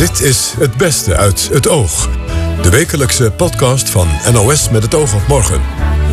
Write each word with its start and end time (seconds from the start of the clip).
Dit 0.00 0.20
is 0.20 0.54
Het 0.58 0.76
Beste 0.76 1.16
uit 1.16 1.48
het 1.52 1.68
Oog. 1.68 2.08
De 2.62 2.70
wekelijkse 2.70 3.30
podcast 3.30 3.90
van 3.90 4.08
NOS 4.32 4.70
met 4.70 4.82
het 4.82 4.94
oog 4.94 5.14
op 5.14 5.26
morgen. 5.28 5.60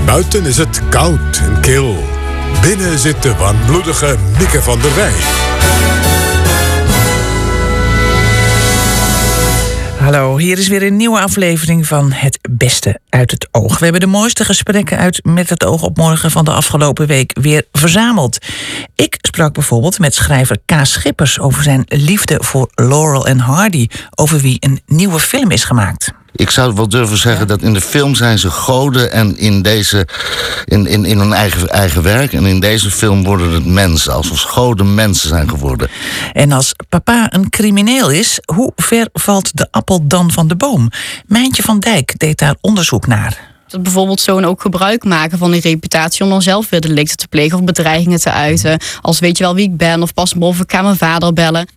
Buiten 0.06 0.46
is 0.46 0.58
het 0.58 0.82
koud 0.90 1.38
en 1.38 1.62
kil. 1.62 2.04
Binnen 2.62 3.00
zit 3.00 3.24
de 3.24 3.36
warmbloedige 3.36 4.16
Mieke 4.38 4.62
van 4.62 4.80
der 4.80 4.96
Wij. 4.96 5.47
Hallo, 10.08 10.38
hier 10.38 10.58
is 10.58 10.68
weer 10.68 10.84
een 10.84 10.96
nieuwe 10.96 11.20
aflevering 11.20 11.88
van 11.88 12.12
Het 12.12 12.40
Beste 12.52 13.00
uit 13.10 13.32
het 13.32 13.48
Oog. 13.52 13.78
We 13.78 13.84
hebben 13.84 14.02
de 14.02 14.08
mooiste 14.08 14.46
gesprekken 14.46 14.98
uit 14.98 15.20
Met 15.24 15.50
het 15.50 15.66
Oog 15.66 15.84
op 15.84 15.98
Morgen 15.98 16.32
van 16.32 16.46
de 16.46 16.52
afgelopen 16.52 17.08
week 17.08 17.38
weer 17.42 17.66
verzameld. 17.72 18.46
Ik 18.96 19.18
sprak 19.22 19.54
bijvoorbeeld 19.54 20.00
met 20.00 20.16
schrijver 20.16 20.58
K. 20.66 20.74
Schippers 20.82 21.40
over 21.40 21.64
zijn 21.64 21.84
liefde 21.88 22.44
voor 22.44 22.70
Laurel 22.76 23.28
en 23.28 23.40
Hardy, 23.40 23.88
over 24.16 24.40
wie 24.40 24.58
een 24.60 24.82
nieuwe 24.86 25.20
film 25.20 25.52
is 25.52 25.64
gemaakt. 25.64 26.12
Ik 26.36 26.50
zou 26.50 26.74
wel 26.74 26.90
durven 26.90 27.18
zeggen 27.18 27.48
dat 27.48 27.62
in 27.62 27.74
de 27.74 27.82
film 27.82 28.16
zijn 28.16 28.40
ze 28.40 28.50
goden 28.50 29.12
en 29.12 29.38
in, 29.38 29.62
deze, 29.62 30.08
in, 30.66 30.88
in, 30.88 31.06
in 31.06 31.20
hun 31.20 31.34
eigen, 31.34 31.70
eigen 31.70 32.04
werk. 32.04 32.34
En 32.34 32.46
in 32.46 32.60
deze 32.60 32.92
film 32.92 33.24
worden 33.24 33.52
het 33.52 33.66
mensen, 33.66 34.14
alsof 34.14 34.42
goden 34.42 34.96
mensen 34.96 35.30
zijn 35.30 35.50
geworden. 35.50 35.90
En 36.34 36.52
als 36.52 36.74
papa 36.90 37.34
een 37.34 37.50
crimineel 37.50 38.10
is, 38.10 38.40
hoe 38.54 38.72
ver 38.76 39.10
valt 39.14 39.58
de 39.58 39.68
appel 39.72 40.08
dan 40.08 40.32
van 40.32 40.48
de 40.48 40.56
boom? 40.56 40.90
Mijntje 41.26 41.64
van 41.64 41.80
Dijk 41.80 42.20
deed 42.20 42.40
daar 42.40 42.56
onderzoek 42.62 43.08
naar. 43.08 43.56
Dat 43.68 43.84
bijvoorbeeld 43.84 44.22
zo'n 44.22 44.46
ook 44.46 44.62
gebruik 44.62 45.04
maken 45.04 45.38
van 45.38 45.52
die 45.52 45.62
reputatie 45.62 46.24
om 46.24 46.30
dan 46.30 46.42
zelf 46.42 46.70
weer 46.70 46.82
delicten 46.82 47.18
te 47.18 47.28
plegen 47.28 47.58
of 47.58 47.64
bedreigingen 47.64 48.20
te 48.20 48.32
uiten. 48.32 48.80
Als 49.02 49.20
weet 49.20 49.38
je 49.38 49.44
wel 49.44 49.56
wie 49.56 49.70
ik 49.70 49.78
ben 49.78 50.02
of 50.02 50.14
pas 50.14 50.34
me 50.34 50.46
of 50.46 50.60
ik 50.60 50.72
ga 50.72 50.82
mijn 50.82 50.98
vader 50.98 51.34
bellen. 51.34 51.68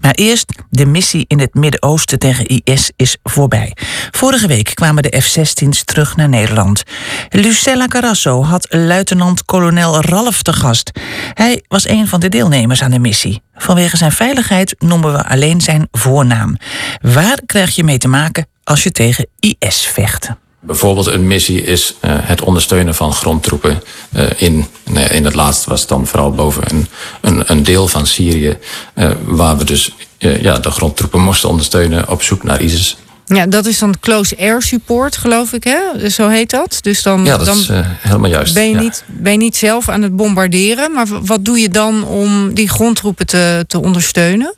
Maar 0.00 0.14
eerst, 0.14 0.52
de 0.70 0.86
missie 0.86 1.24
in 1.28 1.40
het 1.40 1.54
Midden-Oosten 1.54 2.18
tegen 2.18 2.46
IS 2.64 2.90
is 2.96 3.16
voorbij. 3.22 3.76
Vorige 4.10 4.46
week 4.46 4.74
kwamen 4.74 5.02
de 5.02 5.20
F-16's 5.20 5.84
terug 5.84 6.16
naar 6.16 6.28
Nederland. 6.28 6.82
Lucella 7.30 7.86
Carrasso 7.86 8.44
had 8.44 8.66
luitenant-kolonel 8.70 10.00
Ralf 10.00 10.42
te 10.42 10.52
gast. 10.52 10.90
Hij 11.34 11.64
was 11.68 11.88
een 11.88 12.08
van 12.08 12.20
de 12.20 12.28
deelnemers 12.28 12.82
aan 12.82 12.90
de 12.90 12.98
missie. 12.98 13.42
Vanwege 13.54 13.96
zijn 13.96 14.12
veiligheid 14.12 14.74
noemen 14.78 15.12
we 15.12 15.24
alleen 15.24 15.60
zijn 15.60 15.88
voornaam. 15.90 16.56
Waar 17.00 17.40
krijg 17.46 17.74
je 17.74 17.84
mee 17.84 17.98
te 17.98 18.08
maken 18.08 18.46
als 18.64 18.82
je 18.82 18.90
tegen 18.90 19.28
IS 19.38 19.86
vecht? 19.86 20.30
Bijvoorbeeld 20.66 21.06
een 21.06 21.26
missie 21.26 21.62
is 21.62 21.94
uh, 22.04 22.10
het 22.14 22.40
ondersteunen 22.40 22.94
van 22.94 23.12
grondtroepen 23.12 23.82
uh, 24.16 24.24
in, 24.36 24.66
nee, 24.84 25.04
in 25.04 25.24
het 25.24 25.34
laatste 25.34 25.70
was 25.70 25.80
het 25.80 25.88
dan 25.88 26.06
vooral 26.06 26.30
boven 26.30 26.62
een, 26.66 26.86
een, 27.20 27.42
een 27.46 27.62
deel 27.62 27.88
van 27.88 28.06
Syrië, 28.06 28.58
uh, 28.94 29.10
waar 29.24 29.56
we 29.56 29.64
dus 29.64 29.94
ja, 30.18 30.58
de 30.58 30.70
grondtroepen 30.70 31.20
moesten 31.20 31.48
ondersteunen 31.48 32.08
op 32.08 32.22
zoek 32.22 32.42
naar 32.42 32.60
ISIS. 32.60 32.96
Ja, 33.24 33.46
dat 33.46 33.66
is 33.66 33.78
dan 33.78 33.94
close 34.00 34.36
air 34.38 34.62
support, 34.62 35.16
geloof 35.16 35.52
ik, 35.52 35.64
hè? 35.64 36.08
Zo 36.10 36.28
heet 36.28 36.50
dat. 36.50 36.78
Dus 36.80 37.02
dan, 37.02 37.24
ja, 37.24 37.36
dat 37.36 37.46
dan 37.46 37.58
is 37.58 37.70
helemaal 37.98 38.30
juist. 38.30 38.54
Ben 38.54 38.68
je, 38.68 38.74
ja. 38.74 38.80
niet, 38.80 39.04
ben 39.06 39.32
je 39.32 39.38
niet 39.38 39.56
zelf 39.56 39.88
aan 39.88 40.02
het 40.02 40.16
bombarderen, 40.16 40.92
maar 40.92 41.06
wat 41.24 41.44
doe 41.44 41.58
je 41.58 41.68
dan 41.68 42.04
om 42.04 42.54
die 42.54 42.68
grondtroepen 42.68 43.26
te, 43.26 43.64
te 43.66 43.80
ondersteunen? 43.80 44.54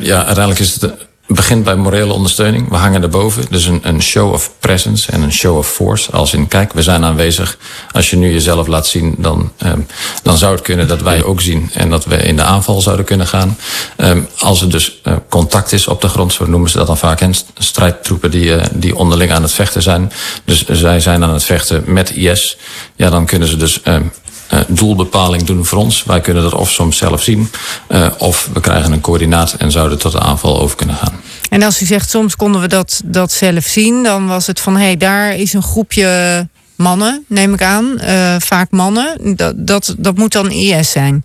ja, 0.00 0.24
uiteindelijk 0.24 0.58
is 0.58 0.80
het 0.80 1.07
begint 1.28 1.64
bij 1.64 1.76
morele 1.76 2.12
ondersteuning. 2.12 2.68
We 2.68 2.76
hangen 2.76 3.02
erboven. 3.02 3.44
Dus 3.50 3.64
een, 3.64 3.80
een 3.82 4.02
show 4.02 4.32
of 4.32 4.52
presence 4.58 5.12
en 5.12 5.22
een 5.22 5.32
show 5.32 5.56
of 5.56 5.68
force. 5.68 6.10
Als 6.10 6.32
in, 6.34 6.48
kijk, 6.48 6.72
we 6.72 6.82
zijn 6.82 7.04
aanwezig. 7.04 7.58
Als 7.92 8.10
je 8.10 8.16
nu 8.16 8.32
jezelf 8.32 8.66
laat 8.66 8.86
zien, 8.86 9.14
dan, 9.18 9.52
um, 9.64 9.86
dan 10.22 10.38
zou 10.38 10.54
het 10.54 10.62
kunnen 10.62 10.88
dat 10.88 11.02
wij 11.02 11.22
ook 11.22 11.40
zien. 11.40 11.70
En 11.72 11.90
dat 11.90 12.04
we 12.04 12.16
in 12.16 12.36
de 12.36 12.42
aanval 12.42 12.80
zouden 12.80 13.04
kunnen 13.04 13.26
gaan. 13.26 13.56
Um, 13.96 14.28
als 14.38 14.60
er 14.60 14.70
dus 14.70 15.00
uh, 15.04 15.14
contact 15.28 15.72
is 15.72 15.88
op 15.88 16.00
de 16.00 16.08
grond, 16.08 16.32
zo 16.32 16.46
noemen 16.46 16.70
ze 16.70 16.76
dat 16.76 16.86
dan 16.86 16.98
vaak. 16.98 17.20
En 17.20 17.34
strijdtroepen 17.58 18.30
die, 18.30 18.44
uh, 18.44 18.62
die 18.72 18.96
onderling 18.96 19.32
aan 19.32 19.42
het 19.42 19.52
vechten 19.52 19.82
zijn. 19.82 20.12
Dus 20.44 20.64
zij 20.64 21.00
zijn 21.00 21.24
aan 21.24 21.32
het 21.32 21.44
vechten 21.44 21.82
met 21.86 22.10
IS. 22.10 22.58
Ja, 22.96 23.10
dan 23.10 23.26
kunnen 23.26 23.48
ze 23.48 23.56
dus... 23.56 23.80
Um, 23.84 24.12
uh, 24.52 24.60
doelbepaling 24.68 25.42
doen 25.42 25.64
voor 25.64 25.78
ons. 25.78 26.04
Wij 26.04 26.20
kunnen 26.20 26.42
dat 26.42 26.54
of 26.54 26.70
soms 26.70 26.96
zelf 26.96 27.22
zien, 27.22 27.50
uh, 27.88 28.06
of 28.18 28.48
we 28.52 28.60
krijgen 28.60 28.92
een 28.92 29.00
coördinaat 29.00 29.52
en 29.52 29.70
zouden 29.70 29.98
tot 29.98 30.12
de 30.12 30.20
aanval 30.20 30.60
over 30.60 30.76
kunnen 30.76 30.96
gaan. 30.96 31.20
En 31.50 31.62
als 31.62 31.82
u 31.82 31.86
zegt 31.86 32.10
soms 32.10 32.36
konden 32.36 32.60
we 32.60 32.68
dat, 32.68 33.00
dat 33.04 33.32
zelf 33.32 33.64
zien, 33.64 34.02
dan 34.02 34.26
was 34.26 34.46
het 34.46 34.60
van 34.60 34.76
hé, 34.76 34.84
hey, 34.84 34.96
daar 34.96 35.34
is 35.34 35.52
een 35.52 35.62
groepje 35.62 36.46
mannen, 36.76 37.24
neem 37.26 37.54
ik 37.54 37.62
aan, 37.62 37.98
uh, 38.00 38.34
vaak 38.38 38.70
mannen. 38.70 39.36
Dat, 39.36 39.54
dat, 39.56 39.94
dat 39.98 40.16
moet 40.16 40.32
dan 40.32 40.50
IS 40.50 40.90
zijn. 40.90 41.24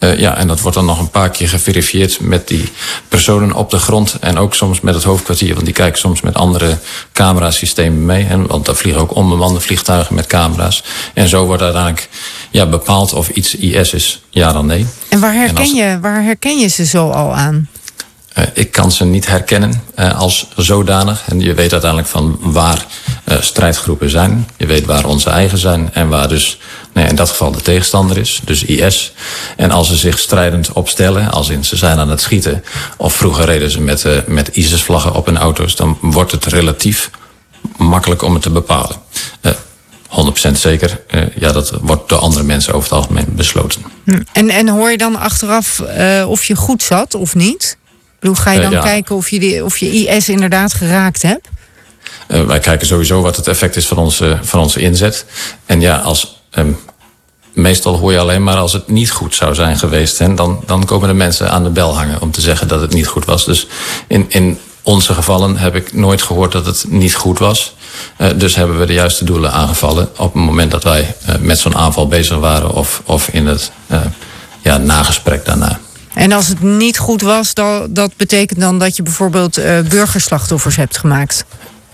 Uh, 0.00 0.18
ja, 0.18 0.36
en 0.36 0.46
dat 0.46 0.60
wordt 0.60 0.76
dan 0.76 0.86
nog 0.86 0.98
een 0.98 1.10
paar 1.10 1.30
keer 1.30 1.48
geverifieerd 1.48 2.20
met 2.20 2.48
die 2.48 2.72
personen 3.08 3.52
op 3.52 3.70
de 3.70 3.78
grond. 3.78 4.16
En 4.20 4.38
ook 4.38 4.54
soms 4.54 4.80
met 4.80 4.94
het 4.94 5.04
hoofdkwartier, 5.04 5.52
want 5.52 5.64
die 5.64 5.74
kijken 5.74 5.98
soms 5.98 6.20
met 6.20 6.34
andere 6.34 6.78
camerasystemen 7.12 8.06
mee. 8.06 8.26
En, 8.26 8.46
want 8.46 8.66
daar 8.66 8.74
vliegen 8.74 9.02
ook 9.02 9.14
onbemande 9.14 9.60
vliegtuigen 9.60 10.14
met 10.14 10.26
camera's. 10.26 10.84
En 11.14 11.28
zo 11.28 11.46
wordt 11.46 11.62
uiteindelijk 11.62 12.08
ja, 12.50 12.66
bepaald 12.66 13.12
of 13.12 13.28
iets 13.28 13.54
IS 13.54 13.92
is, 13.92 14.22
ja 14.30 14.52
dan 14.52 14.66
nee. 14.66 14.86
En 15.08 15.20
waar 15.20 15.34
herken, 15.34 15.56
en 15.56 15.62
als... 15.62 15.72
je, 15.72 15.98
waar 16.00 16.22
herken 16.22 16.58
je 16.58 16.68
ze 16.68 16.84
zo 16.84 17.10
al 17.10 17.34
aan? 17.34 17.68
Uh, 18.38 18.44
ik 18.52 18.70
kan 18.70 18.92
ze 18.92 19.04
niet 19.04 19.26
herkennen 19.26 19.82
uh, 19.96 20.18
als 20.18 20.46
zodanig. 20.56 21.22
En 21.26 21.40
je 21.40 21.54
weet 21.54 21.72
uiteindelijk 21.72 22.10
van 22.10 22.38
waar 22.40 22.86
uh, 23.24 23.40
strijdgroepen 23.40 24.10
zijn. 24.10 24.48
Je 24.56 24.66
weet 24.66 24.84
waar 24.84 25.06
onze 25.06 25.30
eigen 25.30 25.58
zijn 25.58 25.90
en 25.92 26.08
waar 26.08 26.28
dus 26.28 26.58
nee, 26.92 27.06
in 27.06 27.14
dat 27.14 27.28
geval 27.28 27.52
de 27.52 27.60
tegenstander 27.60 28.18
is, 28.18 28.40
dus 28.44 28.64
IS. 28.64 29.12
En 29.56 29.70
als 29.70 29.88
ze 29.88 29.96
zich 29.96 30.18
strijdend 30.18 30.72
opstellen, 30.72 31.30
als 31.30 31.48
in 31.48 31.64
ze 31.64 31.76
zijn 31.76 31.98
aan 31.98 32.10
het 32.10 32.20
schieten, 32.20 32.64
of 32.96 33.14
vroeger 33.14 33.44
reden 33.44 33.70
ze 33.70 33.80
met, 33.80 34.06
met 34.26 34.48
ISIS-vlaggen 34.48 35.14
op 35.14 35.26
hun 35.26 35.38
auto's, 35.38 35.76
dan 35.76 35.98
wordt 36.00 36.32
het 36.32 36.44
relatief 36.44 37.10
makkelijk 37.76 38.22
om 38.22 38.32
het 38.32 38.42
te 38.42 38.50
bepalen. 38.50 38.96
100% 40.08 40.52
zeker. 40.52 41.00
Ja, 41.34 41.52
dat 41.52 41.70
wordt 41.80 42.08
door 42.08 42.18
andere 42.18 42.44
mensen 42.44 42.74
over 42.74 42.88
het 42.88 42.98
algemeen 42.98 43.26
besloten. 43.28 43.82
En, 44.32 44.48
en 44.48 44.68
hoor 44.68 44.90
je 44.90 44.98
dan 44.98 45.16
achteraf 45.16 45.82
of 46.26 46.44
je 46.44 46.56
goed 46.56 46.82
zat 46.82 47.14
of 47.14 47.34
niet? 47.34 47.76
Hoe 48.20 48.36
ga 48.36 48.52
je 48.52 48.60
dan 48.60 48.72
uh, 48.72 48.78
ja. 48.78 48.84
kijken 48.84 49.16
of 49.16 49.28
je, 49.28 49.38
die, 49.38 49.64
of 49.64 49.78
je 49.78 50.06
IS 50.06 50.28
inderdaad 50.28 50.74
geraakt 50.74 51.22
hebt? 51.22 51.48
Uh, 52.28 52.44
wij 52.44 52.58
kijken 52.58 52.86
sowieso 52.86 53.22
wat 53.22 53.36
het 53.36 53.46
effect 53.46 53.76
is 53.76 53.86
van 53.86 53.98
onze, 53.98 54.38
van 54.42 54.60
onze 54.60 54.80
inzet. 54.80 55.24
En 55.66 55.80
ja, 55.80 55.96
als, 55.96 56.42
um, 56.54 56.78
meestal 57.52 57.98
hoor 57.98 58.12
je 58.12 58.18
alleen 58.18 58.42
maar 58.42 58.56
als 58.56 58.72
het 58.72 58.88
niet 58.88 59.10
goed 59.10 59.34
zou 59.34 59.54
zijn 59.54 59.78
geweest. 59.78 60.20
En 60.20 60.34
dan, 60.34 60.62
dan 60.66 60.84
komen 60.84 61.08
de 61.08 61.14
mensen 61.14 61.50
aan 61.50 61.62
de 61.62 61.70
bel 61.70 61.96
hangen 61.96 62.20
om 62.20 62.30
te 62.30 62.40
zeggen 62.40 62.68
dat 62.68 62.80
het 62.80 62.92
niet 62.92 63.06
goed 63.06 63.24
was. 63.24 63.44
Dus 63.44 63.66
in, 64.06 64.26
in 64.28 64.58
onze 64.82 65.14
gevallen 65.14 65.56
heb 65.56 65.74
ik 65.74 65.92
nooit 65.92 66.22
gehoord 66.22 66.52
dat 66.52 66.66
het 66.66 66.84
niet 66.88 67.14
goed 67.14 67.38
was. 67.38 67.74
Uh, 68.18 68.28
dus 68.36 68.54
hebben 68.54 68.78
we 68.78 68.86
de 68.86 68.92
juiste 68.92 69.24
doelen 69.24 69.52
aangevallen 69.52 70.08
op 70.16 70.32
het 70.32 70.42
moment 70.42 70.70
dat 70.70 70.82
wij 70.82 71.16
uh, 71.28 71.34
met 71.40 71.58
zo'n 71.58 71.76
aanval 71.76 72.08
bezig 72.08 72.36
waren 72.36 72.70
of, 72.70 73.02
of 73.04 73.28
in 73.28 73.46
het 73.46 73.72
ja, 74.62 74.78
nagesprek 74.78 75.44
daarna. 75.44 75.80
En 76.18 76.32
als 76.32 76.48
het 76.48 76.62
niet 76.62 76.98
goed 76.98 77.22
was, 77.22 77.54
dan, 77.54 77.86
dat 77.90 78.12
betekent 78.16 78.60
dan 78.60 78.78
dat 78.78 78.96
je 78.96 79.02
bijvoorbeeld 79.02 79.58
uh, 79.58 79.80
burgerslachtoffers 79.80 80.76
hebt 80.76 80.98
gemaakt? 80.98 81.44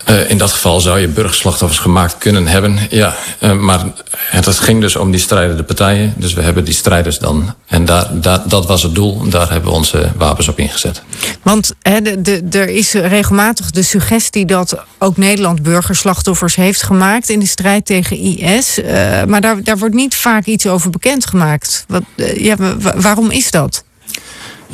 Uh, 0.09 0.29
in 0.29 0.37
dat 0.37 0.51
geval 0.51 0.79
zou 0.79 0.99
je 0.99 1.07
burgerslachtoffers 1.07 1.79
gemaakt 1.79 2.17
kunnen 2.17 2.47
hebben. 2.47 2.77
Ja, 2.89 3.15
uh, 3.39 3.51
maar 3.51 3.85
het 4.29 4.59
ging 4.59 4.81
dus 4.81 4.95
om 4.95 5.11
die 5.11 5.19
strijdende 5.19 5.63
partijen. 5.63 6.13
Dus 6.17 6.33
we 6.33 6.41
hebben 6.41 6.63
die 6.63 6.73
strijders 6.73 7.19
dan. 7.19 7.53
En 7.67 7.85
daar, 7.85 8.07
daar, 8.21 8.41
dat 8.47 8.65
was 8.65 8.83
het 8.83 8.95
doel. 8.95 9.29
Daar 9.29 9.51
hebben 9.51 9.69
we 9.69 9.75
onze 9.75 10.11
wapens 10.17 10.47
op 10.47 10.59
ingezet. 10.59 11.01
Want 11.41 11.73
he, 11.81 12.01
de, 12.01 12.21
de, 12.21 12.59
er 12.59 12.69
is 12.69 12.93
regelmatig 12.93 13.71
de 13.71 13.83
suggestie 13.83 14.45
dat 14.45 14.77
ook 14.99 15.17
Nederland 15.17 15.63
burgerslachtoffers 15.63 16.55
heeft 16.55 16.83
gemaakt 16.83 17.29
in 17.29 17.39
de 17.39 17.47
strijd 17.47 17.85
tegen 17.85 18.17
IS. 18.17 18.79
Uh, 18.79 19.23
maar 19.23 19.41
daar, 19.41 19.63
daar 19.63 19.77
wordt 19.77 19.95
niet 19.95 20.15
vaak 20.15 20.45
iets 20.45 20.67
over 20.67 20.89
bekendgemaakt. 20.89 21.85
Wat, 21.87 22.03
ja, 22.37 22.55
waarom 22.95 23.31
is 23.31 23.51
dat? 23.51 23.83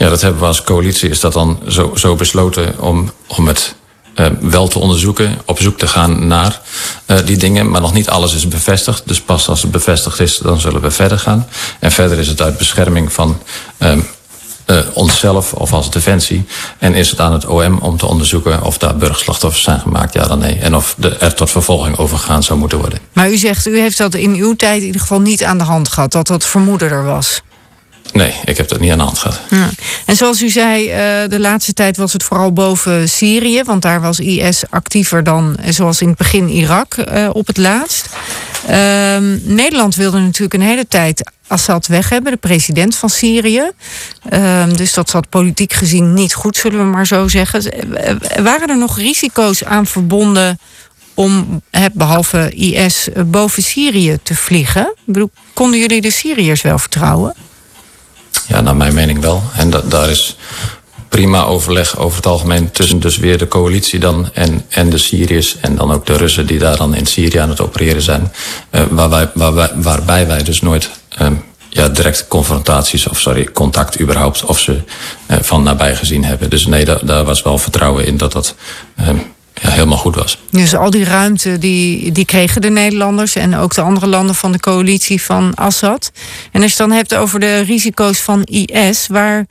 Ja, 0.02 0.10
dat 0.10 0.22
hebben 0.22 0.42
we 0.42 0.48
als 0.48 0.64
coalitie. 0.64 1.10
Is 1.10 1.20
dat 1.20 1.34
dan 1.34 1.60
zo, 1.68 1.92
zo 1.96 2.16
besloten 2.16 2.80
om, 2.80 3.12
om 3.28 3.48
het 3.48 3.76
uh, 4.16 4.28
wel 4.40 4.68
te 4.68 4.80
onderzoeken, 4.80 5.38
op 5.46 5.60
zoek 5.60 5.78
te 5.78 5.88
gaan 5.88 6.28
naar 6.28 6.62
uh, 7.08 7.18
die 7.26 7.38
dingen. 7.38 7.70
Maar 7.70 7.82
nog 7.82 7.94
niet 7.94 8.10
alles 8.10 8.36
is 8.36 8.48
bevestigd. 8.48 9.04
Dus 9.06 9.22
pas 9.22 9.48
als 9.48 9.62
het 9.62 9.72
bevestigd 9.72 10.20
is, 10.20 10.38
dan 10.38 10.60
zullen 10.60 10.82
we 10.82 10.92
verder 10.92 11.20
gaan. 11.20 11.48
En 11.80 11.92
verder 11.92 12.20
is 12.20 12.28
het 12.28 12.42
uit 12.42 12.58
bescherming 12.58 13.14
van 13.14 13.42
uh, 13.80 13.92
uh, 14.66 14.78
onszelf 14.94 15.54
of 15.54 15.74
als 15.74 15.92
defensie. 15.92 16.46
En 16.78 16.94
is 16.94 17.10
het 17.10 17.20
aan 17.20 17.34
het 17.34 17.46
OM 17.46 17.78
om 17.78 17.98
te 17.98 18.06
onderzoeken 18.06 18.64
of 18.64 18.78
daar 18.78 18.98
burgerslachtoffers 18.98 19.64
zijn 19.64 19.80
gemaakt, 19.80 20.14
ja 20.14 20.28
dan 20.28 20.40
nee. 20.40 20.60
En 20.60 20.76
of 20.76 20.96
de, 20.98 21.10
er 21.10 21.34
tot 21.34 21.52
vervolging 21.52 21.98
overgegaan 21.98 22.44
zou 22.44 22.60
moeten 22.60 22.78
worden. 22.78 23.00
Maar 23.14 23.32
u 23.32 23.38
zegt, 23.38 23.68
u 23.68 23.80
heeft 23.80 23.98
dat 23.98 24.14
in 24.14 24.36
uw 24.36 24.56
tijd 24.56 24.80
in 24.80 24.86
ieder 24.86 25.02
geval 25.02 25.22
niet 25.22 25.44
aan 25.44 25.58
de 25.58 25.64
hand 25.64 25.90
gehad, 25.90 26.12
dat 26.12 26.28
dat 26.28 26.46
vermoeden 26.46 26.90
er 26.90 27.04
was. 27.04 27.42
Nee, 28.14 28.34
ik 28.46 28.58
heb 28.58 28.68
dat 28.68 28.80
niet 28.80 28.92
aan 28.92 28.98
de 28.98 29.04
hand 29.04 29.18
gehad. 29.18 29.42
Ja. 29.50 29.70
En 30.06 30.16
zoals 30.16 30.42
u 30.42 30.50
zei, 30.50 30.84
uh, 30.84 31.30
de 31.30 31.40
laatste 31.40 31.74
tijd 31.74 31.98
was 31.98 32.14
het 32.14 32.24
vooral 32.24 32.54
boven 32.54 33.10
Syrië. 33.10 33.64
Want 33.64 33.82
daar 33.82 34.02
was 34.02 34.20
IS 34.20 34.64
actiever 34.70 35.24
dan, 35.24 35.58
zoals 35.70 36.02
in 36.02 36.08
het 36.08 36.18
begin, 36.18 36.50
Irak 36.50 36.96
uh, 36.96 37.30
op 37.32 37.48
het 37.48 37.58
laatst. 37.58 38.10
Uh, 38.70 39.18
Nederland 39.42 39.96
wilde 39.96 40.20
natuurlijk 40.20 40.54
een 40.54 40.62
hele 40.62 40.88
tijd 40.88 41.32
Assad 41.48 41.88
weg 41.88 42.10
hebben, 42.10 42.32
de 42.32 42.38
president 42.38 42.96
van 42.96 43.10
Syrië. 43.10 43.72
Ehm, 44.30 44.74
dus 44.74 44.94
dat 44.94 45.10
zat 45.10 45.30
politiek 45.30 45.74
gezien 45.74 46.14
niet 46.14 46.34
goed, 46.34 46.58
zullen 46.58 46.78
we 46.80 46.86
maar 46.86 47.08
zo 47.08 47.28
zeggen. 47.28 47.64
Waren 48.44 48.70
er 48.70 48.78
nog 48.78 48.98
risico's 48.98 49.64
aan 49.64 49.86
verbonden 49.86 50.60
om, 51.14 51.62
behalve 51.94 52.50
IS, 52.50 53.08
boven 53.26 53.64
Syrië 53.64 54.18
te 54.24 54.36
vliegen? 54.36 54.96
Ik 55.14 55.26
konden 55.54 55.80
jullie 55.80 56.02
de 56.02 56.12
Syriërs 56.12 56.62
wel 56.62 56.80
vertrouwen? 56.80 57.36
Ja, 58.48 58.62
naar 58.62 58.76
mijn 58.76 58.94
mening 58.94 59.20
wel. 59.20 59.44
En 59.56 59.70
da 59.70 59.82
daar 59.82 60.10
is 60.10 60.36
prima 61.10 61.44
overleg 61.44 61.98
over 61.98 62.16
het 62.16 62.26
algemeen 62.26 62.72
tussen 62.72 63.00
dus 63.00 63.18
weer 63.18 63.38
de 63.38 63.48
coalitie 63.48 64.00
dan 64.00 64.30
en, 64.34 64.66
en 64.70 64.90
de 64.90 64.98
Syriërs 64.98 65.58
en 65.60 65.76
dan 65.76 65.92
ook 65.92 66.06
de 66.06 66.18
Russen 66.18 66.48
die 66.48 66.60
daar 66.60 66.78
dan 66.78 66.96
in 66.96 67.06
Syrië 67.06 67.38
aan 67.38 67.50
het 67.50 67.62
opereren 67.62 68.02
zijn. 68.02 68.32
Uh, 68.72 68.82
waar 68.90 69.10
wij, 69.10 69.30
waar 69.34 69.54
wij, 69.54 69.70
waarbij 69.76 70.28
wij 70.28 70.44
dus 70.44 70.62
nooit 70.62 70.90
uh, 71.22 71.28
ja, 71.70 71.90
direct 71.90 72.28
confrontaties 72.28 73.08
of 73.08 73.20
sorry, 73.20 73.44
contact 73.44 74.00
überhaupt 74.00 74.46
of 74.46 74.60
ze 74.60 74.82
uh, 75.28 75.38
van 75.42 75.64
nabij 75.64 75.96
gezien 75.96 76.24
hebben. 76.24 76.50
Dus 76.50 76.66
nee, 76.66 76.86
da 76.86 77.00
daar 77.04 77.24
was 77.24 77.42
wel 77.42 77.58
vertrouwen 77.58 78.06
in 78.06 78.18
dat 78.18 78.32
dat 78.32 78.56
ja, 79.62 79.70
helemaal 79.70 79.98
goed 79.98 80.16
was. 80.16 80.38
Dus 80.50 80.76
al 80.76 80.90
die 80.90 81.04
ruimte 81.04 81.58
die, 81.58 82.12
die 82.12 82.26
kregen 82.26 82.62
de 82.62 82.70
Nederlanders 82.70 83.36
en 83.36 83.56
ook 83.56 83.74
de 83.74 83.82
andere 83.82 84.08
landen 84.08 84.36
van 84.36 84.52
de 84.52 84.60
coalitie 84.60 85.22
van 85.22 85.56
Assad. 85.56 86.12
En 86.52 86.62
als 86.62 86.72
je 86.72 86.84
het 86.84 86.90
dan 86.90 86.98
hebt 86.98 87.16
over 87.16 87.40
de 87.40 87.60
risico's 87.60 88.20
van 88.20 88.44
IS, 88.44 89.08
waar 89.08 89.46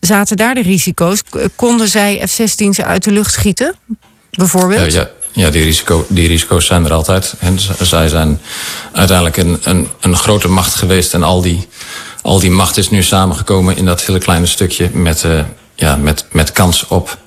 zaten 0.00 0.36
daar 0.36 0.54
de 0.54 0.62
risico's? 0.62 1.22
Konden 1.56 1.88
zij 1.88 2.22
F-16's 2.26 2.80
uit 2.80 3.04
de 3.04 3.10
lucht 3.12 3.32
schieten, 3.32 3.74
bijvoorbeeld? 4.30 4.92
Ja, 4.92 5.00
ja. 5.00 5.10
Ja, 5.32 5.50
die, 5.50 5.62
risico, 5.62 6.06
die 6.08 6.28
risico's 6.28 6.66
zijn 6.66 6.84
er 6.84 6.92
altijd. 6.92 7.34
En 7.38 7.58
zij 7.80 8.08
zijn 8.08 8.40
uiteindelijk 8.92 9.36
een, 9.36 9.58
een, 9.62 9.88
een 10.00 10.16
grote 10.16 10.48
macht 10.48 10.74
geweest. 10.74 11.14
En 11.14 11.22
al 11.22 11.40
die, 11.40 11.68
al 12.22 12.38
die 12.38 12.50
macht 12.50 12.76
is 12.76 12.90
nu 12.90 13.02
samengekomen 13.02 13.76
in 13.76 13.84
dat 13.84 14.02
hele 14.02 14.18
kleine 14.18 14.46
stukje 14.46 14.90
met, 14.92 15.22
uh, 15.22 15.40
ja, 15.74 15.96
met, 15.96 16.24
met 16.30 16.52
kans 16.52 16.86
op 16.88 17.18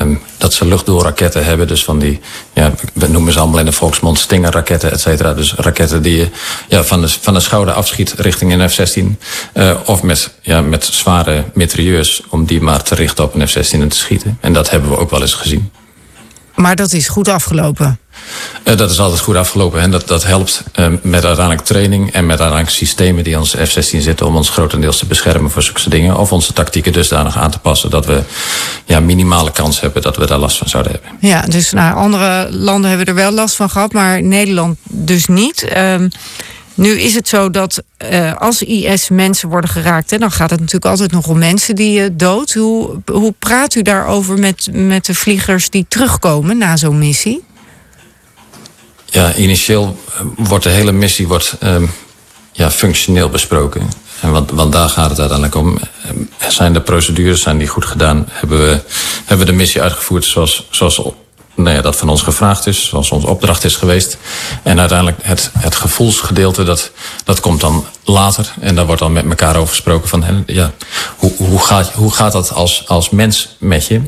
Um, 0.00 0.20
dat 0.38 0.52
ze 0.52 0.66
luchtdoorraketten 0.66 1.44
hebben. 1.44 1.66
Dus 1.66 1.84
van 1.84 1.98
die, 1.98 2.20
ja, 2.52 2.72
we 2.92 3.08
noemen 3.08 3.32
ze 3.32 3.38
allemaal 3.38 3.58
in 3.58 3.64
de 3.64 3.72
volksmond 3.72 4.18
stingerraketten, 4.18 4.92
et 4.92 5.00
cetera. 5.00 5.34
Dus 5.34 5.54
raketten 5.54 6.02
die 6.02 6.16
je 6.16 6.28
ja, 6.68 6.84
van, 6.84 7.00
de, 7.00 7.08
van 7.08 7.34
de 7.34 7.40
schouder 7.40 7.74
afschiet 7.74 8.12
richting 8.12 8.52
een 8.52 8.70
F-16. 8.70 9.02
Uh, 9.54 9.74
of 9.84 10.02
met, 10.02 10.34
ja, 10.40 10.60
met 10.60 10.84
zware 10.84 11.44
mitrailleurs 11.54 12.22
om 12.28 12.44
die 12.44 12.60
maar 12.60 12.82
te 12.82 12.94
richten 12.94 13.24
op 13.24 13.34
een 13.34 13.48
F-16 13.48 13.70
en 13.70 13.88
te 13.88 13.96
schieten. 13.96 14.38
En 14.40 14.52
dat 14.52 14.70
hebben 14.70 14.90
we 14.90 14.96
ook 14.96 15.10
wel 15.10 15.20
eens 15.20 15.34
gezien. 15.34 15.70
Maar 16.54 16.76
dat 16.76 16.92
is 16.92 17.08
goed 17.08 17.28
afgelopen? 17.28 17.98
Uh, 18.64 18.76
dat 18.76 18.90
is 18.90 19.00
altijd 19.00 19.20
goed 19.20 19.36
afgelopen. 19.36 19.80
En 19.80 19.90
dat, 19.90 20.08
dat 20.08 20.24
helpt 20.24 20.62
uh, 20.78 20.86
met 21.02 21.24
uiteindelijk 21.24 21.66
training 21.66 22.12
en 22.12 22.26
met 22.26 22.40
uiteindelijk 22.40 22.76
systemen 22.76 23.24
die 23.24 23.38
ons 23.38 23.54
F-16 23.54 23.98
zitten 23.98 24.26
om 24.26 24.36
ons 24.36 24.48
grotendeels 24.48 24.98
te 24.98 25.06
beschermen 25.06 25.50
voor 25.50 25.62
zulke 25.62 25.90
dingen. 25.90 26.16
Of 26.16 26.32
onze 26.32 26.52
tactieken 26.52 26.92
dusdanig 26.92 27.36
aan 27.36 27.50
te 27.50 27.58
passen 27.58 27.90
dat 27.90 28.06
we 28.06 28.22
ja, 28.84 29.00
minimale 29.00 29.52
kans 29.52 29.80
hebben 29.80 30.02
dat 30.02 30.16
we 30.16 30.26
daar 30.26 30.38
last 30.38 30.58
van 30.58 30.68
zouden 30.68 30.92
hebben. 30.92 31.10
Ja, 31.20 31.40
dus 31.40 31.72
nou, 31.72 31.94
andere 31.96 32.48
landen 32.50 32.88
hebben 32.88 33.06
er 33.06 33.14
wel 33.14 33.32
last 33.32 33.56
van 33.56 33.70
gehad, 33.70 33.92
maar 33.92 34.22
Nederland 34.22 34.78
dus 34.82 35.26
niet. 35.26 35.66
Uh, 35.76 35.94
nu 36.74 37.00
is 37.00 37.14
het 37.14 37.28
zo 37.28 37.50
dat 37.50 37.82
uh, 38.12 38.34
als 38.34 38.62
IS 38.62 39.08
mensen 39.08 39.48
worden 39.48 39.70
geraakt, 39.70 40.10
hè, 40.10 40.18
dan 40.18 40.30
gaat 40.30 40.50
het 40.50 40.58
natuurlijk 40.58 40.90
altijd 40.90 41.12
nog 41.12 41.26
om 41.26 41.38
mensen 41.38 41.74
die 41.74 42.00
uh, 42.00 42.06
dood. 42.12 42.52
Hoe, 42.52 43.00
hoe 43.12 43.34
praat 43.38 43.74
u 43.74 43.82
daarover 43.82 44.38
met, 44.38 44.68
met 44.72 45.04
de 45.04 45.14
vliegers 45.14 45.70
die 45.70 45.86
terugkomen 45.88 46.58
na 46.58 46.76
zo'n 46.76 46.98
missie? 46.98 47.42
Ja, 49.14 49.34
initieel 49.34 49.98
wordt 50.36 50.64
de 50.64 50.70
hele 50.70 50.92
missie 50.92 51.28
wordt, 51.28 51.56
um, 51.62 51.90
ja, 52.52 52.70
functioneel 52.70 53.28
besproken. 53.28 53.88
En 54.20 54.30
want, 54.30 54.50
want 54.50 54.72
daar 54.72 54.88
gaat 54.88 55.10
het 55.10 55.18
uiteindelijk 55.18 55.56
om. 55.58 55.78
Zijn 56.48 56.72
de 56.72 56.80
procedures 56.80 57.42
zijn 57.42 57.58
die 57.58 57.68
goed 57.68 57.84
gedaan? 57.84 58.26
Hebben 58.30 58.58
we, 58.58 58.80
hebben 59.24 59.46
we 59.46 59.52
de 59.52 59.58
missie 59.58 59.82
uitgevoerd 59.82 60.24
zoals, 60.24 60.66
zoals 60.70 61.02
nou 61.54 61.76
ja, 61.76 61.82
dat 61.82 61.96
van 61.96 62.08
ons 62.08 62.22
gevraagd 62.22 62.66
is, 62.66 62.88
zoals 62.88 63.10
onze 63.10 63.26
opdracht 63.26 63.64
is 63.64 63.76
geweest. 63.76 64.18
En 64.62 64.80
uiteindelijk 64.80 65.18
het, 65.22 65.50
het 65.58 65.74
gevoelsgedeelte, 65.74 66.64
dat, 66.64 66.90
dat 67.24 67.40
komt 67.40 67.60
dan 67.60 67.86
later. 68.04 68.54
En 68.60 68.74
daar 68.74 68.86
wordt 68.86 69.00
dan 69.00 69.12
met 69.12 69.24
elkaar 69.24 69.56
over 69.56 69.68
gesproken 69.68 70.08
van, 70.08 70.44
ja, 70.46 70.72
hoe, 71.16 71.32
hoe, 71.36 71.60
gaat, 71.60 71.92
hoe 71.92 72.12
gaat 72.12 72.32
dat 72.32 72.52
als, 72.52 72.88
als 72.88 73.10
mens 73.10 73.56
met 73.58 73.86
je? 73.86 74.00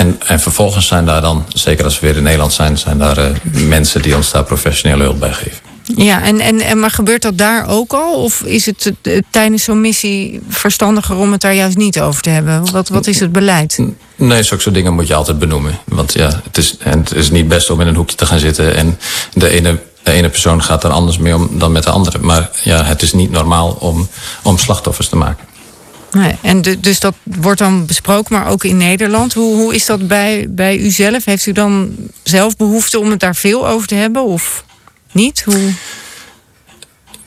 En, 0.00 0.20
en 0.26 0.40
vervolgens 0.40 0.86
zijn 0.86 1.04
daar 1.04 1.20
dan, 1.20 1.44
zeker 1.48 1.84
als 1.84 2.00
we 2.00 2.06
weer 2.06 2.16
in 2.16 2.22
Nederland 2.22 2.52
zijn, 2.52 2.78
zijn 2.78 2.98
daar 2.98 3.18
uh, 3.18 3.26
mensen 3.66 4.02
die 4.02 4.16
ons 4.16 4.30
daar 4.30 4.44
professionele 4.44 5.02
hulp 5.02 5.20
bij 5.20 5.32
geven. 5.32 5.58
Ja, 5.96 6.22
en, 6.22 6.40
en, 6.40 6.60
en 6.60 6.80
maar 6.80 6.90
gebeurt 6.90 7.22
dat 7.22 7.38
daar 7.38 7.68
ook 7.68 7.92
al? 7.92 8.22
Of 8.22 8.42
is 8.42 8.66
het 8.66 8.92
uh, 9.02 9.18
tijdens 9.30 9.64
zo'n 9.64 9.80
missie 9.80 10.40
verstandiger 10.48 11.16
om 11.16 11.32
het 11.32 11.40
daar 11.40 11.54
juist 11.54 11.76
niet 11.76 12.00
over 12.00 12.22
te 12.22 12.30
hebben? 12.30 12.70
Wat, 12.72 12.88
wat 12.88 13.06
is 13.06 13.20
het 13.20 13.32
beleid? 13.32 13.78
Nee, 14.16 14.42
zulke 14.42 14.62
soort 14.62 14.74
dingen 14.74 14.94
moet 14.94 15.06
je 15.06 15.14
altijd 15.14 15.38
benoemen. 15.38 15.78
Want 15.84 16.12
ja, 16.12 16.40
het 16.44 16.56
is, 16.56 16.76
en 16.78 16.98
het 16.98 17.14
is 17.14 17.30
niet 17.30 17.48
best 17.48 17.70
om 17.70 17.80
in 17.80 17.86
een 17.86 17.96
hoekje 17.96 18.16
te 18.16 18.26
gaan 18.26 18.38
zitten 18.38 18.76
en 18.76 18.98
de 19.32 19.48
ene 19.48 19.78
de 20.02 20.12
ene 20.12 20.28
persoon 20.28 20.62
gaat 20.62 20.84
er 20.84 20.90
anders 20.90 21.18
mee 21.18 21.34
om 21.34 21.58
dan 21.58 21.72
met 21.72 21.82
de 21.82 21.90
andere. 21.90 22.18
Maar 22.18 22.50
ja, 22.62 22.84
het 22.84 23.02
is 23.02 23.12
niet 23.12 23.30
normaal 23.30 23.76
om, 23.78 24.08
om 24.42 24.58
slachtoffers 24.58 25.08
te 25.08 25.16
maken. 25.16 25.44
En 26.40 26.62
dus 26.80 27.00
dat 27.00 27.14
wordt 27.24 27.58
dan 27.58 27.86
besproken, 27.86 28.34
maar 28.34 28.48
ook 28.48 28.64
in 28.64 28.76
Nederland. 28.76 29.34
Hoe, 29.34 29.56
hoe 29.56 29.74
is 29.74 29.86
dat 29.86 30.08
bij, 30.08 30.46
bij 30.48 30.76
u 30.76 30.90
zelf? 30.90 31.24
Heeft 31.24 31.46
u 31.46 31.52
dan 31.52 31.96
zelf 32.22 32.56
behoefte 32.56 32.98
om 32.98 33.10
het 33.10 33.20
daar 33.20 33.36
veel 33.36 33.68
over 33.68 33.88
te 33.88 33.94
hebben 33.94 34.24
of 34.24 34.64
niet? 35.12 35.42
Hoe... 35.44 35.72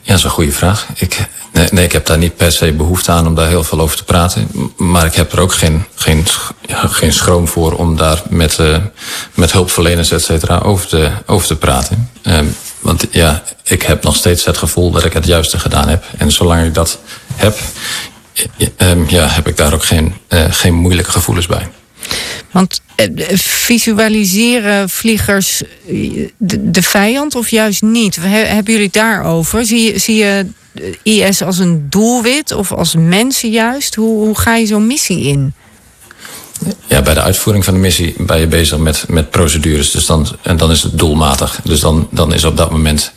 Ja, 0.00 0.10
dat 0.10 0.18
is 0.18 0.24
een 0.24 0.30
goede 0.30 0.52
vraag. 0.52 0.86
Ik, 0.94 1.28
nee, 1.70 1.84
ik 1.84 1.92
heb 1.92 2.06
daar 2.06 2.18
niet 2.18 2.36
per 2.36 2.52
se 2.52 2.72
behoefte 2.72 3.10
aan 3.10 3.26
om 3.26 3.34
daar 3.34 3.48
heel 3.48 3.64
veel 3.64 3.80
over 3.80 3.96
te 3.96 4.04
praten. 4.04 4.48
Maar 4.76 5.06
ik 5.06 5.14
heb 5.14 5.32
er 5.32 5.40
ook 5.40 5.52
geen, 5.52 5.84
geen, 5.94 6.24
geen 6.68 7.12
schroom 7.12 7.48
voor 7.48 7.72
om 7.72 7.96
daar 7.96 8.22
met, 8.28 8.58
uh, 8.58 8.76
met 9.34 9.52
hulpverleners, 9.52 10.10
et 10.10 10.22
cetera, 10.22 10.58
over 10.58 10.86
te, 10.86 11.10
over 11.26 11.46
te 11.46 11.56
praten. 11.56 12.10
Um, 12.22 12.56
want 12.80 13.06
ja, 13.10 13.42
ik 13.62 13.82
heb 13.82 14.02
nog 14.02 14.16
steeds 14.16 14.44
het 14.44 14.56
gevoel 14.56 14.90
dat 14.90 15.04
ik 15.04 15.12
het 15.12 15.26
juiste 15.26 15.58
gedaan 15.58 15.88
heb. 15.88 16.04
En 16.18 16.32
zolang 16.32 16.66
ik 16.66 16.74
dat 16.74 16.98
heb, 17.34 17.58
ja, 19.08 19.28
heb 19.28 19.48
ik 19.48 19.56
daar 19.56 19.74
ook 19.74 19.84
geen, 19.84 20.14
uh, 20.28 20.44
geen 20.50 20.74
moeilijke 20.74 21.10
gevoelens 21.10 21.46
bij. 21.46 21.68
Want 22.50 22.80
uh, 22.96 23.36
visualiseren 23.38 24.88
vliegers 24.88 25.62
de, 26.36 26.70
de, 26.70 26.82
vijand 26.82 27.34
of 27.34 27.48
juist 27.48 27.82
niet? 27.82 28.16
Hebben 28.20 28.72
jullie 28.72 28.84
het 28.84 28.94
daarover? 28.94 29.66
Zie, 29.66 29.98
zie 29.98 30.16
je 30.16 30.46
IS 31.02 31.42
als 31.42 31.58
een 31.58 31.86
doelwit 31.90 32.52
of 32.52 32.72
als 32.72 32.94
mensen 32.98 33.50
juist? 33.50 33.94
Hoe, 33.94 34.24
hoe 34.24 34.38
ga 34.38 34.56
je 34.56 34.66
zo'n 34.66 34.86
missie 34.86 35.20
in? 35.20 35.54
Ja, 36.86 37.02
bij 37.02 37.14
de 37.14 37.20
uitvoering 37.22 37.64
van 37.64 37.74
de 37.74 37.80
missie 37.80 38.14
ben 38.18 38.40
je 38.40 38.46
bezig 38.46 38.78
met, 38.78 39.04
met 39.08 39.30
procedures. 39.30 39.90
Dus 39.90 40.06
dan, 40.06 40.26
en 40.42 40.56
dan 40.56 40.70
is 40.70 40.82
het 40.82 40.98
doelmatig. 40.98 41.60
Dus 41.64 41.80
dan, 41.80 42.08
dan 42.10 42.34
is 42.34 42.44
op 42.44 42.56
dat 42.56 42.70
moment 42.70 43.12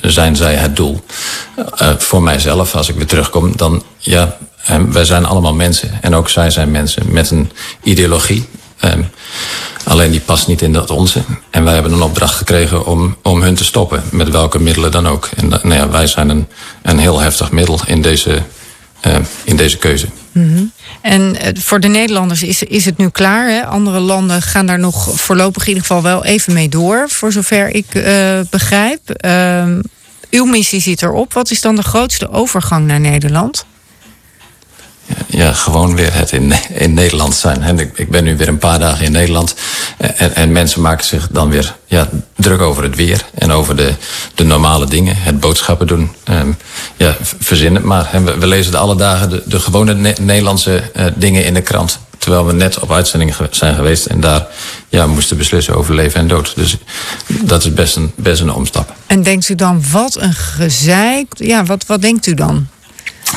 zijn 0.00 0.36
zij 0.36 0.54
het 0.54 0.76
doel. 0.76 1.04
Uh, 1.82 1.98
voor 1.98 2.22
mijzelf, 2.22 2.74
als 2.74 2.88
ik 2.88 2.94
weer 2.94 3.06
terugkom, 3.06 3.56
dan 3.56 3.82
ja, 3.98 4.38
um, 4.70 4.92
wij 4.92 5.04
zijn 5.04 5.24
allemaal 5.24 5.54
mensen. 5.54 5.98
En 6.00 6.14
ook 6.14 6.28
zij 6.28 6.50
zijn 6.50 6.70
mensen 6.70 7.12
met 7.12 7.30
een 7.30 7.50
ideologie. 7.82 8.48
Um, 8.84 9.10
alleen 9.84 10.10
die 10.10 10.20
past 10.20 10.46
niet 10.46 10.62
in 10.62 10.72
dat 10.72 10.90
onze. 10.90 11.22
En 11.50 11.64
wij 11.64 11.74
hebben 11.74 11.92
een 11.92 12.02
opdracht 12.02 12.34
gekregen 12.34 12.86
om, 12.86 13.16
om 13.22 13.42
hun 13.42 13.54
te 13.54 13.64
stoppen. 13.64 14.02
Met 14.10 14.28
welke 14.28 14.60
middelen 14.60 14.90
dan 14.90 15.08
ook. 15.08 15.28
En 15.36 15.48
nou 15.48 15.74
ja, 15.74 15.88
wij 15.88 16.06
zijn 16.06 16.28
een, 16.28 16.46
een 16.82 16.98
heel 16.98 17.20
heftig 17.20 17.50
middel 17.50 17.80
in 17.86 18.02
deze, 18.02 18.42
uh, 19.06 19.16
in 19.44 19.56
deze 19.56 19.78
keuze. 19.78 20.06
-hmm. 20.32 20.72
En 21.00 21.36
voor 21.60 21.80
de 21.80 21.88
Nederlanders 21.88 22.42
is, 22.42 22.62
is 22.62 22.84
het 22.84 22.96
nu 22.96 23.08
klaar. 23.08 23.48
Hè? 23.48 23.66
Andere 23.66 24.00
landen 24.00 24.42
gaan 24.42 24.66
daar 24.66 24.78
nog 24.78 25.08
voorlopig 25.14 25.62
in 25.62 25.68
ieder 25.68 25.86
geval 25.86 26.02
wel 26.02 26.24
even 26.24 26.52
mee 26.52 26.68
door. 26.68 27.08
Voor 27.08 27.32
zover 27.32 27.68
ik 27.68 27.94
uh, 27.94 28.40
begrijp. 28.50 29.00
Uh, 29.24 29.66
uw 30.30 30.44
missie 30.44 30.80
zit 30.80 31.02
erop. 31.02 31.32
Wat 31.32 31.50
is 31.50 31.60
dan 31.60 31.76
de 31.76 31.82
grootste 31.82 32.30
overgang 32.30 32.86
naar 32.86 33.00
Nederland? 33.00 33.66
Ja, 35.26 35.52
gewoon 35.52 35.96
weer 35.96 36.14
het 36.14 36.32
in, 36.32 36.52
in 36.74 36.94
Nederland 36.94 37.34
zijn. 37.34 37.62
En 37.62 37.78
ik, 37.78 37.98
ik 37.98 38.10
ben 38.10 38.24
nu 38.24 38.36
weer 38.36 38.48
een 38.48 38.58
paar 38.58 38.78
dagen 38.78 39.04
in 39.04 39.12
Nederland. 39.12 39.54
En, 39.96 40.34
en 40.34 40.52
mensen 40.52 40.80
maken 40.80 41.04
zich 41.04 41.28
dan 41.30 41.50
weer 41.50 41.76
ja, 41.86 42.08
druk 42.36 42.60
over 42.60 42.82
het 42.82 42.96
weer. 42.96 43.24
En 43.34 43.50
over 43.50 43.76
de, 43.76 43.94
de 44.34 44.44
normale 44.44 44.86
dingen. 44.86 45.16
Het 45.16 45.40
boodschappen 45.40 45.86
doen. 45.86 46.10
Um, 46.30 46.56
ja, 46.96 47.16
verzin 47.38 47.74
het 47.74 47.84
maar. 47.84 48.08
We, 48.24 48.38
we 48.38 48.46
lezen 48.46 48.72
de 48.72 48.78
alle 48.78 48.96
dagen 48.96 49.30
de, 49.30 49.42
de 49.46 49.60
gewone 49.60 49.94
ne 49.94 50.14
Nederlandse 50.20 50.90
uh, 50.96 51.04
dingen 51.14 51.44
in 51.44 51.54
de 51.54 51.62
krant. 51.62 51.98
Terwijl 52.18 52.46
we 52.46 52.52
net 52.52 52.78
op 52.78 52.92
uitzending 52.92 53.34
zijn 53.50 53.74
geweest. 53.74 54.06
En 54.06 54.20
daar 54.20 54.46
ja, 54.88 55.06
moesten 55.06 55.36
beslissen 55.36 55.76
over 55.76 55.94
leven 55.94 56.20
en 56.20 56.28
dood. 56.28 56.52
Dus 56.56 56.76
dat 57.26 57.64
is 57.64 57.74
best 57.74 57.96
een, 57.96 58.12
best 58.16 58.40
een 58.40 58.52
omstap. 58.52 58.92
En 59.06 59.22
denkt 59.22 59.48
u 59.48 59.54
dan, 59.54 59.82
wat 59.90 60.16
een 60.16 60.34
gezeik. 60.34 61.26
Ja, 61.34 61.64
wat, 61.64 61.86
wat 61.86 62.02
denkt 62.02 62.26
u 62.26 62.34
dan? 62.34 62.66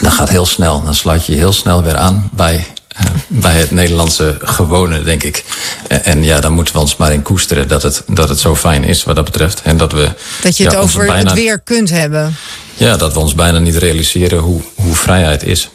Dat 0.01 0.13
gaat 0.13 0.29
heel 0.29 0.46
snel. 0.46 0.84
Dan 0.84 0.96
sluit 0.96 1.25
je 1.25 1.32
je 1.32 1.38
heel 1.38 1.53
snel 1.53 1.84
weer 1.84 1.96
aan 1.96 2.29
bij, 2.34 2.65
uh, 3.00 3.06
bij 3.27 3.53
het 3.53 3.72
Nederlandse 3.72 4.38
gewone, 4.41 5.03
denk 5.03 5.24
ik. 5.24 5.44
En, 5.88 6.03
en, 6.03 6.24
ja, 6.24 6.39
dan 6.39 6.53
moeten 6.53 6.74
we 6.74 6.79
ons 6.79 6.96
maar 6.96 7.13
in 7.13 7.22
koesteren 7.22 7.67
dat 7.67 7.84
het, 7.84 8.03
dat 8.08 8.29
het 8.29 8.39
zo 8.39 8.56
fijn 8.56 8.84
is 8.84 9.03
wat 9.03 9.15
dat 9.15 9.25
betreft. 9.25 9.62
En 9.62 9.77
dat 9.77 9.91
we. 9.91 10.12
Dat 10.41 10.58
je 10.58 10.63
het 10.63 10.75
over 10.75 11.06
bijna, 11.06 11.29
het 11.29 11.34
weer 11.34 11.60
kunt 11.60 11.89
hebben. 11.89 12.36
Ja, 12.74 12.98
dat 12.98 13.13
we 13.13 13.20
ons 13.20 13.36
bijna 13.36 13.60
niet 13.60 13.75
realiseren 13.75 14.39
hoe, 14.39 14.62
hoe 14.75 14.96
vrijheid 14.96 15.44
is. 15.44 15.70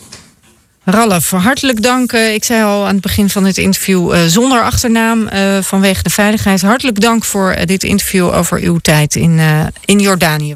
Ralf, 0.85 1.31
hartelijk 1.31 1.83
dank. 1.83 2.12
Ik 2.12 2.45
zei 2.45 2.64
al 2.64 2.87
aan 2.87 2.92
het 2.92 3.00
begin 3.00 3.31
van 3.31 3.45
dit 3.45 3.59
interview 3.59 4.14
uh, 4.14 4.21
zonder 4.26 4.62
achternaam 4.62 5.28
uh, 5.33 5.59
vanwege 5.61 6.02
de 6.02 6.11
veiligheid. 6.11 6.62
Hartelijk 6.62 7.00
dank 7.00 7.25
voor 7.25 7.57
dit 7.64 7.85
interview 7.85 8.35
over 8.35 8.61
uw 8.61 8.78
tijd 8.78 9.16
in, 9.16 9.40
in 9.85 10.00
Jordanië. 10.00 10.54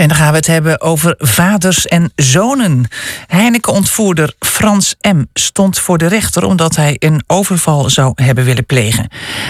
En 0.00 0.08
dan 0.08 0.16
gaan 0.16 0.30
we 0.30 0.36
het 0.36 0.46
hebben 0.46 0.80
over 0.80 1.14
vaders 1.18 1.86
en 1.86 2.12
zonen. 2.16 2.88
Heineken-ontvoerder 3.26 4.34
Frans 4.38 4.94
M. 5.00 5.24
stond 5.32 5.78
voor 5.78 5.98
de 5.98 6.06
rechter 6.06 6.44
omdat 6.44 6.76
hij 6.76 6.96
een 6.98 7.22
overval 7.26 7.90
zou 7.90 8.12
hebben 8.14 8.44
willen 8.44 8.66
plegen. 8.66 9.08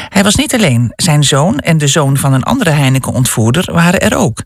Hij 0.09 0.23
was 0.23 0.35
niet 0.35 0.55
alleen. 0.55 0.93
Zijn 0.97 1.25
zoon 1.25 1.59
en 1.59 1.79
de 1.79 1.87
zoon 1.87 2.17
van 2.17 2.33
een 2.33 2.43
andere 2.43 2.71
Heineken-ontvoerder 2.71 3.73
waren 3.73 4.01
er 4.01 4.17
ook. 4.17 4.43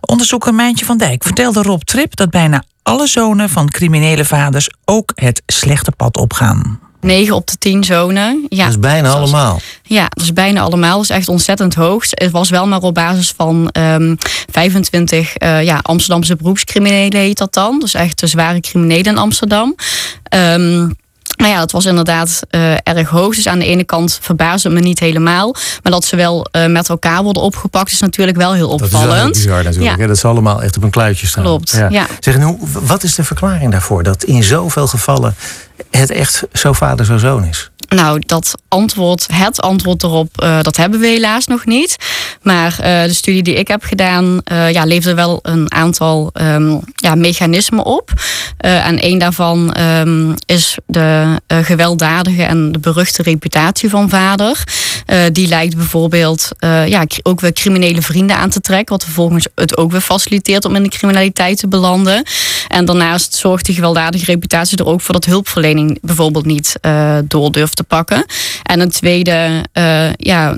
Onderzoeker 0.00 0.54
Mijntje 0.54 0.84
van 0.84 0.98
Dijk 0.98 1.22
vertelde 1.22 1.62
Rob 1.62 1.82
Trip 1.82 2.16
dat 2.16 2.30
bijna 2.30 2.62
alle 2.82 3.06
zonen 3.06 3.48
van 3.48 3.68
criminele 3.68 4.24
vaders 4.24 4.70
ook 4.84 5.12
het 5.14 5.42
slechte 5.46 5.92
pad 5.92 6.16
opgaan. 6.16 6.85
9 7.06 7.34
op 7.34 7.46
de 7.46 7.56
10 7.58 7.84
zonen. 7.84 8.46
Ja, 8.48 8.64
dat 8.64 8.72
is 8.72 8.80
bijna 8.80 9.10
allemaal. 9.10 9.60
Ja, 9.82 10.06
dat 10.08 10.24
is 10.24 10.32
bijna 10.32 10.60
allemaal. 10.60 10.94
Dat 10.94 11.02
is 11.02 11.16
echt 11.16 11.28
ontzettend 11.28 11.74
hoog. 11.74 12.04
Het 12.10 12.30
was 12.30 12.50
wel 12.50 12.66
maar 12.66 12.80
op 12.80 12.94
basis 12.94 13.32
van 13.36 13.70
um, 13.72 14.16
25 14.50 15.32
uh, 15.42 15.62
ja, 15.62 15.78
Amsterdamse 15.82 16.36
beroepscriminelen 16.36 17.20
heet 17.20 17.38
dat 17.38 17.54
dan. 17.54 17.80
Dus 17.80 17.94
echt 17.94 18.20
de 18.20 18.26
zware 18.26 18.60
criminelen 18.60 19.12
in 19.12 19.18
Amsterdam. 19.18 19.74
Um, 20.34 20.96
nou 21.36 21.50
ja, 21.50 21.58
dat 21.58 21.72
was 21.72 21.84
inderdaad 21.84 22.40
uh, 22.50 22.72
erg 22.72 23.08
hoog. 23.08 23.34
Dus 23.34 23.48
aan 23.48 23.58
de 23.58 23.64
ene 23.64 23.84
kant 23.84 24.18
verbaasde 24.22 24.68
het 24.68 24.78
me 24.78 24.84
niet 24.84 24.98
helemaal. 24.98 25.54
Maar 25.82 25.92
dat 25.92 26.04
ze 26.04 26.16
wel 26.16 26.46
uh, 26.52 26.66
met 26.66 26.88
elkaar 26.88 27.22
worden 27.22 27.42
opgepakt 27.42 27.90
is 27.90 28.00
natuurlijk 28.00 28.38
wel 28.38 28.54
heel 28.54 28.68
opvallend. 28.68 29.22
Dat 29.22 29.36
is 29.36 29.42
bizar 29.44 29.64
natuurlijk. 29.64 30.00
Ja. 30.00 30.06
Dat 30.06 30.18
ze 30.18 30.26
allemaal 30.26 30.62
echt 30.62 30.76
op 30.76 30.82
een 30.82 30.90
kluitje 30.90 31.26
staan. 31.26 31.44
Klopt, 31.44 31.70
ja. 31.70 31.88
ja. 31.88 32.06
Zeg, 32.20 32.36
hoe, 32.36 32.58
wat 32.82 33.02
is 33.02 33.14
de 33.14 33.24
verklaring 33.24 33.72
daarvoor? 33.72 34.02
Dat 34.02 34.24
in 34.24 34.42
zoveel 34.42 34.86
gevallen 34.86 35.34
het 35.90 36.10
echt 36.10 36.42
zo 36.52 36.72
vader, 36.72 37.06
zo 37.06 37.18
zoon 37.18 37.44
is? 37.44 37.70
Nou, 37.96 38.22
dat 38.26 38.54
antwoord, 38.68 39.26
het 39.32 39.60
antwoord 39.60 40.02
erop, 40.02 40.42
uh, 40.42 40.60
dat 40.60 40.76
hebben 40.76 41.00
we 41.00 41.06
helaas 41.06 41.46
nog 41.46 41.66
niet. 41.66 41.96
Maar 42.42 42.70
uh, 42.80 43.02
de 43.02 43.14
studie 43.14 43.42
die 43.42 43.54
ik 43.54 43.68
heb 43.68 43.82
gedaan, 43.82 44.40
uh, 44.52 44.72
ja, 44.72 44.84
leverde 44.84 45.14
wel 45.14 45.38
een 45.42 45.72
aantal 45.72 46.30
um, 46.34 46.80
ja, 46.94 47.14
mechanismen 47.14 47.84
op. 47.84 48.12
en 48.56 49.04
een 49.04 49.18
daarvan 49.18 49.76
um, 49.80 50.34
is 50.46 50.78
de 50.86 51.40
gewelddadige 51.46 52.42
en 52.42 52.72
de 52.72 52.78
beruchte 52.78 53.22
reputatie 53.22 53.90
van 53.90 54.08
vader. 54.08 54.64
Die 55.32 55.48
lijkt 55.48 55.76
bijvoorbeeld 55.76 56.48
ja, 56.86 57.06
ook 57.22 57.40
weer 57.40 57.52
criminele 57.52 58.02
vrienden 58.02 58.36
aan 58.36 58.50
te 58.50 58.60
trekken, 58.60 58.94
wat 58.96 59.04
vervolgens 59.04 59.46
het 59.54 59.76
ook 59.76 59.90
weer 59.90 60.00
faciliteert 60.00 60.64
om 60.64 60.74
in 60.74 60.82
de 60.82 60.88
criminaliteit 60.88 61.58
te 61.58 61.68
belanden. 61.68 62.22
En 62.68 62.84
daarnaast 62.84 63.34
zorgt 63.34 63.64
die 63.64 63.74
gewelddadige 63.74 64.24
reputatie 64.24 64.78
er 64.78 64.86
ook 64.86 65.00
voor 65.00 65.14
dat 65.14 65.24
hulpverlening 65.24 65.98
bijvoorbeeld 66.02 66.46
niet 66.46 66.76
door 67.24 67.52
durft 67.52 67.76
te 67.76 67.84
pakken. 67.84 68.24
En 68.62 68.80
een 68.80 68.90
tweede, 68.90 69.64
ja. 70.16 70.56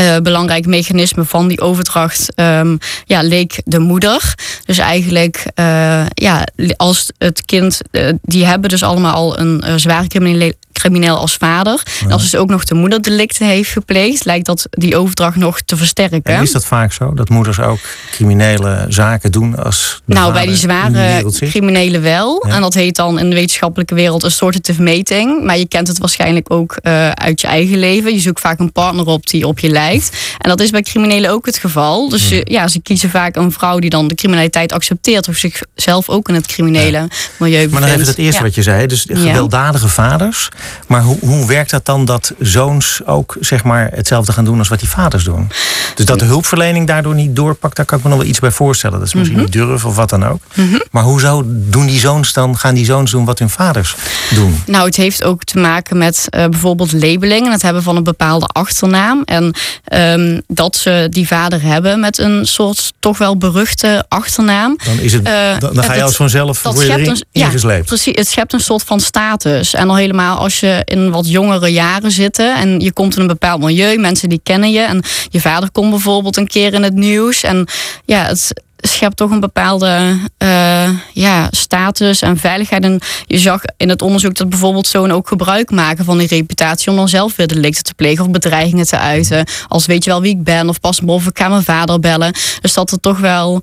Uh, 0.00 0.16
belangrijk 0.22 0.66
mechanisme 0.66 1.24
van 1.24 1.48
die 1.48 1.60
overdracht 1.60 2.32
um, 2.36 2.78
ja, 3.04 3.22
leek 3.22 3.60
de 3.64 3.78
moeder. 3.78 4.34
Dus 4.64 4.78
eigenlijk, 4.78 5.46
uh, 5.54 6.06
ja, 6.14 6.46
als 6.76 7.10
het 7.18 7.44
kind, 7.44 7.80
die 8.22 8.44
hebben 8.44 8.70
dus 8.70 8.82
allemaal 8.82 9.14
al 9.14 9.38
een 9.38 9.80
zware 9.80 10.06
criminele 10.06 10.56
crimineel 10.74 11.16
als 11.16 11.36
vader. 11.36 11.82
Ja. 11.84 12.06
En 12.06 12.12
als 12.12 12.22
dus 12.22 12.36
ook 12.36 12.48
nog 12.48 12.64
de 12.64 12.74
moeder 12.74 13.02
delicten 13.02 13.46
heeft 13.46 13.70
gepleegd, 13.70 14.24
lijkt 14.24 14.46
dat 14.46 14.66
die 14.70 14.96
overdracht 14.96 15.36
nog 15.36 15.60
te 15.60 15.76
versterken. 15.76 16.22
En 16.24 16.42
is 16.42 16.52
dat 16.52 16.64
vaak 16.64 16.92
zo? 16.92 17.14
Dat 17.14 17.28
moeders 17.28 17.60
ook 17.60 17.78
criminele 18.10 18.86
zaken 18.88 19.32
doen 19.32 19.56
als. 19.56 20.02
nou, 20.04 20.32
bij 20.32 20.46
die 20.46 20.56
zware 20.56 21.32
criminelen 21.40 22.02
wel. 22.02 22.46
Ja. 22.46 22.54
En 22.54 22.60
dat 22.60 22.74
heet 22.74 22.96
dan 22.96 23.18
in 23.18 23.28
de 23.30 23.36
wetenschappelijke 23.36 23.94
wereld 23.94 24.22
een 24.22 24.30
sortative 24.30 24.82
meting. 24.82 25.44
Maar 25.44 25.58
je 25.58 25.68
kent 25.68 25.88
het 25.88 25.98
waarschijnlijk 25.98 26.52
ook 26.52 26.78
uh, 26.82 27.10
uit 27.10 27.40
je 27.40 27.46
eigen 27.46 27.78
leven. 27.78 28.12
Je 28.14 28.20
zoekt 28.20 28.40
vaak 28.40 28.58
een 28.58 28.72
partner 28.72 29.06
op 29.06 29.26
die 29.26 29.46
op 29.46 29.58
je 29.58 29.68
lijkt. 29.68 30.16
En 30.38 30.48
dat 30.48 30.60
is 30.60 30.70
bij 30.70 30.82
criminelen 30.82 31.30
ook 31.30 31.46
het 31.46 31.58
geval. 31.58 32.08
Dus 32.08 32.28
ja, 32.28 32.40
ja 32.44 32.68
ze 32.68 32.80
kiezen 32.80 33.10
vaak 33.10 33.36
een 33.36 33.52
vrouw 33.52 33.78
die 33.78 33.90
dan 33.90 34.08
de 34.08 34.14
criminaliteit 34.14 34.72
accepteert. 34.72 35.28
Of 35.28 35.36
zichzelf 35.36 36.08
ook 36.08 36.28
in 36.28 36.34
het 36.34 36.46
criminele 36.46 37.08
milieu 37.36 37.52
bevindt. 37.54 37.72
Maar 37.72 37.80
dan 37.80 37.90
even 37.90 38.06
het 38.06 38.18
eerste 38.18 38.42
wat 38.42 38.54
je 38.54 38.62
zei. 38.62 38.86
Dus 38.86 39.06
gewelddadige 39.08 39.88
vaders. 39.88 40.48
Maar 40.86 41.02
hoe, 41.02 41.18
hoe 41.20 41.46
werkt 41.46 41.70
dat 41.70 41.84
dan 41.84 42.04
dat 42.04 42.34
zoons 42.38 43.00
ook 43.04 43.36
zeg 43.40 43.64
maar, 43.64 43.90
hetzelfde 43.94 44.32
gaan 44.32 44.44
doen 44.44 44.58
als 44.58 44.68
wat 44.68 44.78
die 44.78 44.88
vaders 44.88 45.24
doen? 45.24 45.50
Dus 45.94 46.04
dat 46.04 46.18
de 46.18 46.24
hulpverlening 46.24 46.86
daardoor 46.86 47.14
niet 47.14 47.36
doorpakt, 47.36 47.76
daar 47.76 47.84
kan 47.84 47.98
ik 47.98 48.04
me 48.04 48.10
nog 48.10 48.18
wel 48.18 48.28
iets 48.28 48.38
bij 48.38 48.50
voorstellen. 48.50 48.98
Dat 48.98 49.06
is 49.08 49.14
misschien 49.14 49.38
mm 49.38 49.44
-hmm. 49.44 49.52
niet 49.52 49.68
durven 49.68 49.88
of 49.88 49.96
wat 49.96 50.10
dan 50.10 50.26
ook. 50.26 50.40
Mm 50.54 50.68
-hmm. 50.68 50.82
Maar 50.90 51.02
hoezo 51.02 51.42
doen 51.46 51.86
die 51.86 51.98
zoons 51.98 52.32
dan, 52.32 52.58
gaan 52.58 52.74
die 52.74 52.84
zoons 52.84 53.10
doen 53.10 53.24
wat 53.24 53.38
hun 53.38 53.50
vaders 53.50 53.96
doen? 54.34 54.62
Nou, 54.66 54.86
het 54.86 54.96
heeft 54.96 55.24
ook 55.24 55.44
te 55.44 55.58
maken 55.58 55.98
met 55.98 56.26
uh, 56.30 56.46
bijvoorbeeld 56.46 56.92
labeling 56.92 57.46
en 57.46 57.52
het 57.52 57.62
hebben 57.62 57.82
van 57.82 57.96
een 57.96 58.02
bepaalde 58.02 58.46
achternaam. 58.46 59.22
En 59.24 59.54
um, 59.92 60.42
dat 60.46 60.76
ze 60.76 61.06
die 61.10 61.26
vader 61.26 61.62
hebben 61.62 62.00
met 62.00 62.18
een 62.18 62.46
soort 62.46 62.92
toch 62.98 63.18
wel 63.18 63.36
beruchte 63.36 64.04
achternaam. 64.08 64.78
Dan, 64.84 64.98
is 64.98 65.12
het, 65.12 65.28
uh, 65.28 65.58
dan, 65.58 65.74
dan 65.74 65.84
ga 65.84 65.94
je 65.94 66.02
als 66.02 66.16
vanzelf 66.16 66.62
dat 66.62 66.78
een, 66.82 67.22
ja, 67.30 67.48
precies. 67.84 68.16
Het 68.16 68.28
schept 68.28 68.52
een 68.52 68.60
soort 68.60 68.82
van 68.82 69.00
status. 69.00 69.74
En 69.74 69.88
al 69.88 69.96
helemaal 69.96 70.38
als 70.38 70.53
je 70.60 70.82
in 70.84 71.10
wat 71.10 71.28
jongere 71.28 71.68
jaren 71.68 72.10
zitten 72.10 72.56
en 72.56 72.80
je 72.80 72.92
komt 72.92 73.14
in 73.14 73.20
een 73.20 73.26
bepaald 73.26 73.60
milieu, 73.60 73.96
mensen 73.96 74.28
die 74.28 74.40
kennen 74.42 74.70
je 74.70 74.80
en 74.80 75.02
je 75.28 75.40
vader 75.40 75.70
komt 75.70 75.90
bijvoorbeeld 75.90 76.36
een 76.36 76.46
keer 76.46 76.74
in 76.74 76.82
het 76.82 76.94
nieuws 76.94 77.42
en 77.42 77.66
ja, 78.04 78.26
het 78.26 78.52
schept 78.86 79.16
toch 79.16 79.30
een 79.30 79.40
bepaalde 79.40 80.18
uh, 80.38 80.88
ja, 81.12 81.48
status 81.50 82.22
en 82.22 82.36
veiligheid. 82.36 82.84
En 82.84 83.00
je 83.26 83.38
zag 83.38 83.60
in 83.76 83.88
het 83.88 84.02
onderzoek 84.02 84.34
dat 84.34 84.48
bijvoorbeeld 84.48 84.86
zo'n 84.86 85.12
ook 85.12 85.28
gebruik 85.28 85.70
maken 85.70 86.04
van 86.04 86.18
die 86.18 86.26
reputatie 86.26 86.90
om 86.90 86.96
dan 86.96 87.08
zelf 87.08 87.36
weer 87.36 87.46
delicten 87.46 87.84
te 87.84 87.94
plegen 87.94 88.24
of 88.24 88.30
bedreigingen 88.30 88.86
te 88.86 88.98
uiten. 88.98 89.46
Als 89.68 89.86
weet 89.86 90.04
je 90.04 90.10
wel 90.10 90.20
wie 90.20 90.36
ik 90.36 90.44
ben 90.44 90.68
of 90.68 90.80
pas 90.80 91.00
of 91.00 91.26
ik 91.26 91.38
ga 91.38 91.48
mijn 91.48 91.62
vader 91.62 92.00
bellen. 92.00 92.34
Dus 92.60 92.74
dat 92.74 92.90
er 92.90 93.00
toch 93.00 93.18
wel 93.18 93.62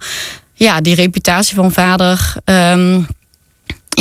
ja, 0.53 0.81
die 0.81 0.95
reputatie 0.95 1.55
van 1.55 1.71
vader. 1.71 2.33
Um, 2.45 3.07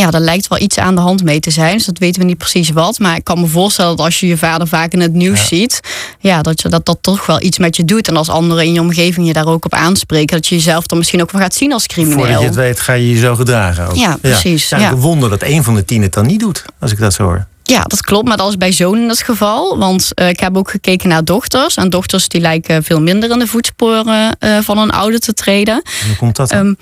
ja, 0.01 0.11
daar 0.11 0.21
lijkt 0.21 0.49
wel 0.49 0.59
iets 0.59 0.79
aan 0.79 0.95
de 0.95 1.01
hand 1.01 1.23
mee 1.23 1.41
te 1.41 1.51
zijn. 1.51 1.77
Dus 1.77 1.87
dat 1.87 1.99
weten 1.99 2.21
we 2.21 2.27
niet 2.27 2.39
precies 2.39 2.71
wat. 2.71 2.99
Maar 2.99 3.17
ik 3.17 3.25
kan 3.25 3.41
me 3.41 3.47
voorstellen 3.47 3.97
dat 3.97 4.05
als 4.05 4.21
je 4.21 4.27
je 4.27 4.37
vader 4.37 4.69
vaak 4.69 4.93
in 4.93 5.01
het 5.01 5.13
nieuws 5.13 5.41
ja. 5.41 5.47
ziet, 5.47 5.81
ja, 6.19 6.43
dat, 6.43 6.61
je, 6.61 6.69
dat 6.69 6.87
dat 6.87 6.99
toch 7.01 7.27
wel 7.27 7.43
iets 7.43 7.59
met 7.59 7.77
je 7.77 7.85
doet. 7.85 8.09
En 8.09 8.17
als 8.17 8.29
anderen 8.29 8.65
in 8.65 8.73
je 8.73 8.81
omgeving 8.81 9.27
je 9.27 9.33
daar 9.33 9.47
ook 9.47 9.65
op 9.65 9.75
aanspreken, 9.75 10.37
dat 10.37 10.47
je 10.47 10.55
jezelf 10.55 10.87
dan 10.87 10.99
misschien 10.99 11.23
ook 11.23 11.31
wel 11.31 11.41
gaat 11.41 11.55
zien 11.55 11.73
als 11.73 11.87
crimineel. 11.87 12.19
Voordat 12.19 12.41
je 12.41 12.47
het 12.47 12.55
weet, 12.55 12.81
ga 12.81 12.93
je 12.93 13.11
je 13.11 13.19
zo 13.19 13.35
gedragen. 13.35 13.89
Ook. 13.89 13.95
Ja, 13.95 14.19
precies. 14.21 14.69
Ja. 14.69 14.91
Een 14.91 15.01
wonder 15.01 15.31
dat 15.31 15.43
een 15.43 15.65
van 15.65 15.75
de 15.75 15.85
tien 15.85 16.03
het 16.03 16.13
dan 16.13 16.27
niet 16.27 16.41
doet, 16.41 16.65
als 16.79 16.93
ik 16.93 16.99
dat 16.99 17.13
zo 17.15 17.23
hoor. 17.23 17.47
Ja, 17.63 17.83
dat 17.83 18.01
klopt, 18.01 18.29
maar 18.29 18.37
dat 18.37 18.49
is 18.49 18.57
bij 18.57 18.73
zonen 18.73 19.09
het 19.09 19.23
geval. 19.23 19.79
Want 19.79 20.11
uh, 20.15 20.29
ik 20.29 20.41
heb 20.41 20.57
ook 20.57 20.71
gekeken 20.71 21.09
naar 21.09 21.25
dochters. 21.25 21.75
En 21.75 21.91
dochters 21.91 22.29
die 22.29 22.41
lijken 22.41 22.85
veel 22.85 23.01
minder 23.01 23.31
in 23.31 23.39
de 23.39 23.47
voetsporen 23.47 24.37
uh, 24.41 24.59
van 24.61 24.79
hun 24.79 24.91
ouder 24.91 25.21
te 25.21 25.33
treden. 25.33 25.75
En 25.75 26.07
hoe 26.07 26.17
komt 26.17 26.37
dat? 26.37 26.53
Um, 26.53 26.77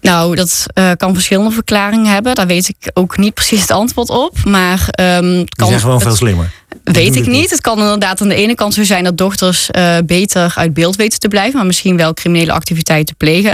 nou, 0.00 0.34
dat 0.34 0.66
uh, 0.74 0.90
kan 0.96 1.14
verschillende 1.14 1.50
verklaringen 1.50 2.12
hebben. 2.12 2.34
Daar 2.34 2.46
weet 2.46 2.68
ik 2.68 2.90
ook 2.94 3.16
niet 3.16 3.34
precies 3.34 3.60
het 3.60 3.70
antwoord 3.70 4.10
op. 4.10 4.44
Maar 4.44 4.88
um, 5.00 5.36
Die 5.36 5.66
zijn 5.66 5.80
gewoon 5.80 5.94
het, 5.94 6.02
veel 6.02 6.16
slimmer. 6.16 6.50
Weet 6.92 7.16
ik 7.16 7.26
niet. 7.26 7.50
Het 7.50 7.60
kan 7.60 7.78
inderdaad 7.78 8.20
aan 8.20 8.28
de 8.28 8.34
ene 8.34 8.54
kant 8.54 8.74
zo 8.74 8.84
zijn 8.84 9.04
dat 9.04 9.18
dochters 9.18 9.68
uh, 9.76 9.96
beter 10.04 10.52
uit 10.56 10.74
beeld 10.74 10.96
weten 10.96 11.20
te 11.20 11.28
blijven, 11.28 11.56
maar 11.56 11.66
misschien 11.66 11.96
wel 11.96 12.14
criminele 12.14 12.52
activiteiten 12.52 13.16
plegen. 13.16 13.50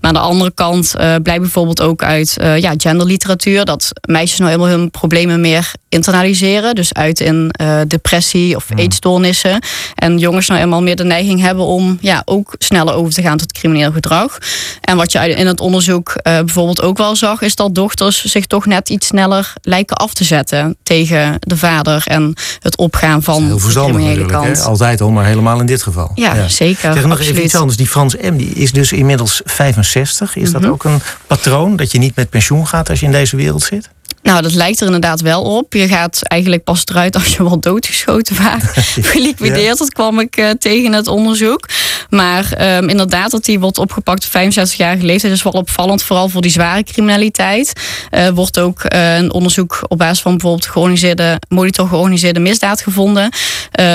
Maar 0.00 0.10
aan 0.10 0.14
de 0.14 0.18
andere 0.18 0.52
kant 0.54 0.94
uh, 1.00 1.14
blijkt 1.22 1.42
bijvoorbeeld 1.42 1.80
ook 1.80 2.02
uit 2.02 2.36
uh, 2.40 2.58
ja, 2.58 2.74
genderliteratuur 2.76 3.64
dat 3.64 3.92
meisjes 4.08 4.38
nou 4.38 4.50
helemaal 4.50 4.78
hun 4.78 4.90
problemen 4.90 5.40
meer 5.40 5.72
internaliseren. 5.88 6.74
Dus 6.74 6.94
uit 6.94 7.20
in 7.20 7.54
depressie 7.88 8.56
of 8.56 8.66
eetstoornissen. 8.76 9.58
En 9.94 10.18
jongens 10.18 10.46
nou 10.46 10.58
helemaal 10.58 10.82
meer 10.82 10.96
de 10.96 11.04
neiging 11.04 11.40
hebben 11.40 11.64
om 11.64 11.98
ja, 12.00 12.22
ook 12.24 12.54
sneller 12.58 12.94
over 12.94 13.12
te 13.12 13.22
gaan 13.22 13.36
tot 13.36 13.52
crimineel 13.52 13.92
gedrag. 13.92 14.38
En 14.80 14.96
wat 14.96 15.12
je 15.12 15.28
in 15.28 15.46
het 15.46 15.60
onderzoek 15.60 16.20
bijvoorbeeld 16.22 16.82
ook 16.82 16.96
wel 16.96 17.16
zag, 17.16 17.42
is 17.42 17.54
dat 17.54 17.74
dochters 17.74 18.24
zich 18.24 18.46
toch 18.46 18.66
net 18.66 18.88
iets 18.88 19.06
sneller 19.06 19.52
lijken 19.62 19.96
af 19.96 20.14
te 20.14 20.24
zetten 20.24 20.76
tegen 20.82 21.36
de 21.38 21.56
vader 21.56 22.02
en 22.06 22.34
het 22.60 22.75
opgaan 22.76 23.22
van 23.22 23.44
heel 23.44 23.58
de 23.58 23.68
criminele 23.68 24.26
kant. 24.26 24.58
Hè? 24.58 24.64
Altijd 24.64 25.00
al, 25.00 25.10
maar 25.10 25.24
helemaal 25.24 25.60
in 25.60 25.66
dit 25.66 25.82
geval. 25.82 26.10
Ja, 26.14 26.34
ja. 26.34 26.48
zeker. 26.48 26.92
Zeg 26.92 27.06
nog 27.06 27.20
even 27.20 27.44
iets 27.44 27.54
anders. 27.54 27.76
Die 27.76 27.86
Frans 27.86 28.16
M. 28.16 28.36
die 28.36 28.48
is 28.48 28.72
dus 28.72 28.92
inmiddels 28.92 29.40
65. 29.44 30.36
Is 30.36 30.48
mm 30.48 30.54
-hmm. 30.54 30.62
dat 30.62 30.70
ook 30.70 30.84
een 30.84 31.00
patroon 31.26 31.76
dat 31.76 31.92
je 31.92 31.98
niet 31.98 32.16
met 32.16 32.30
pensioen 32.30 32.66
gaat 32.66 32.90
als 32.90 33.00
je 33.00 33.06
in 33.06 33.12
deze 33.12 33.36
wereld 33.36 33.62
zit? 33.62 33.90
Nou, 34.26 34.42
dat 34.42 34.54
lijkt 34.54 34.80
er 34.80 34.86
inderdaad 34.86 35.20
wel 35.20 35.42
op. 35.42 35.72
Je 35.72 35.88
gaat 35.88 36.22
eigenlijk 36.22 36.64
pas 36.64 36.82
eruit 36.84 37.14
als 37.14 37.36
je 37.36 37.42
wel 37.42 37.60
doodgeschoten 37.60 38.36
was. 38.36 38.62
Geliquideerd, 39.12 39.78
dat 39.78 39.92
kwam 39.92 40.20
ik 40.20 40.36
uh, 40.36 40.50
tegen 40.50 40.92
het 40.92 41.06
onderzoek. 41.08 41.68
Maar 42.10 42.76
um, 42.76 42.88
inderdaad, 42.88 43.30
dat 43.30 43.44
die 43.44 43.60
wordt 43.60 43.78
opgepakt 43.78 44.24
op 44.24 44.40
65-jarige 44.40 45.04
leeftijd 45.04 45.32
is 45.32 45.42
wel 45.42 45.52
opvallend. 45.52 46.02
Vooral 46.02 46.28
voor 46.28 46.42
die 46.42 46.50
zware 46.50 46.82
criminaliteit. 46.82 47.72
Uh, 48.10 48.28
wordt 48.28 48.58
ook 48.58 48.84
uh, 48.94 49.16
een 49.16 49.32
onderzoek 49.32 49.84
op 49.88 49.98
basis 49.98 50.20
van 50.20 50.32
bijvoorbeeld 50.32 50.66
georganiseerde, 50.66 51.40
monitor 51.48 51.88
georganiseerde 51.88 52.40
misdaad 52.40 52.80
gevonden. 52.80 53.30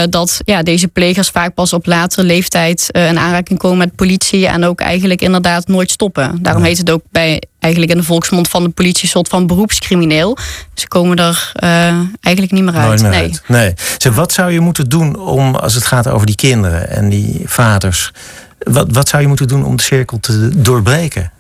dat 0.10 0.42
ja, 0.46 0.64
deze 0.64 0.88
plegers 0.88 1.30
vaak 1.30 1.54
pas 1.54 1.74
op 1.74 1.86
latere 1.86 2.24
leeftijd 2.24 2.90
in 2.92 3.20
aanraking 3.20 3.60
komen 3.60 3.78
met 3.78 3.96
politie. 3.96 4.48
En 4.48 4.64
ook 4.64 4.82
eigenlijk 4.82 5.22
inderdaad 5.22 5.68
nooit 5.68 5.92
stoppen. 5.92 6.38
Daarom 6.42 6.64
heet 6.64 6.78
het 6.78 6.92
ook 6.92 7.04
bij 7.12 7.42
eigenlijk 7.62 7.94
in 7.94 7.98
de 7.98 8.04
volksmond 8.04 8.48
van 8.48 8.64
de 8.64 8.70
politie 8.70 9.10
soort 9.10 9.28
van 9.28 9.48
beroepscrimineel. 9.48 10.38
Ze 10.74 10.88
komen 10.88 11.18
er 11.18 11.52
uh, 11.64 11.70
eigenlijk 12.22 12.52
niet 12.52 12.64
meer 12.64 12.76
uit. 12.76 13.02
nee. 13.02 13.14
Uit. 13.14 13.42
nee. 13.48 13.74
Zeg, 13.98 14.14
wat 14.14 14.32
zou 14.32 14.52
je 14.52 14.60
moeten 14.60 14.90
doen 14.90 15.20
om, 15.20 15.56
als 15.56 15.74
het 15.74 15.86
gaat 15.86 16.08
over 16.08 16.26
die 16.26 16.36
kinderen 16.36 16.90
en 16.90 17.10
die 17.10 17.42
vaders, 17.46 18.12
wat, 18.60 18.88
wat 18.92 19.10
zou 19.10 19.22
je 19.22 19.28
moeten 19.28 19.48
doen 19.48 19.66
om 19.66 19.76
de 19.76 19.84
cirkel 19.84 20.20
te 20.20 20.62
doorbreken? 20.62 21.32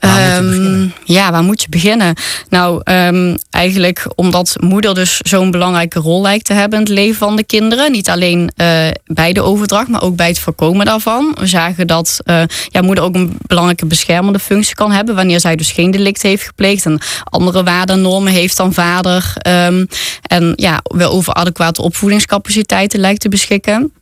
Um, 0.00 0.92
ja, 1.04 1.30
waar 1.30 1.42
moet 1.42 1.62
je 1.62 1.68
beginnen? 1.68 2.14
Nou, 2.48 2.80
um, 2.84 3.36
eigenlijk 3.50 4.06
omdat 4.14 4.56
moeder 4.60 4.94
dus 4.94 5.16
zo'n 5.16 5.50
belangrijke 5.50 5.98
rol 5.98 6.22
lijkt 6.22 6.44
te 6.44 6.52
hebben 6.52 6.78
in 6.78 6.84
het 6.84 6.94
leven 6.94 7.16
van 7.16 7.36
de 7.36 7.44
kinderen. 7.44 7.92
Niet 7.92 8.08
alleen 8.08 8.52
uh, 8.56 8.88
bij 9.04 9.32
de 9.32 9.42
overdracht, 9.42 9.88
maar 9.88 10.02
ook 10.02 10.16
bij 10.16 10.28
het 10.28 10.38
voorkomen 10.38 10.86
daarvan. 10.86 11.36
We 11.40 11.46
zagen 11.46 11.86
dat 11.86 12.20
uh, 12.24 12.42
ja, 12.68 12.82
moeder 12.82 13.04
ook 13.04 13.14
een 13.14 13.36
belangrijke 13.46 13.86
beschermende 13.86 14.38
functie 14.38 14.74
kan 14.74 14.92
hebben 14.92 15.14
wanneer 15.14 15.40
zij 15.40 15.56
dus 15.56 15.72
geen 15.72 15.90
delict 15.90 16.22
heeft 16.22 16.42
gepleegd 16.42 16.84
en 16.84 17.00
andere 17.24 17.62
waarden 17.62 17.96
en 17.96 18.02
normen 18.02 18.32
heeft 18.32 18.56
dan 18.56 18.72
vader. 18.72 19.34
Um, 19.48 19.86
en 20.22 20.52
ja, 20.56 20.80
wel 20.82 21.10
over 21.10 21.34
adequate 21.34 21.82
opvoedingscapaciteiten 21.82 23.00
lijkt 23.00 23.20
te 23.20 23.28
beschikken. 23.28 23.92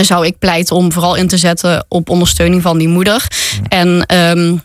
Zou 0.00 0.26
ik 0.26 0.38
pleiten 0.38 0.76
om 0.76 0.92
vooral 0.92 1.14
in 1.14 1.28
te 1.28 1.36
zetten 1.36 1.84
op 1.88 2.08
ondersteuning 2.08 2.62
van 2.62 2.78
die 2.78 2.88
moeder. 2.88 3.26
En 3.68 4.14
um, 4.16 4.62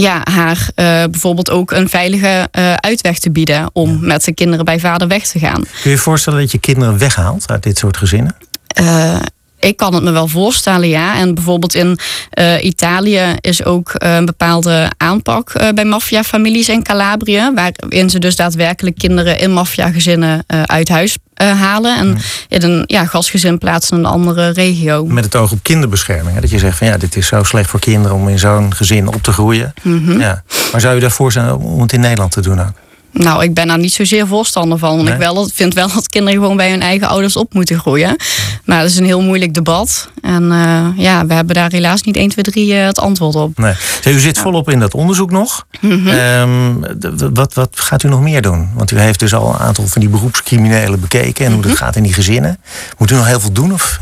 ja, 0.00 0.20
haar 0.24 0.58
uh, 0.58 0.64
bijvoorbeeld 1.10 1.50
ook 1.50 1.70
een 1.70 1.88
veilige 1.88 2.48
uh, 2.58 2.74
uitweg 2.74 3.18
te 3.18 3.30
bieden 3.30 3.70
om 3.72 3.98
met 4.00 4.22
zijn 4.22 4.34
kinderen 4.34 4.64
bij 4.64 4.80
vader 4.80 5.08
weg 5.08 5.26
te 5.26 5.38
gaan. 5.38 5.62
Kun 5.62 5.70
je 5.82 5.90
je 5.90 5.98
voorstellen 5.98 6.40
dat 6.40 6.52
je 6.52 6.58
kinderen 6.58 6.98
weghaalt 6.98 7.50
uit 7.50 7.62
dit 7.62 7.78
soort 7.78 7.96
gezinnen? 7.96 8.36
Uh, 8.80 9.20
ik 9.60 9.76
kan 9.76 9.94
het 9.94 10.02
me 10.02 10.10
wel 10.10 10.28
voorstellen, 10.28 10.88
ja. 10.88 11.18
En 11.18 11.34
bijvoorbeeld 11.34 11.74
in 11.74 11.98
uh, 12.38 12.64
Italië 12.64 13.34
is 13.40 13.64
ook 13.64 13.94
uh, 13.98 14.14
een 14.14 14.26
bepaalde 14.26 14.90
aanpak 14.96 15.52
uh, 15.54 15.68
bij 15.74 15.84
maffiafamilies 15.84 16.68
in 16.68 16.82
Calabrië. 16.82 17.52
Waarin 17.54 18.10
ze 18.10 18.18
dus 18.18 18.36
daadwerkelijk 18.36 18.98
kinderen 18.98 19.38
in 19.38 19.52
maffiagezinnen 19.52 20.44
uit 20.66 20.88
huis 20.88 21.16
halen. 21.34 21.96
En 21.96 22.18
in 22.48 22.62
een 22.62 22.82
ja, 22.86 23.06
gastgezin 23.06 23.58
plaatsen 23.58 23.96
in 23.96 24.04
een 24.04 24.10
andere 24.10 24.48
regio. 24.48 25.06
Met 25.06 25.24
het 25.24 25.36
oog 25.36 25.52
op 25.52 25.58
kinderbescherming. 25.62 26.34
Hè? 26.34 26.40
Dat 26.40 26.50
je 26.50 26.58
zegt 26.58 26.78
van 26.78 26.86
ja, 26.86 26.96
dit 26.96 27.16
is 27.16 27.26
zo 27.26 27.42
slecht 27.42 27.70
voor 27.70 27.80
kinderen 27.80 28.16
om 28.16 28.28
in 28.28 28.38
zo'n 28.38 28.74
gezin 28.74 29.08
op 29.08 29.22
te 29.22 29.32
groeien. 29.32 29.74
Mm 29.82 30.04
-hmm. 30.04 30.20
ja. 30.20 30.42
Maar 30.72 30.80
zou 30.80 30.94
je 30.94 31.00
daarvoor 31.00 31.32
zijn 31.32 31.54
om 31.54 31.80
het 31.80 31.92
in 31.92 32.00
Nederland 32.00 32.32
te 32.32 32.40
doen 32.40 32.60
ook? 32.60 32.72
Nou, 33.12 33.42
ik 33.42 33.54
ben 33.54 33.66
daar 33.66 33.78
niet 33.78 33.92
zozeer 33.92 34.26
voorstander 34.26 34.78
van. 34.78 34.90
Want 34.90 35.02
nee? 35.02 35.12
ik 35.12 35.18
wel, 35.18 35.48
vind 35.54 35.74
wel 35.74 35.88
dat 35.94 36.08
kinderen 36.08 36.40
gewoon 36.40 36.56
bij 36.56 36.70
hun 36.70 36.82
eigen 36.82 37.08
ouders 37.08 37.36
op 37.36 37.54
moeten 37.54 37.78
groeien. 37.78 38.16
Maar 38.64 38.80
dat 38.80 38.90
is 38.90 38.96
een 38.96 39.04
heel 39.04 39.22
moeilijk 39.22 39.54
debat. 39.54 40.10
En 40.22 40.42
uh, 40.42 40.86
ja, 40.96 41.26
we 41.26 41.34
hebben 41.34 41.54
daar 41.54 41.70
helaas 41.70 42.02
niet 42.02 42.16
1, 42.16 42.28
2, 42.28 42.44
3 42.44 42.74
uh, 42.74 42.84
het 42.84 42.98
antwoord 42.98 43.34
op. 43.34 43.58
Nee. 43.58 43.74
U 44.04 44.18
zit 44.18 44.38
volop 44.38 44.70
in 44.70 44.78
dat 44.78 44.94
onderzoek 44.94 45.30
nog. 45.30 45.66
Mm 45.80 45.90
-hmm. 45.90 46.08
um, 46.08 47.34
wat, 47.34 47.54
wat 47.54 47.70
gaat 47.80 48.02
u 48.02 48.08
nog 48.08 48.20
meer 48.20 48.42
doen? 48.42 48.68
Want 48.74 48.90
u 48.90 48.98
heeft 48.98 49.20
dus 49.20 49.34
al 49.34 49.48
een 49.48 49.60
aantal 49.60 49.86
van 49.86 50.00
die 50.00 50.10
beroepscriminelen 50.10 51.00
bekeken. 51.00 51.46
En 51.46 51.52
hoe 51.52 51.62
dat 51.62 51.76
gaat 51.76 51.96
in 51.96 52.02
die 52.02 52.12
gezinnen. 52.12 52.58
Moet 52.98 53.10
u 53.10 53.14
nog 53.14 53.26
heel 53.26 53.40
veel 53.40 53.52
doen? 53.52 53.72
Of 53.72 54.00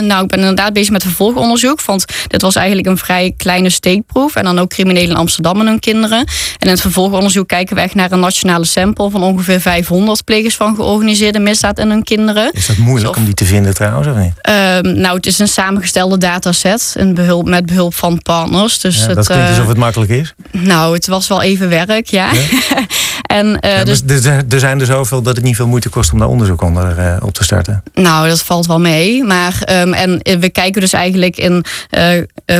nou, 0.00 0.22
ik 0.22 0.28
ben 0.28 0.38
inderdaad 0.38 0.72
bezig 0.72 0.90
met 0.90 1.02
vervolgonderzoek. 1.02 1.82
Want 1.84 2.04
dit 2.26 2.42
was 2.42 2.56
eigenlijk 2.56 2.86
een 2.86 2.98
vrij 2.98 3.34
kleine 3.36 3.70
steekproef. 3.70 4.34
En 4.34 4.44
dan 4.44 4.58
ook 4.58 4.68
criminelen 4.68 5.10
in 5.10 5.16
Amsterdam 5.16 5.60
en 5.60 5.66
hun 5.66 5.80
kinderen. 5.80 6.18
En 6.18 6.26
in 6.58 6.68
het 6.68 6.80
vervolgonderzoek 6.80 7.48
kijken 7.48 7.76
we 7.76 7.82
echt 7.82 7.94
naar 7.94 8.12
een 8.12 8.20
nationale 8.20 8.64
sample 8.64 9.10
van 9.10 9.22
ongeveer 9.22 9.60
500 9.60 10.24
plegers 10.24 10.56
van 10.56 10.74
georganiseerde 10.74 11.38
misdaad 11.38 11.78
en 11.78 11.90
hun 11.90 12.02
kinderen. 12.02 12.52
Is 12.52 12.66
dat 12.66 12.76
moeilijk 12.76 13.10
of, 13.10 13.16
om 13.16 13.24
die 13.24 13.34
te 13.34 13.44
vinden 13.44 13.74
trouwens, 13.74 14.08
of 14.08 14.16
niet? 14.16 14.32
Uh, 14.48 14.92
nou, 14.92 15.16
het 15.16 15.26
is 15.26 15.38
een 15.38 15.48
samengestelde 15.48 16.18
dataset 16.18 16.94
in 16.98 17.14
behulp, 17.14 17.48
met 17.48 17.66
behulp 17.66 17.94
van 17.94 18.22
partners. 18.22 18.80
Dus 18.80 18.96
ja, 18.96 19.06
het, 19.06 19.14
dat 19.14 19.26
klinkt 19.26 19.44
uh, 19.44 19.50
alsof 19.50 19.68
het 19.68 19.76
makkelijk 19.76 20.10
is. 20.10 20.34
Nou, 20.50 20.94
het 20.94 21.06
was 21.06 21.28
wel 21.28 21.42
even 21.42 21.68
werk, 21.68 22.06
ja. 22.06 22.32
ja? 22.32 22.40
en, 23.32 23.58
ja, 23.60 23.84
dus, 23.84 24.02
er, 24.48 24.60
zijn 24.60 24.80
er 24.80 24.86
zoveel 24.86 25.22
dat 25.22 25.36
het 25.36 25.44
niet 25.44 25.56
veel 25.56 25.66
moeite 25.66 25.88
kost 25.88 26.12
om 26.12 26.18
daar 26.18 26.28
onderzoek 26.28 26.62
onder 26.62 26.98
uh, 26.98 27.16
op 27.22 27.34
te 27.34 27.44
starten. 27.44 27.82
Nou, 27.94 28.28
dat 28.28 28.42
valt 28.42 28.66
wel 28.66 28.80
mee. 28.80 29.24
Maar 29.24 29.70
Um, 29.72 29.92
en 29.92 30.20
we 30.40 30.48
kijken 30.48 30.80
dus 30.80 30.92
eigenlijk 30.92 31.36
in 31.36 31.64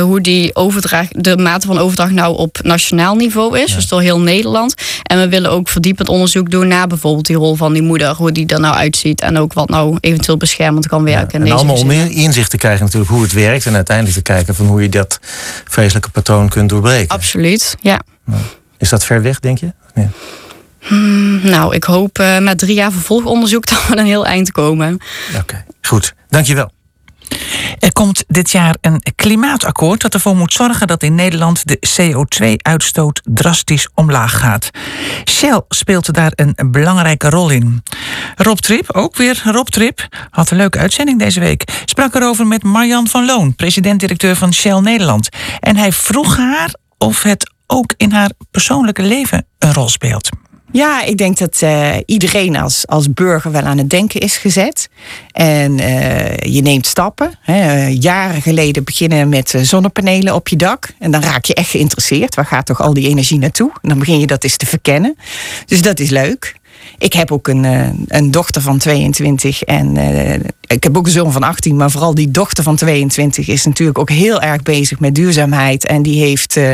hoe 0.01 0.21
die 0.21 0.55
overdracht, 0.55 1.23
de 1.23 1.37
mate 1.37 1.67
van 1.67 1.77
overdracht 1.77 2.11
nou 2.11 2.37
op 2.37 2.59
nationaal 2.63 3.15
niveau 3.15 3.59
is. 3.59 3.69
Ja. 3.69 3.75
Dus 3.75 3.87
door 3.87 4.01
heel 4.01 4.19
Nederland. 4.19 4.73
En 5.03 5.19
we 5.19 5.29
willen 5.29 5.51
ook 5.51 5.69
verdiepend 5.69 6.09
onderzoek 6.09 6.51
doen 6.51 6.67
naar 6.67 6.87
bijvoorbeeld 6.87 7.25
die 7.25 7.35
rol 7.35 7.55
van 7.55 7.73
die 7.73 7.81
moeder. 7.81 8.15
Hoe 8.15 8.31
die 8.31 8.47
er 8.47 8.59
nou 8.59 8.75
uitziet. 8.75 9.21
En 9.21 9.37
ook 9.37 9.53
wat 9.53 9.69
nou 9.69 9.97
eventueel 9.99 10.37
beschermend 10.37 10.87
kan 10.87 11.03
werken. 11.03 11.39
Ja, 11.39 11.45
en 11.45 11.51
allemaal 11.51 11.75
om 11.75 11.91
inzicht 11.91 12.49
te 12.49 12.57
krijgen 12.57 12.83
natuurlijk 12.85 13.11
hoe 13.11 13.21
het 13.21 13.33
werkt. 13.33 13.65
En 13.65 13.75
uiteindelijk 13.75 14.15
te 14.15 14.23
kijken 14.23 14.55
van 14.55 14.65
hoe 14.65 14.81
je 14.81 14.89
dat 14.89 15.19
vreselijke 15.67 16.09
patroon 16.09 16.49
kunt 16.49 16.69
doorbreken. 16.69 17.07
Absoluut, 17.07 17.75
ja. 17.81 18.01
Is 18.77 18.89
dat 18.89 19.05
ver 19.05 19.21
weg, 19.21 19.39
denk 19.39 19.57
je? 19.57 19.73
Nee. 19.93 20.07
Hmm, 20.83 21.39
nou, 21.43 21.75
ik 21.75 21.83
hoop 21.83 22.19
uh, 22.19 22.37
met 22.37 22.59
drie 22.59 22.75
jaar 22.75 22.91
vervolgonderzoek 22.91 23.67
dat 23.69 23.87
we 23.87 23.97
een 23.97 24.05
heel 24.05 24.25
eind 24.25 24.51
komen. 24.51 24.99
Oké, 25.39 25.65
goed. 25.81 26.13
Dankjewel. 26.29 26.71
Er 27.79 27.91
komt 27.93 28.23
dit 28.27 28.51
jaar 28.51 28.75
een 28.81 29.01
klimaatakkoord 29.15 30.01
dat 30.01 30.13
ervoor 30.13 30.35
moet 30.35 30.53
zorgen 30.53 30.87
dat 30.87 31.03
in 31.03 31.15
Nederland 31.15 31.67
de 31.67 31.79
CO2-uitstoot 31.89 33.21
drastisch 33.23 33.89
omlaag 33.93 34.39
gaat. 34.39 34.69
Shell 35.29 35.61
speelt 35.69 36.13
daar 36.13 36.31
een 36.35 36.71
belangrijke 36.71 37.29
rol 37.29 37.49
in. 37.49 37.83
Rob 38.35 38.57
Trip, 38.57 38.91
ook 38.91 39.15
weer 39.15 39.41
Rob 39.45 39.67
Trip, 39.67 40.07
had 40.29 40.51
een 40.51 40.57
leuke 40.57 40.79
uitzending 40.79 41.19
deze 41.19 41.39
week. 41.39 41.81
Sprak 41.85 42.15
erover 42.15 42.47
met 42.47 42.63
Marjan 42.63 43.07
van 43.07 43.25
Loon, 43.25 43.55
president-directeur 43.55 44.35
van 44.35 44.53
Shell 44.53 44.79
Nederland. 44.79 45.29
En 45.59 45.75
hij 45.75 45.91
vroeg 45.91 46.37
haar 46.37 46.73
of 46.97 47.23
het 47.23 47.51
ook 47.67 47.93
in 47.97 48.11
haar 48.11 48.31
persoonlijke 48.51 49.03
leven 49.03 49.45
een 49.59 49.73
rol 49.73 49.89
speelt. 49.89 50.29
Ja, 50.73 51.03
ik 51.03 51.17
denk 51.17 51.37
dat 51.37 51.61
uh, 51.63 51.95
iedereen 52.05 52.55
als, 52.55 52.87
als 52.87 53.13
burger 53.13 53.51
wel 53.51 53.61
aan 53.61 53.77
het 53.77 53.89
denken 53.89 54.19
is 54.19 54.37
gezet. 54.37 54.89
En 55.31 55.79
uh, 55.79 56.37
je 56.37 56.61
neemt 56.61 56.87
stappen. 56.87 57.31
Hè. 57.41 57.87
Jaren 57.87 58.41
geleden 58.41 58.83
beginnen 58.83 59.29
met 59.29 59.53
zonnepanelen 59.61 60.35
op 60.35 60.47
je 60.47 60.55
dak. 60.55 60.93
En 60.99 61.11
dan 61.11 61.21
raak 61.21 61.45
je 61.45 61.53
echt 61.53 61.69
geïnteresseerd. 61.69 62.35
Waar 62.35 62.45
gaat 62.45 62.65
toch 62.65 62.81
al 62.81 62.93
die 62.93 63.07
energie 63.07 63.39
naartoe? 63.39 63.71
En 63.81 63.89
dan 63.89 63.99
begin 63.99 64.19
je 64.19 64.27
dat 64.27 64.43
eens 64.43 64.57
te 64.57 64.65
verkennen. 64.65 65.17
Dus 65.65 65.81
dat 65.81 65.99
is 65.99 66.09
leuk. 66.09 66.55
Ik 66.97 67.13
heb 67.13 67.31
ook 67.31 67.47
een, 67.47 67.65
een 68.07 68.31
dochter 68.31 68.61
van 68.61 68.77
22 68.77 69.63
en 69.63 69.97
ik 70.67 70.83
heb 70.83 70.97
ook 70.97 71.05
een 71.05 71.11
zoon 71.11 71.31
van 71.31 71.43
18, 71.43 71.75
maar 71.75 71.91
vooral 71.91 72.15
die 72.15 72.31
dochter 72.31 72.63
van 72.63 72.75
22 72.75 73.47
is 73.47 73.65
natuurlijk 73.65 73.99
ook 73.99 74.09
heel 74.09 74.41
erg 74.41 74.61
bezig 74.61 74.99
met 74.99 75.15
duurzaamheid. 75.15 75.85
En 75.85 76.01
die 76.01 76.19
heeft 76.19 76.55
uh, 76.55 76.71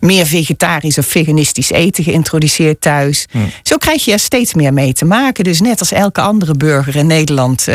meer 0.00 0.26
vegetarisch 0.26 0.98
of 0.98 1.06
veganistisch 1.06 1.70
eten 1.70 2.04
geïntroduceerd 2.04 2.80
thuis. 2.80 3.26
Hmm. 3.30 3.50
Zo 3.62 3.76
krijg 3.76 4.04
je 4.04 4.12
er 4.12 4.18
steeds 4.18 4.54
meer 4.54 4.72
mee 4.72 4.92
te 4.92 5.04
maken. 5.04 5.44
Dus 5.44 5.60
net 5.60 5.80
als 5.80 5.92
elke 5.92 6.20
andere 6.20 6.54
burger 6.54 6.96
in 6.96 7.06
Nederland, 7.06 7.66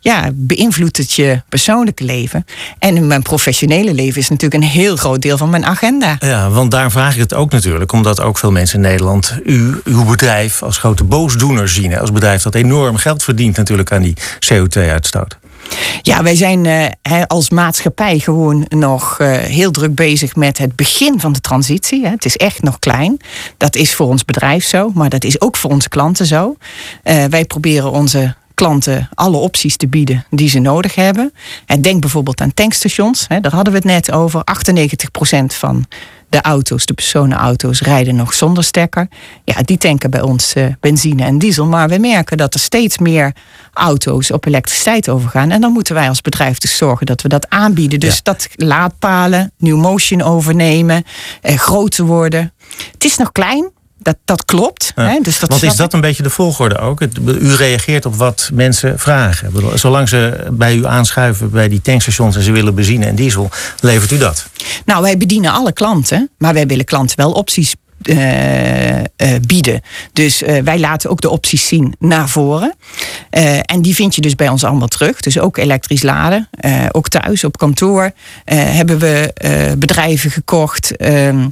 ja, 0.00 0.30
beïnvloedt 0.34 0.96
het 0.96 1.12
je 1.12 1.42
persoonlijke 1.48 2.04
leven. 2.04 2.44
En 2.78 3.06
mijn 3.06 3.22
professionele 3.22 3.94
leven 3.94 4.20
is 4.20 4.28
natuurlijk 4.28 4.62
een 4.62 4.68
heel 4.68 4.96
groot 4.96 5.22
deel 5.22 5.38
van 5.38 5.50
mijn 5.50 5.64
agenda. 5.64 6.16
Ja, 6.18 6.50
want 6.50 6.70
daar 6.70 6.90
vraag 6.90 7.14
ik 7.14 7.20
het 7.20 7.34
ook 7.34 7.52
natuurlijk, 7.52 7.92
omdat 7.92 8.20
ook 8.20 8.38
veel 8.38 8.50
mensen 8.50 8.76
in 8.76 8.88
Nederland 8.88 9.38
u, 9.44 9.80
uw 9.84 10.04
bedrijf 10.04 10.62
als 10.62 10.78
grote 10.78 11.04
boosdoener 11.04 11.68
zien. 11.68 11.98
Als 11.98 12.12
bedrijf 12.12 12.42
dat 12.42 12.54
enorm 12.54 12.96
geld 12.96 13.22
verdient 13.22 13.56
natuurlijk 13.56 13.92
aan 13.92 14.02
die 14.02 14.16
CO2-uitstoot. 14.96 15.38
Ja, 16.02 16.22
wij 16.22 16.36
zijn 16.36 16.64
uh, 16.64 17.22
als 17.26 17.50
maatschappij 17.50 18.18
gewoon 18.18 18.66
nog 18.68 19.18
uh, 19.20 19.36
heel 19.36 19.70
druk 19.70 19.94
bezig 19.94 20.36
met 20.36 20.58
het 20.58 20.76
begin 20.76 21.20
van 21.20 21.32
de 21.32 21.40
transitie. 21.40 22.04
Hè. 22.04 22.10
Het 22.10 22.24
is 22.24 22.36
echt 22.36 22.62
nog 22.62 22.78
klein. 22.78 23.16
Dat 23.56 23.76
is 23.76 23.94
voor 23.94 24.06
ons 24.06 24.24
bedrijf 24.24 24.64
zo, 24.64 24.90
maar 24.94 25.08
dat 25.08 25.24
is 25.24 25.40
ook 25.40 25.56
voor 25.56 25.70
onze 25.70 25.88
klanten 25.88 26.26
zo. 26.26 26.56
Uh, 27.04 27.24
wij 27.24 27.44
proberen 27.44 27.90
onze 27.90 28.34
klanten 28.54 29.08
alle 29.14 29.36
opties 29.36 29.76
te 29.76 29.88
bieden 29.88 30.24
die 30.30 30.48
ze 30.48 30.58
nodig 30.58 30.94
hebben. 30.94 31.32
En 31.66 31.82
denk 31.82 32.00
bijvoorbeeld 32.00 32.40
aan 32.40 32.54
tankstations. 32.54 33.24
Hè, 33.28 33.40
daar 33.40 33.54
hadden 33.54 33.72
we 33.72 33.78
het 33.78 33.88
net 33.88 34.12
over. 34.12 34.42
98% 34.42 35.44
van 35.46 35.86
de 36.28 36.40
auto's, 36.40 36.86
de 36.86 36.94
personenauto's, 36.94 37.80
rijden 37.80 38.16
nog 38.16 38.34
zonder 38.34 38.64
stekker. 38.64 39.08
Ja, 39.44 39.62
die 39.62 39.78
tanken 39.78 40.10
bij 40.10 40.20
ons 40.20 40.54
uh, 40.54 40.66
benzine 40.80 41.24
en 41.24 41.38
diesel. 41.38 41.66
Maar 41.66 41.88
we 41.88 41.98
merken 41.98 42.36
dat 42.36 42.54
er 42.54 42.60
steeds 42.60 42.98
meer 42.98 43.34
auto's 43.72 44.30
op 44.30 44.46
elektriciteit 44.46 45.08
overgaan. 45.08 45.50
En 45.50 45.60
dan 45.60 45.72
moeten 45.72 45.94
wij 45.94 46.08
als 46.08 46.20
bedrijf 46.20 46.58
dus 46.58 46.76
zorgen 46.76 47.06
dat 47.06 47.22
we 47.22 47.28
dat 47.28 47.48
aanbieden. 47.48 48.00
Dus 48.00 48.14
ja. 48.14 48.20
dat 48.22 48.48
laadpalen, 48.54 49.52
New 49.58 49.76
Motion 49.76 50.22
overnemen, 50.22 51.04
uh, 51.42 51.56
groter 51.56 52.04
worden. 52.04 52.52
Het 52.92 53.04
is 53.04 53.16
nog 53.16 53.32
klein. 53.32 53.74
Dat, 54.06 54.16
dat 54.24 54.44
klopt. 54.44 54.92
Hè? 54.94 55.20
Dus 55.20 55.38
dat 55.38 55.48
Want 55.50 55.62
is 55.62 55.76
dat 55.76 55.92
een 55.92 56.00
beetje 56.00 56.22
de 56.22 56.30
volgorde 56.30 56.78
ook? 56.78 57.00
U 57.26 57.54
reageert 57.54 58.06
op 58.06 58.14
wat 58.14 58.50
mensen 58.52 58.98
vragen. 58.98 59.52
Bedoel, 59.52 59.78
Zolang 59.78 60.08
ze 60.08 60.46
bij 60.50 60.76
u 60.76 60.86
aanschuiven 60.86 61.50
bij 61.50 61.68
die 61.68 61.80
tankstations 61.80 62.36
en 62.36 62.42
ze 62.42 62.52
willen 62.52 62.74
benzine 62.74 63.04
en 63.04 63.14
diesel, 63.14 63.50
levert 63.80 64.10
u 64.10 64.18
dat. 64.18 64.46
Nou, 64.84 65.02
wij 65.02 65.16
bedienen 65.16 65.52
alle 65.52 65.72
klanten, 65.72 66.30
maar 66.38 66.54
wij 66.54 66.66
willen 66.66 66.84
klanten 66.84 67.16
wel 67.16 67.32
opties 67.32 67.74
bieden. 69.46 69.80
Dus 70.12 70.42
eh, 70.42 70.62
wij 70.62 70.78
laten 70.78 71.10
ook 71.10 71.20
de 71.20 71.30
opties 71.30 71.66
zien 71.66 71.94
naar 71.98 72.28
voren. 72.28 72.74
Eh, 73.30 73.58
en 73.62 73.82
die 73.82 73.94
vind 73.94 74.14
je 74.14 74.20
dus 74.20 74.34
bij 74.34 74.48
ons 74.48 74.64
allemaal 74.64 74.88
terug. 74.88 75.20
Dus 75.20 75.38
ook 75.38 75.56
elektrisch 75.56 76.02
laden. 76.02 76.48
Eh, 76.50 76.84
ook 76.90 77.08
thuis, 77.08 77.44
op 77.44 77.58
kantoor 77.58 78.10
eh, 78.44 78.58
hebben 78.58 78.98
we 78.98 79.30
eh, 79.34 79.72
bedrijven 79.78 80.30
gekocht. 80.30 80.96
Ehm, 80.96 81.48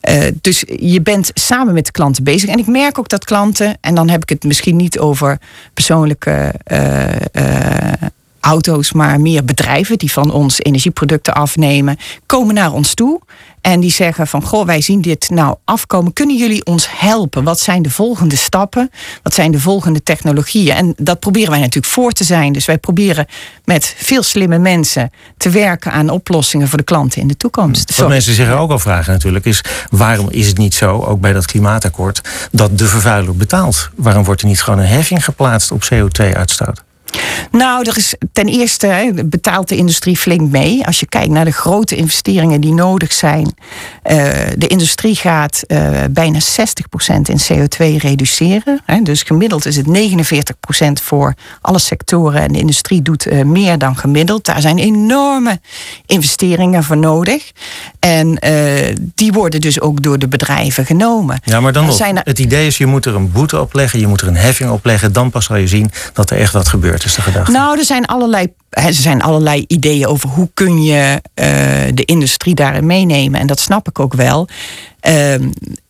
eh, 0.00 0.22
dus 0.40 0.64
je 0.76 1.00
bent 1.00 1.30
samen 1.34 1.74
met 1.74 1.86
de 1.86 1.92
klanten 1.92 2.24
bezig. 2.24 2.50
En 2.50 2.58
ik 2.58 2.66
merk 2.66 2.98
ook 2.98 3.08
dat 3.08 3.24
klanten, 3.24 3.76
en 3.80 3.94
dan 3.94 4.08
heb 4.08 4.22
ik 4.22 4.28
het 4.28 4.44
misschien 4.44 4.76
niet 4.76 4.98
over 4.98 5.38
persoonlijke 5.74 6.54
eh, 6.64 7.14
eh, 7.32 7.92
auto's, 8.46 8.92
maar 8.92 9.20
meer 9.20 9.44
bedrijven 9.44 9.98
die 9.98 10.12
van 10.12 10.32
ons 10.32 10.60
energieproducten 10.60 11.34
afnemen, 11.34 11.96
komen 12.26 12.54
naar 12.54 12.72
ons 12.72 12.94
toe. 12.94 13.20
En 13.60 13.80
die 13.80 13.90
zeggen 13.90 14.26
van, 14.26 14.42
goh, 14.42 14.66
wij 14.66 14.80
zien 14.80 15.00
dit 15.00 15.30
nou 15.30 15.56
afkomen. 15.64 16.12
Kunnen 16.12 16.36
jullie 16.36 16.64
ons 16.64 16.88
helpen? 16.90 17.44
Wat 17.44 17.60
zijn 17.60 17.82
de 17.82 17.90
volgende 17.90 18.36
stappen? 18.36 18.90
Wat 19.22 19.34
zijn 19.34 19.50
de 19.50 19.60
volgende 19.60 20.02
technologieën? 20.02 20.74
En 20.74 20.94
dat 20.96 21.20
proberen 21.20 21.50
wij 21.50 21.60
natuurlijk 21.60 21.92
voor 21.92 22.12
te 22.12 22.24
zijn. 22.24 22.52
Dus 22.52 22.64
wij 22.64 22.78
proberen 22.78 23.26
met 23.64 23.94
veel 23.96 24.22
slimme 24.22 24.58
mensen 24.58 25.10
te 25.36 25.50
werken 25.50 25.92
aan 25.92 26.10
oplossingen 26.10 26.68
voor 26.68 26.78
de 26.78 26.84
klanten 26.84 27.20
in 27.20 27.28
de 27.28 27.36
toekomst. 27.36 27.96
Wat 27.96 28.08
mensen 28.08 28.34
zich 28.34 28.52
ook 28.52 28.70
al 28.70 28.78
vragen 28.78 29.12
natuurlijk 29.12 29.44
is... 29.44 29.60
waarom 29.90 30.30
is 30.30 30.46
het 30.46 30.58
niet 30.58 30.74
zo, 30.74 31.00
ook 31.00 31.20
bij 31.20 31.32
dat 31.32 31.46
klimaatakkoord... 31.46 32.20
dat 32.52 32.78
de 32.78 32.86
vervuiler 32.86 33.36
betaalt? 33.36 33.90
Waarom 33.96 34.24
wordt 34.24 34.40
er 34.40 34.48
niet 34.48 34.62
gewoon 34.62 34.78
een 34.78 34.86
heffing 34.86 35.24
geplaatst 35.24 35.70
op 35.70 35.88
CO2-uitstoot? 35.94 36.85
Nou, 37.50 37.88
er 37.88 37.96
is 37.96 38.14
ten 38.32 38.46
eerste 38.48 38.86
hè, 38.86 39.10
betaalt 39.24 39.68
de 39.68 39.76
industrie 39.76 40.16
flink 40.16 40.50
mee. 40.50 40.86
Als 40.86 41.00
je 41.00 41.06
kijkt 41.06 41.30
naar 41.30 41.44
de 41.44 41.50
grote 41.52 41.96
investeringen 41.96 42.60
die 42.60 42.72
nodig 42.72 43.12
zijn. 43.12 43.54
eh, 44.02 44.16
de 44.56 44.66
industrie 44.66 45.14
gaat 45.14 45.62
eh, 45.66 45.90
bijna 46.10 46.38
60% 46.40 46.42
in 47.22 47.38
CO2 47.52 47.96
reduceren. 47.98 48.80
Dus 49.02 49.22
gemiddeld 49.22 49.66
is 49.66 49.76
het 49.76 49.86
49% 49.86 51.02
voor 51.02 51.34
alle 51.60 51.78
sectoren. 51.78 52.40
En 52.42 52.52
de 52.52 52.58
industrie 52.58 53.02
doet 53.02 53.26
eh, 53.26 53.42
meer 53.44 53.78
dan 53.78 53.96
gemiddeld. 53.96 54.44
Daar 54.44 54.60
zijn 54.60 54.78
enorme 54.78 55.60
investeringen 56.06 56.84
voor 56.84 56.96
nodig. 56.96 57.52
En 58.00 58.38
die 59.14 59.32
worden 59.32 59.60
dus 59.60 59.80
ook 59.80 60.02
door 60.02 60.18
de 60.18 60.28
bedrijven 60.28 60.86
genomen. 60.86 61.40
Ja, 61.44 61.60
maar 61.60 61.72
dan 61.72 61.86
nog. 61.86 61.98
er- 62.00 62.20
Het 62.24 62.38
idee 62.38 62.66
is, 62.66 62.76
je 62.78 62.86
moet 62.86 63.06
er 63.06 63.14
een 63.14 63.32
boete 63.32 63.60
op 63.60 63.74
leggen... 63.74 64.00
je 64.00 64.06
moet 64.06 64.20
er 64.20 64.28
een 64.28 64.36
heffing 64.36 64.70
op 64.70 64.84
leggen... 64.84 65.12
dan 65.12 65.30
pas 65.30 65.44
zal 65.44 65.56
je 65.56 65.66
zien 65.66 65.90
dat 66.12 66.30
er 66.30 66.38
echt 66.38 66.52
wat 66.52 66.68
gebeurt, 66.68 67.02
is 67.06 67.14
de 67.14 67.22
gedachte. 67.22 67.52
Nou, 67.52 67.78
er 67.78 67.84
zijn 67.84 68.06
allerlei, 68.06 68.46
er 68.70 68.92
zijn 68.94 69.22
allerlei 69.22 69.64
ideeën 69.66 70.06
over 70.06 70.28
hoe 70.28 70.50
kun 70.54 70.82
je 70.82 71.22
eh, 71.34 71.46
de 71.94 72.04
industrie 72.04 72.54
daarin 72.54 72.86
meenemen. 72.86 73.40
En 73.40 73.46
dat 73.46 73.60
snap 73.60 73.88
ik 73.88 74.00
ook 74.00 74.14
wel. 74.14 74.48
Ehm, 75.00 75.48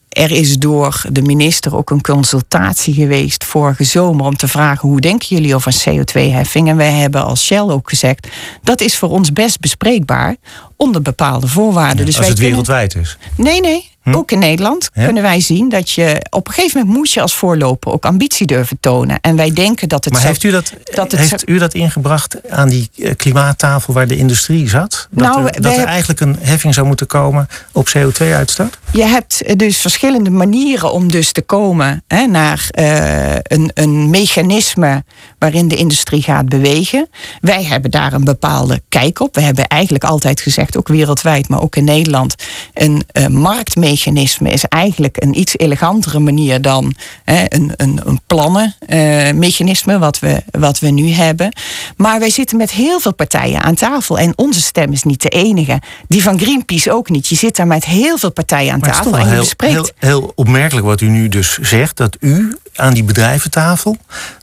er 0.08 0.30
is 0.30 0.58
door 0.58 1.02
de 1.12 1.22
minister 1.22 1.76
ook 1.76 1.90
een 1.90 2.00
consultatie 2.00 2.94
geweest 2.94 3.44
vorige 3.44 3.84
zomer 3.84 4.26
om 4.26 4.36
te 4.36 4.48
vragen 4.48 4.88
hoe 4.88 5.00
denken 5.00 5.26
jullie 5.28 5.54
over 5.54 5.74
een 5.84 5.98
CO2-heffing. 6.00 6.68
En 6.68 6.76
wij 6.76 6.92
hebben 6.92 7.24
als 7.24 7.44
Shell 7.44 7.58
ook 7.60 7.88
gezegd 7.88 8.28
dat 8.62 8.80
is 8.80 8.96
voor 8.96 9.08
ons 9.08 9.32
best 9.32 9.60
bespreekbaar 9.60 10.36
onder 10.76 11.02
bepaalde 11.02 11.46
voorwaarden. 11.48 11.96
dus 12.06 12.06
Als 12.06 12.16
wij 12.16 12.26
het 12.26 12.34
kunnen- 12.38 12.48
wereldwijd 12.64 12.94
is. 12.94 13.16
Nee, 13.36 13.60
nee. 13.60 13.90
Ook 14.14 14.32
in 14.32 14.38
Nederland 14.38 14.90
Ja? 14.94 15.04
kunnen 15.04 15.22
wij 15.22 15.40
zien 15.40 15.68
dat 15.68 15.90
je 15.90 16.26
op 16.30 16.46
een 16.48 16.54
gegeven 16.54 16.78
moment 16.78 16.96
moet 16.96 17.12
je 17.12 17.20
als 17.20 17.34
voorloper 17.34 17.92
ook 17.92 18.04
ambitie 18.04 18.46
durven 18.46 18.76
tonen. 18.80 19.18
En 19.20 19.36
wij 19.36 19.52
denken 19.52 19.88
dat 19.88 20.04
het 20.04 20.12
Maar 20.12 20.22
zo- 20.22 20.28
heeft 20.28 20.42
u 20.42 20.50
dat, 20.50 20.72
dat 20.84 21.10
het 21.10 21.20
heeft 21.20 21.48
u 21.48 21.58
dat 21.58 21.74
ingebracht 21.74 22.50
aan 22.50 22.68
die 22.68 22.90
eh, 22.98 23.10
klimaattafel 23.16 23.92
waar 23.92 24.06
de 24.06 24.16
industrie 24.16 24.68
zat? 24.68 25.08
Dat, 25.10 25.28
Nou, 25.34 25.46
er, 25.46 25.60
dat 25.62 25.76
er 25.76 25.84
eigenlijk 25.84 26.20
een 26.20 26.36
heffing 26.40 26.74
zou 26.74 26.86
moeten 26.86 27.06
komen 27.06 27.48
op 27.72 27.88
CO2-uitstoot? 27.96 28.78
Je 28.92 29.04
hebt 29.04 29.42
eh, 29.42 29.56
dus 29.56 29.76
verschillende 29.78 30.30
manieren 30.30 30.92
om 30.92 31.10
dus 31.10 31.32
te 31.32 31.42
komen 31.42 32.02
hè, 32.06 32.26
naar 32.26 32.66
eh, 32.70 33.34
een, 33.42 33.70
een 33.74 34.10
mechanisme 34.10 35.04
waarin 35.38 35.68
de 35.68 35.76
industrie 35.76 36.22
gaat 36.22 36.48
bewegen. 36.48 37.08
Wij 37.40 37.64
hebben 37.64 37.90
daar 37.90 38.12
een 38.12 38.24
bepaalde 38.24 38.82
kijk 38.88 39.20
op. 39.20 39.34
We 39.34 39.40
hebben 39.40 39.66
eigenlijk 39.66 40.04
altijd 40.04 40.40
gezegd, 40.40 40.76
ook 40.76 40.88
wereldwijd, 40.88 41.48
maar 41.48 41.62
ook 41.62 41.76
in 41.76 41.84
Nederland, 41.84 42.34
een 42.74 43.02
eh, 43.12 43.26
marktmechanisme 43.26 43.94
is 44.04 44.64
eigenlijk 44.68 45.22
een 45.22 45.38
iets 45.38 45.58
elegantere 45.58 46.18
manier 46.18 46.62
dan 46.62 46.94
hè, 47.24 47.44
een, 47.48 47.72
een, 47.76 48.00
een 48.04 48.20
plannenmechanisme 48.26 49.98
wat, 49.98 50.18
we, 50.18 50.42
wat 50.50 50.78
we 50.78 50.90
nu 50.90 51.10
hebben. 51.10 51.52
Maar 51.96 52.18
wij 52.18 52.30
zitten 52.30 52.56
met 52.56 52.70
heel 52.70 53.00
veel 53.00 53.14
partijen 53.14 53.62
aan 53.62 53.74
tafel 53.74 54.18
en 54.18 54.32
onze 54.36 54.60
stem 54.60 54.92
is 54.92 55.02
niet 55.02 55.22
de 55.22 55.28
enige. 55.28 55.80
Die 56.08 56.22
van 56.22 56.38
Greenpeace 56.38 56.92
ook 56.92 57.08
niet. 57.08 57.26
Je 57.26 57.34
zit 57.34 57.56
daar 57.56 57.66
met 57.66 57.84
heel 57.84 58.18
veel 58.18 58.32
partijen 58.32 58.72
aan 58.72 58.78
Maar 58.78 58.88
het 58.88 58.98
is 58.98 59.04
tafel 59.04 59.18
en 59.18 59.32
heel, 59.32 59.44
heel, 59.56 59.88
heel 59.98 60.32
opmerkelijk 60.34 60.86
wat 60.86 61.00
u 61.00 61.08
nu 61.08 61.28
dus 61.28 61.58
zegt. 61.58 61.96
Dat 61.96 62.16
u 62.20 62.56
aan 62.76 62.94
die 62.94 63.04
bedrijventafel, 63.04 63.96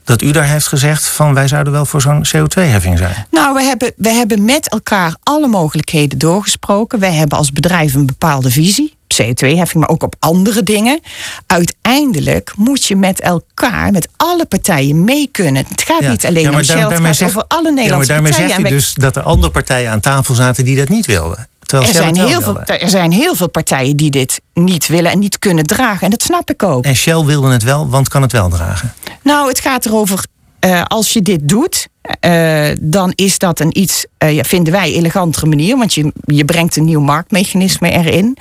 dat 0.04 0.22
u 0.22 0.32
daar 0.32 0.48
heeft 0.48 0.68
gezegd 0.68 1.08
van 1.08 1.34
wij 1.34 1.48
zouden 1.48 1.74
wel 1.74 1.86
voor 1.86 2.02
zo'n 2.02 2.26
CO2-heffing 2.26 2.98
zijn. 2.98 3.26
Nou, 3.32 3.54
we 3.54 3.62
hebben, 3.62 3.94
we 3.96 4.10
hebben 4.10 4.46
met 4.46 4.70
elkaar 4.70 5.16
alle 5.24 5.48
mogelijkheden 5.48 6.18
doorgesproken. 6.18 7.00
Wij 7.00 7.14
hebben 7.14 7.38
als 7.38 7.52
bedrijf 7.52 7.94
een 7.94 8.06
bepaalde 8.06 8.52
visie. 8.52 8.94
CO2-heffing, 9.22 9.74
maar 9.80 9.90
ook 9.90 10.04
op 10.04 10.16
andere 10.20 10.64
dingen. 10.64 11.00
Uiteindelijk 11.48 12.52
moet 12.56 12.86
je 12.86 12.96
met 12.96 13.20
elkaar, 13.20 13.92
met 13.92 14.08
alle 14.18 14.46
partijen 14.46 15.04
mee 15.04 15.30
kunnen. 15.32 15.66
Het 15.68 15.82
gaat 15.82 16.02
niet 16.02 16.26
alleen 16.26 16.54
om 16.56 16.64
Shell, 16.64 16.78
het 16.80 17.18
gaat 17.18 17.24
over 17.24 17.44
alle 17.48 17.64
Ja, 17.64 17.72
maar 17.72 17.74
Nederlandse 17.74 18.12
daarmee 18.12 18.52
En 18.52 18.62
wij- 18.62 18.72
dus 18.72 18.94
dat 18.94 19.16
er 19.16 19.24
andere 19.24 19.52
partijen 19.52 19.92
aan 19.92 20.00
tafel 20.00 20.36
zaten 20.36 20.66
die 20.66 20.76
dat 20.78 20.90
niet 20.90 21.06
wilden. 21.06 21.48
Er, 21.68 21.86
zijn 21.86 22.16
heel 22.16 22.42
veel, 22.42 22.62
er 22.62 22.90
zijn 22.90 23.12
heel 23.12 23.36
veel 23.36 23.50
partijen 23.50 23.98
die 23.98 24.10
dit 24.10 24.42
niet 24.54 24.88
willen 24.88 25.12
en 25.12 25.20
niet 25.20 25.40
kunnen 25.40 25.64
dragen. 25.66 26.02
En 26.02 26.10
dat 26.10 26.24
snap 26.24 26.50
ik 26.50 26.64
ook. 26.64 26.84
En 26.84 26.96
Shell 26.96 27.24
wilde 27.26 27.52
het 27.52 27.64
wel, 27.64 27.90
want 27.90 28.08
kan 28.10 28.22
het 28.22 28.32
wel 28.32 28.50
dragen. 28.50 28.94
Nou, 29.22 29.48
het 29.48 29.60
gaat 29.60 29.86
erover, 29.86 30.26
eh, 30.60 30.84
als 30.84 31.14
je 31.14 31.22
dit 31.22 31.40
doet, 31.50 31.88
eh, 32.20 32.66
dan 32.82 33.12
is 33.16 33.38
dat 33.38 33.60
een 33.60 33.80
iets, 33.80 34.06
eh, 34.18 34.36
ja, 34.36 34.44
vinden 34.44 34.74
wij, 34.74 34.94
elegantere 34.94 35.46
manier. 35.46 35.78
Want 35.78 35.94
je, 35.94 36.12
je 36.26 36.46
brengt 36.46 36.76
een 36.76 36.86
nieuw 36.86 37.02
marktmechanisme 37.02 37.90
erin. 37.90 38.38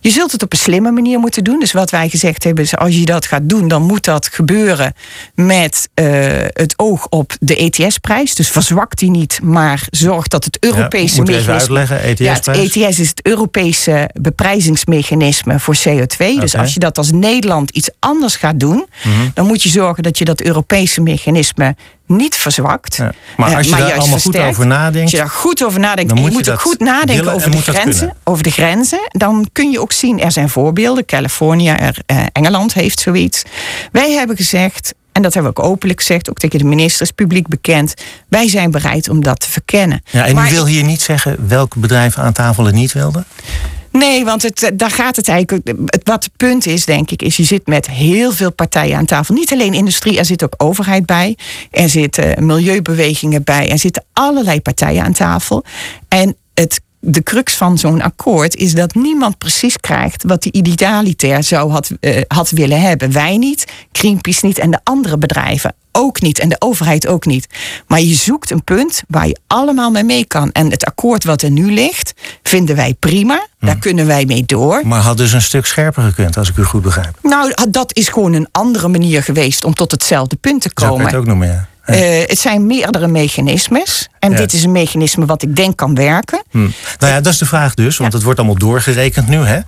Je 0.00 0.10
zult 0.10 0.32
het 0.32 0.42
op 0.42 0.52
een 0.52 0.58
slimme 0.58 0.90
manier 0.90 1.18
moeten 1.18 1.44
doen. 1.44 1.58
Dus 1.58 1.72
wat 1.72 1.90
wij 1.90 2.08
gezegd 2.08 2.44
hebben 2.44 2.64
is, 2.64 2.76
als 2.76 2.94
je 2.96 3.04
dat 3.04 3.26
gaat 3.26 3.48
doen, 3.48 3.68
dan 3.68 3.82
moet 3.82 4.04
dat 4.04 4.28
gebeuren 4.32 4.92
met 5.34 5.88
eh, 5.94 6.06
het 6.52 6.74
oog 6.76 7.06
op 7.08 7.32
de 7.40 7.56
ETS-prijs. 7.56 8.34
Dus 8.34 8.48
verzwakt 8.48 8.98
die 8.98 9.10
niet, 9.10 9.40
maar 9.42 9.86
zorg 9.90 10.28
dat 10.28 10.44
het 10.44 10.56
Europese 10.60 11.16
moet 11.16 11.28
je 11.28 11.34
even 11.34 11.54
mechanisme... 11.54 11.78
uitleggen, 11.78 12.24
E 12.24 12.24
Ja, 12.24 12.32
het 12.32 12.48
ETS-prijs? 12.48 12.88
ETS 12.88 12.98
is 12.98 13.08
het 13.08 13.26
Europese 13.26 14.10
beprijzingsmechanisme 14.20 15.60
voor 15.60 15.76
CO2. 15.88 16.40
Dus 16.40 16.56
als 16.56 16.74
je 16.74 16.80
dat 16.80 16.98
als 16.98 17.12
Nederland 17.12 17.70
iets 17.70 17.90
anders 17.98 18.36
gaat 18.36 18.60
doen, 18.60 18.86
Mhm. 19.04 19.28
dan 19.34 19.46
moet 19.46 19.62
je 19.62 19.68
zorgen 19.68 20.02
dat 20.02 20.18
je 20.18 20.24
dat 20.24 20.40
Europese 20.40 21.00
mechanisme 21.00 21.76
niet 22.06 22.34
verzwakt. 22.34 22.96
Ja. 22.96 23.12
Maar 23.36 23.50
eh, 23.50 23.56
als 23.56 23.66
je 23.66 23.76
daar 23.76 23.92
allemaal 23.92 24.18
goed 24.18 24.38
over 24.38 24.66
nadenkt, 24.66 25.02
Als 25.02 25.10
je 25.10 25.16
daar 25.16 25.28
goed 25.28 25.64
over 25.64 25.80
nadenkt, 25.80 26.10
en 26.10 26.22
je 26.22 26.30
moet 26.30 26.50
ook 26.50 26.60
goed 26.60 26.78
nadenken 26.78 27.32
over 27.32 27.50
de, 27.50 27.62
grenzen, 27.62 28.16
over 28.24 28.42
de 28.42 28.50
grenzen, 28.50 29.08
dan 29.08 29.48
kun 29.52 29.70
je 29.70 29.80
ook 29.80 29.92
zien, 29.92 30.20
er 30.20 30.32
zijn 30.32 30.48
voorbeelden. 30.48 31.04
Californië, 31.04 31.68
er, 31.68 31.98
eh, 32.06 32.16
Engeland 32.32 32.74
heeft 32.74 33.00
zoiets. 33.00 33.42
Wij 33.92 34.12
hebben 34.12 34.36
gezegd, 34.36 34.94
en 35.12 35.22
dat 35.22 35.34
hebben 35.34 35.52
we 35.52 35.58
ook 35.60 35.66
openlijk 35.70 36.00
gezegd, 36.00 36.30
ook 36.30 36.38
tegen 36.38 36.58
de 36.58 36.64
ministers, 36.64 37.10
publiek 37.10 37.48
bekend. 37.48 37.94
Wij 38.28 38.48
zijn 38.48 38.70
bereid 38.70 39.08
om 39.08 39.22
dat 39.22 39.40
te 39.40 39.50
verkennen. 39.50 40.02
Ja, 40.10 40.26
en 40.26 40.34
Maar 40.34 40.50
u 40.50 40.50
wil 40.50 40.66
hier 40.66 40.84
niet 40.84 41.02
zeggen 41.02 41.48
welke 41.48 41.78
bedrijven 41.78 42.22
aan 42.22 42.32
tafel 42.32 42.64
het 42.64 42.74
niet 42.74 42.92
wilden? 42.92 43.24
Nee, 43.98 44.24
want 44.24 44.42
het, 44.42 44.62
eh, 44.62 44.70
daar 44.74 44.90
gaat 44.90 45.16
het 45.16 45.28
eigenlijk. 45.28 45.66
Het, 45.66 46.00
wat 46.04 46.24
het 46.24 46.36
punt 46.36 46.66
is, 46.66 46.84
denk 46.84 47.10
ik, 47.10 47.22
is 47.22 47.36
je 47.36 47.44
zit 47.44 47.66
met 47.66 47.90
heel 47.90 48.32
veel 48.32 48.52
partijen 48.52 48.96
aan 48.96 49.04
tafel. 49.04 49.34
Niet 49.34 49.52
alleen 49.52 49.74
industrie, 49.74 50.18
er 50.18 50.24
zit 50.24 50.44
ook 50.44 50.54
overheid 50.56 51.06
bij. 51.06 51.36
Er 51.70 51.88
zitten 51.88 52.46
milieubewegingen 52.46 53.44
bij. 53.44 53.70
Er 53.70 53.78
zitten 53.78 54.04
allerlei 54.12 54.60
partijen 54.60 55.04
aan 55.04 55.12
tafel. 55.12 55.64
En 56.08 56.36
het, 56.54 56.80
de 57.04 57.22
crux 57.22 57.54
van 57.54 57.78
zo'n 57.78 58.02
akkoord 58.02 58.56
is 58.56 58.74
dat 58.74 58.94
niemand 58.94 59.38
precies 59.38 59.80
krijgt 59.80 60.22
wat 60.22 60.42
die 60.42 60.52
idealitair 60.52 61.42
zou 61.42 61.70
had, 61.70 61.90
eh, 62.00 62.22
had 62.28 62.50
willen 62.50 62.80
hebben. 62.80 63.12
Wij 63.12 63.36
niet, 63.36 63.64
Greenpeace 63.92 64.46
niet 64.46 64.58
en 64.58 64.70
de 64.70 64.80
andere 64.82 65.18
bedrijven 65.18 65.74
ook 65.96 66.20
niet 66.20 66.38
en 66.38 66.48
de 66.48 66.56
overheid 66.58 67.06
ook 67.06 67.26
niet. 67.26 67.46
Maar 67.86 68.00
je 68.00 68.14
zoekt 68.14 68.50
een 68.50 68.64
punt 68.64 69.02
waar 69.08 69.26
je 69.26 69.38
allemaal 69.46 69.90
mee 69.90 70.04
mee 70.04 70.26
kan. 70.26 70.52
En 70.52 70.70
het 70.70 70.84
akkoord 70.84 71.24
wat 71.24 71.42
er 71.42 71.50
nu 71.50 71.72
ligt, 71.72 72.12
vinden 72.42 72.76
wij 72.76 72.94
prima. 72.98 73.46
Daar 73.58 73.78
kunnen 73.78 74.06
wij 74.06 74.24
mee 74.24 74.42
door. 74.46 74.82
Maar 74.84 75.00
had 75.00 75.16
dus 75.16 75.32
een 75.32 75.42
stuk 75.42 75.66
scherper 75.66 76.02
gekund, 76.02 76.36
als 76.36 76.48
ik 76.48 76.56
u 76.56 76.64
goed 76.64 76.82
begrijp. 76.82 77.18
Nou, 77.22 77.52
dat 77.70 77.96
is 77.96 78.08
gewoon 78.08 78.32
een 78.32 78.48
andere 78.52 78.88
manier 78.88 79.22
geweest 79.22 79.64
om 79.64 79.74
tot 79.74 79.90
hetzelfde 79.90 80.36
punt 80.36 80.60
te 80.60 80.68
Zo 80.68 80.74
kan 80.74 80.86
je 80.86 80.92
komen. 80.92 81.06
het 81.06 81.20
ook 81.20 81.26
noemen, 81.26 81.68
ja. 81.86 81.94
Uh, 81.94 82.26
het 82.26 82.38
zijn 82.38 82.66
meerdere 82.66 83.06
mechanismes. 83.06 84.08
En 84.18 84.34
dit 84.34 84.52
is 84.52 84.64
een 84.64 84.72
mechanisme 84.72 85.26
wat 85.26 85.42
ik 85.42 85.56
denk 85.56 85.76
kan 85.76 85.94
werken. 85.94 86.42
Hm. 86.50 86.58
Nou 86.98 87.12
ja, 87.12 87.20
dat 87.20 87.32
is 87.32 87.38
de 87.38 87.46
vraag 87.46 87.74
dus, 87.74 87.96
want 87.96 88.12
het 88.12 88.22
wordt 88.22 88.38
allemaal 88.38 88.58
doorgerekend 88.58 89.28
nu. 89.28 89.38
Hè? 89.44 89.60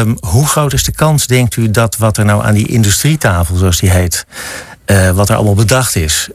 Um, 0.00 0.16
hoe 0.20 0.46
groot 0.46 0.72
is 0.72 0.84
de 0.84 0.92
kans, 0.92 1.26
denkt 1.26 1.56
u, 1.56 1.70
dat 1.70 1.96
wat 1.96 2.16
er 2.16 2.24
nou 2.24 2.44
aan 2.44 2.54
die 2.54 2.66
industrietafel, 2.66 3.56
zoals 3.56 3.78
die 3.78 3.90
heet, 3.90 4.26
uh, 4.86 5.10
wat 5.10 5.28
er 5.28 5.34
allemaal 5.36 5.54
bedacht 5.54 5.96
is, 5.96 6.28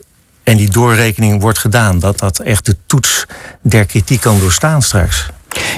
en 0.44 0.58
die 0.58 0.70
doorrekening 0.70 1.42
wordt 1.42 1.58
gedaan, 1.58 2.00
dat 2.00 2.20
dat 2.20 2.40
echt 2.40 2.66
de 2.66 2.76
toets 2.86 3.26
der 3.62 3.86
kritiek 3.86 4.22
kan 4.22 4.40
doorstaan 4.40 4.82
straks? 4.82 5.30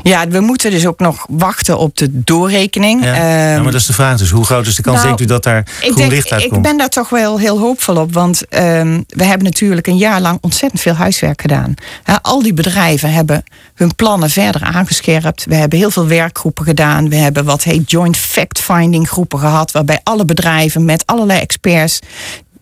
Ja, 0.04 0.28
we 0.28 0.40
moeten 0.40 0.72
dus 0.72 0.88
ook 0.88 1.00
nog 1.00 1.26
wachten 1.30 1.78
op 1.78 1.98
de 1.98 2.08
doorrekening. 2.12 3.04
Ja, 3.04 3.16
ja 3.16 3.62
maar 3.62 3.72
dat 3.72 3.82
is 3.82 3.86
de 3.86 3.94
vraag 3.94 4.18
dus. 4.18 4.30
Hoe 4.30 4.46
groot 4.46 4.68
is 4.68 4.76
de 4.76 4.82
kans, 4.82 4.96
nou, 4.96 5.08
denkt 5.08 5.22
u, 5.22 5.26
dat 5.26 5.44
daar 5.44 5.68
groen 5.80 5.96
denk, 5.96 6.12
licht 6.12 6.32
uitkomt? 6.32 6.56
Ik 6.56 6.62
ben 6.62 6.78
daar 6.78 6.90
toch 6.90 7.10
wel 7.10 7.40
heel 7.40 7.60
hoopvol 7.60 7.96
op. 7.96 8.13
Want 8.13 8.42
um, 8.50 9.04
we 9.08 9.26
hebben 9.26 9.44
natuurlijk 9.44 9.88
een 9.88 9.98
jaar 9.98 10.22
lang 10.22 10.38
ontzettend 10.42 10.82
veel 10.82 10.94
huiswerk 10.94 11.42
gedaan. 11.42 11.74
al 12.22 12.42
die 12.42 12.54
bedrijven 12.54 13.12
hebben 13.12 13.44
hun 13.74 13.96
plannen 13.96 14.30
verder 14.30 14.63
aangescherpt. 14.63 15.46
We 15.46 15.56
hebben 15.56 15.80
heel 15.80 15.92
veel 15.92 16.08
werkgroepen 16.08 16.66
gedaan. 16.66 17.10
We 17.10 17.16
hebben 17.16 17.46
wat 17.46 17.63
heet 17.63 17.92
joint 17.92 18.18
fact-finding 18.18 19.10
groepen 19.10 19.40
gehad. 19.40 19.72
Waarbij 19.72 20.00
alle 20.04 20.26
bedrijven 20.26 20.86
met 20.86 21.06
allerlei 21.06 21.40
experts 21.40 22.00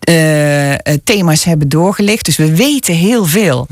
uh, 0.08 0.94
thema's 1.04 1.44
hebben 1.44 1.68
doorgelicht. 1.68 2.24
Dus 2.24 2.36
we 2.36 2.56
weten 2.56 2.94
heel 2.94 3.24
veel. 3.24 3.66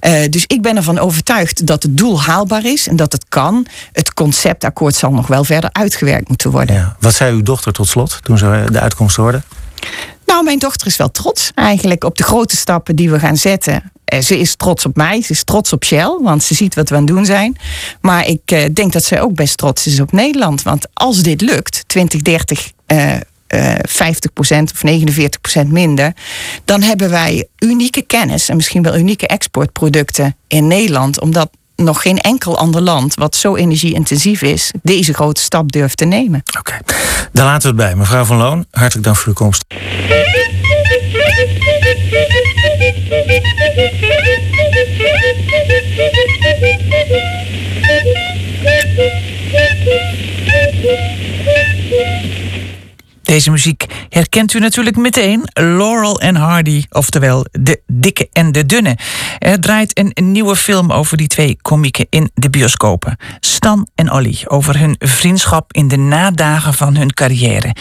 Uh, 0.00 0.20
dus 0.30 0.44
ik 0.46 0.62
ben 0.62 0.76
ervan 0.76 0.98
overtuigd 0.98 1.66
dat 1.66 1.82
het 1.82 1.96
doel 1.96 2.22
haalbaar 2.22 2.64
is 2.64 2.88
en 2.88 2.96
dat 2.96 3.12
het 3.12 3.24
kan. 3.28 3.66
Het 3.92 4.14
conceptakkoord 4.14 4.94
zal 4.94 5.12
nog 5.12 5.26
wel 5.26 5.44
verder 5.44 5.70
uitgewerkt 5.72 6.28
moeten 6.28 6.50
worden. 6.50 6.74
Ja. 6.74 6.96
Wat 7.00 7.14
zei 7.14 7.34
uw 7.34 7.42
dochter 7.42 7.72
tot 7.72 7.88
slot 7.88 8.18
toen 8.22 8.38
ze 8.38 8.64
de 8.72 8.80
uitkomst 8.80 9.16
hoorde? 9.16 9.42
Nou, 10.26 10.44
mijn 10.44 10.58
dochter 10.58 10.86
is 10.86 10.96
wel 10.96 11.10
trots 11.10 11.50
eigenlijk 11.54 12.04
op 12.04 12.16
de 12.16 12.22
grote 12.22 12.56
stappen 12.56 12.96
die 12.96 13.10
we 13.10 13.18
gaan 13.18 13.36
zetten. 13.36 13.92
Ze 14.22 14.38
is 14.38 14.56
trots 14.56 14.86
op 14.86 14.96
mij, 14.96 15.22
ze 15.22 15.32
is 15.32 15.44
trots 15.44 15.72
op 15.72 15.84
Shell, 15.84 16.18
want 16.20 16.42
ze 16.42 16.54
ziet 16.54 16.74
wat 16.74 16.88
we 16.88 16.94
aan 16.94 17.04
het 17.04 17.14
doen 17.14 17.24
zijn. 17.24 17.56
Maar 18.00 18.26
ik 18.26 18.74
denk 18.74 18.92
dat 18.92 19.04
zij 19.04 19.20
ook 19.20 19.34
best 19.34 19.56
trots 19.56 19.86
is 19.86 20.00
op 20.00 20.12
Nederland. 20.12 20.62
Want 20.62 20.86
als 20.92 21.22
dit 21.22 21.40
lukt, 21.40 21.84
2030 21.86 22.72
uh, 22.86 23.14
50% 23.52 23.58
of 24.72 24.82
49% 25.64 25.66
minder, 25.66 26.12
dan 26.64 26.82
hebben 26.82 27.10
wij 27.10 27.48
unieke 27.58 28.02
kennis 28.02 28.48
en 28.48 28.56
misschien 28.56 28.82
wel 28.82 28.96
unieke 28.96 29.26
exportproducten 29.26 30.36
in 30.48 30.66
Nederland, 30.66 31.20
omdat 31.20 31.50
nog 31.76 32.02
geen 32.02 32.18
enkel 32.18 32.58
ander 32.58 32.80
land 32.80 33.14
wat 33.14 33.36
zo 33.36 33.56
energie-intensief 33.56 34.42
is, 34.42 34.72
deze 34.82 35.14
grote 35.14 35.40
stap 35.40 35.72
durft 35.72 35.96
te 35.96 36.04
nemen. 36.04 36.42
Oké, 36.58 36.78
dan 37.32 37.44
laten 37.44 37.62
we 37.62 37.82
het 37.82 37.90
bij. 37.90 37.96
Mevrouw 37.96 38.24
van 38.24 38.36
Loon, 38.36 38.66
hartelijk 38.70 39.04
dank 39.04 39.16
voor 39.16 39.28
uw 39.28 39.32
komst. 39.32 39.64
Deze 53.32 53.50
muziek 53.50 53.86
herkent 54.08 54.54
u 54.54 54.58
natuurlijk 54.58 54.96
meteen. 54.96 55.42
Laurel 55.52 56.20
en 56.20 56.36
Hardy, 56.36 56.84
oftewel 56.90 57.46
de 57.50 57.80
dikke 57.86 58.28
en 58.32 58.52
de 58.52 58.66
dunne. 58.66 58.98
Er 59.38 59.60
draait 59.60 59.98
een 59.98 60.32
nieuwe 60.32 60.56
film 60.56 60.92
over 60.92 61.16
die 61.16 61.26
twee 61.26 61.58
komieken 61.62 62.06
in 62.10 62.30
de 62.34 62.50
bioscopen. 62.50 63.16
Stan 63.40 63.88
en 63.94 64.12
Olly, 64.12 64.40
over 64.46 64.78
hun 64.78 64.96
vriendschap 64.98 65.72
in 65.72 65.88
de 65.88 65.96
nadagen 65.96 66.74
van 66.74 66.96
hun 66.96 67.12
carrière. 67.14 67.74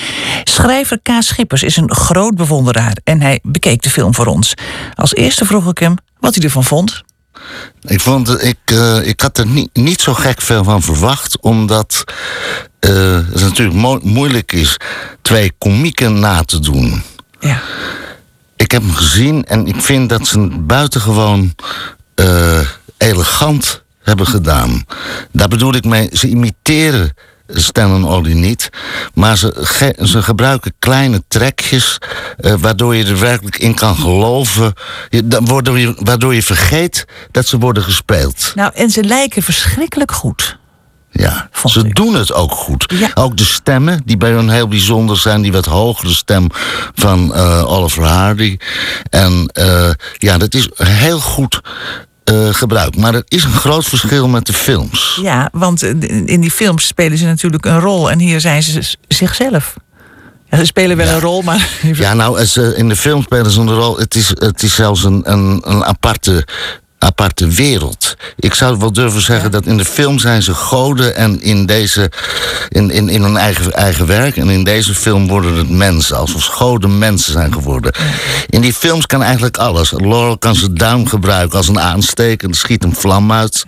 Schrijver 0.43 0.99
K. 1.01 1.09
Schippers 1.19 1.63
is 1.63 1.77
een 1.77 1.93
groot 1.93 2.35
bewonderaar 2.35 2.97
en 3.03 3.21
hij 3.21 3.39
bekeek 3.43 3.81
de 3.81 3.89
film 3.89 4.15
voor 4.15 4.25
ons. 4.25 4.53
Als 4.95 5.15
eerste 5.15 5.45
vroeg 5.45 5.69
ik 5.69 5.77
hem 5.77 5.95
wat 6.19 6.35
hij 6.35 6.43
ervan 6.43 6.63
vond. 6.63 7.03
Ik, 7.81 8.01
vond, 8.01 8.43
ik, 8.43 8.57
uh, 8.71 9.07
ik 9.07 9.21
had 9.21 9.37
er 9.37 9.47
niet, 9.47 9.69
niet 9.73 10.01
zo 10.01 10.13
gek 10.13 10.41
veel 10.41 10.63
van 10.63 10.81
verwacht, 10.81 11.39
omdat 11.39 12.03
uh, 12.79 13.19
het 13.31 13.41
natuurlijk 13.41 14.03
moeilijk 14.03 14.51
is 14.51 14.77
twee 15.21 15.51
komieken 15.57 16.19
na 16.19 16.43
te 16.43 16.59
doen. 16.59 17.03
Ja. 17.39 17.61
Ik 18.55 18.71
heb 18.71 18.81
hem 18.81 18.93
gezien 18.93 19.45
en 19.45 19.67
ik 19.67 19.81
vind 19.81 20.09
dat 20.09 20.27
ze 20.27 20.47
buitengewoon 20.59 21.55
uh, 22.15 22.59
elegant 22.97 23.83
hebben 24.03 24.27
gedaan. 24.27 24.85
Daar 25.31 25.47
bedoel 25.47 25.75
ik 25.75 25.85
mee, 25.85 26.09
ze 26.13 26.27
imiteren 26.27 27.13
Stan 27.53 28.07
Ollie 28.07 28.35
niet. 28.35 28.69
Maar 29.13 29.37
ze, 29.37 29.95
ze 30.03 30.21
gebruiken 30.21 30.73
kleine 30.79 31.23
trekjes 31.27 31.97
uh, 32.39 32.53
waardoor 32.59 32.95
je 32.95 33.05
er 33.05 33.19
werkelijk 33.19 33.57
in 33.57 33.73
kan 33.73 33.95
geloven. 33.95 34.73
Je, 35.09 35.39
waardoor, 35.43 35.79
je, 35.79 35.95
waardoor 35.97 36.35
je 36.35 36.43
vergeet 36.43 37.05
dat 37.31 37.47
ze 37.47 37.57
worden 37.57 37.83
gespeeld. 37.83 38.51
Nou, 38.55 38.71
en 38.73 38.89
ze 38.89 39.03
lijken 39.03 39.43
verschrikkelijk 39.43 40.11
goed. 40.11 40.59
Ja, 41.11 41.49
ze 41.65 41.87
doen 41.93 42.15
het 42.15 42.33
ook 42.33 42.51
goed. 42.51 42.93
Ook 43.13 43.37
de 43.37 43.45
stemmen, 43.45 44.01
die 44.05 44.17
bij 44.17 44.31
hun 44.31 44.49
heel 44.49 44.67
bijzonder 44.67 45.17
zijn. 45.17 45.41
Die 45.41 45.51
wat 45.51 45.65
hogere 45.65 46.13
stem 46.13 46.47
van 46.95 47.31
uh, 47.35 47.71
Oliver 47.71 48.03
Hardy. 48.03 48.57
En 49.09 49.49
uh, 49.59 49.89
ja, 50.17 50.37
dat 50.37 50.53
is 50.53 50.69
heel 50.75 51.19
goed 51.19 51.61
uh, 52.25 52.53
gebruikt. 52.53 52.97
Maar 52.97 53.13
er 53.13 53.23
is 53.27 53.43
een 53.43 53.51
groot 53.51 53.85
verschil 53.85 54.27
met 54.27 54.45
de 54.45 54.53
films. 54.53 55.19
Ja, 55.21 55.49
want 55.51 55.83
in 56.25 56.41
die 56.41 56.51
films 56.51 56.87
spelen 56.87 57.17
ze 57.17 57.25
natuurlijk 57.25 57.65
een 57.65 57.79
rol. 57.79 58.11
En 58.11 58.19
hier 58.19 58.41
zijn 58.41 58.63
ze 58.63 58.95
zichzelf. 59.07 59.75
Ja, 60.49 60.57
ze 60.57 60.65
spelen 60.65 60.97
wel 60.97 61.07
een 61.07 61.19
rol, 61.19 61.41
maar... 61.41 61.69
Ja, 61.93 62.13
nou, 62.13 62.45
in 62.75 62.89
de 62.89 62.95
film 62.95 63.21
spelen 63.21 63.51
ze 63.51 63.59
een 63.59 63.73
rol. 63.73 63.97
Het 63.97 64.15
is, 64.15 64.27
het 64.27 64.63
is 64.63 64.75
zelfs 64.75 65.03
een, 65.03 65.31
een, 65.31 65.61
een 65.65 65.85
aparte 65.85 66.47
aparte 67.03 67.47
wereld. 67.47 68.15
Ik 68.35 68.53
zou 68.53 68.77
wel 68.77 68.93
durven 68.93 69.21
zeggen 69.21 69.51
dat 69.51 69.65
in 69.65 69.77
de 69.77 69.85
film 69.85 70.19
zijn 70.19 70.43
ze 70.43 70.53
goden 70.53 71.15
en 71.15 71.41
in, 71.41 71.65
deze, 71.65 72.11
in, 72.69 72.91
in, 72.91 73.09
in 73.09 73.23
hun 73.23 73.37
eigen, 73.37 73.73
eigen 73.73 74.05
werk. 74.05 74.37
En 74.37 74.49
in 74.49 74.63
deze 74.63 74.93
film 74.93 75.27
worden 75.27 75.55
het 75.55 75.69
mensen, 75.69 76.17
alsof 76.17 76.45
goden 76.45 76.97
mensen 76.97 77.31
zijn 77.31 77.53
geworden. 77.53 77.93
In 78.49 78.61
die 78.61 78.73
films 78.73 79.05
kan 79.05 79.23
eigenlijk 79.23 79.57
alles. 79.57 79.91
Laurel 79.91 80.37
kan 80.37 80.55
zijn 80.55 80.73
duim 80.73 81.07
gebruiken 81.07 81.57
als 81.57 81.67
een 81.67 81.79
aansteker 81.79 82.47
en 82.47 82.55
schiet 82.55 82.83
een 82.83 82.95
vlam 82.95 83.31
uit. 83.31 83.63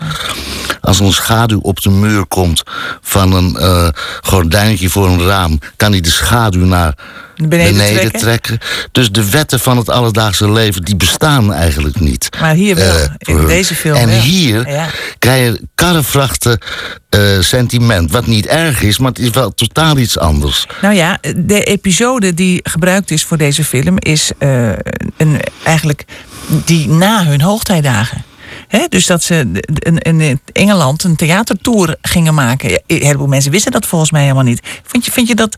Als 0.82 1.00
een 1.00 1.14
schaduw 1.14 1.60
op 1.60 1.82
de 1.82 1.90
muur 1.90 2.26
komt 2.26 2.64
van 3.02 3.34
een 3.34 3.58
uh, 3.60 3.88
gordijntje 4.22 4.90
voor 4.90 5.08
een 5.08 5.26
raam, 5.26 5.60
kan 5.76 5.92
hij 5.92 6.02
de 6.02 6.12
schaduw 6.12 6.66
naar 6.66 6.96
beneden, 7.36 8.12
trekken. 8.12 8.60
Dus 8.92 9.12
de 9.12 9.30
wetten 9.30 9.60
van 9.60 9.78
het 9.78 9.90
alledaagse 9.90 10.52
leven, 10.52 10.84
die 10.84 10.96
bestaan 10.96 11.54
eigenlijk 11.54 12.00
niet. 12.00 12.30
Maar 12.40 12.54
hier 12.54 12.76
wel, 12.76 12.96
uh, 12.96 13.04
in 13.18 13.46
deze 13.46 13.76
film 13.76 13.96
En 13.96 14.10
hier 14.22 14.70
ja. 14.70 14.90
krijg 15.20 15.46
je 15.46 15.62
karrevrachten 15.76 16.60
uh, 17.16 17.40
sentiment. 17.40 18.12
Wat 18.12 18.26
niet 18.26 18.46
erg 18.46 18.82
is, 18.82 18.98
maar 18.98 19.10
het 19.10 19.20
is 19.20 19.30
wel 19.30 19.54
totaal 19.54 19.98
iets 19.98 20.18
anders. 20.18 20.68
Nou 20.82 20.94
ja, 20.94 21.20
de 21.36 21.64
episode 21.64 22.34
die 22.34 22.60
gebruikt 22.64 23.12
is 23.12 23.24
voor 23.24 23.38
deze 23.38 23.64
film... 23.64 23.96
is 24.00 24.32
uh, 24.40 24.70
een, 25.18 25.40
eigenlijk 25.64 26.06
die 26.66 26.88
na 26.88 27.26
hun 27.26 27.42
hoogtijdagen 27.42 28.24
dus 28.90 29.06
dat 29.06 29.24
ze 29.24 29.62
in 30.00 30.40
Engeland 30.54 31.04
een 31.04 31.16
theatertour 31.16 31.96
gingen 32.02 32.34
maken. 32.34 32.82
Een 32.88 33.02
heleboel 33.02 33.28
mensen 33.28 33.52
wisten 33.52 33.72
dat 33.72 33.86
volgens 33.86 34.12
mij 34.12 34.22
helemaal 34.22 34.44
niet. 34.44 34.62
Vind 34.84 35.06
je, 35.06 35.12
vind 35.12 35.28
je 35.28 35.36
dat 35.36 35.56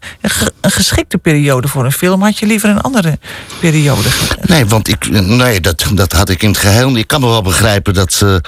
een 0.62 0.72
geschikte 0.72 1.18
periode 1.18 1.68
voor 1.68 1.86
een 1.86 1.92
film? 1.92 2.22
Had 2.22 2.38
je 2.38 2.46
liever 2.46 2.70
een 2.70 2.82
andere 2.82 3.20
periode? 3.60 4.10
Nee, 4.42 4.66
want 4.66 4.88
ik, 4.88 5.10
nee, 5.10 5.62
dat, 5.62 5.86
dat 5.94 6.12
had 6.12 6.30
ik 6.30 6.44
in 6.44 6.50
het 6.50 6.58
geheel. 6.58 6.98
Ik 6.98 7.08
kan 7.08 7.22
me 7.22 7.28
wel 7.28 7.42
begrijpen 7.42 7.94
dat 7.94 8.14
ze, 8.14 8.42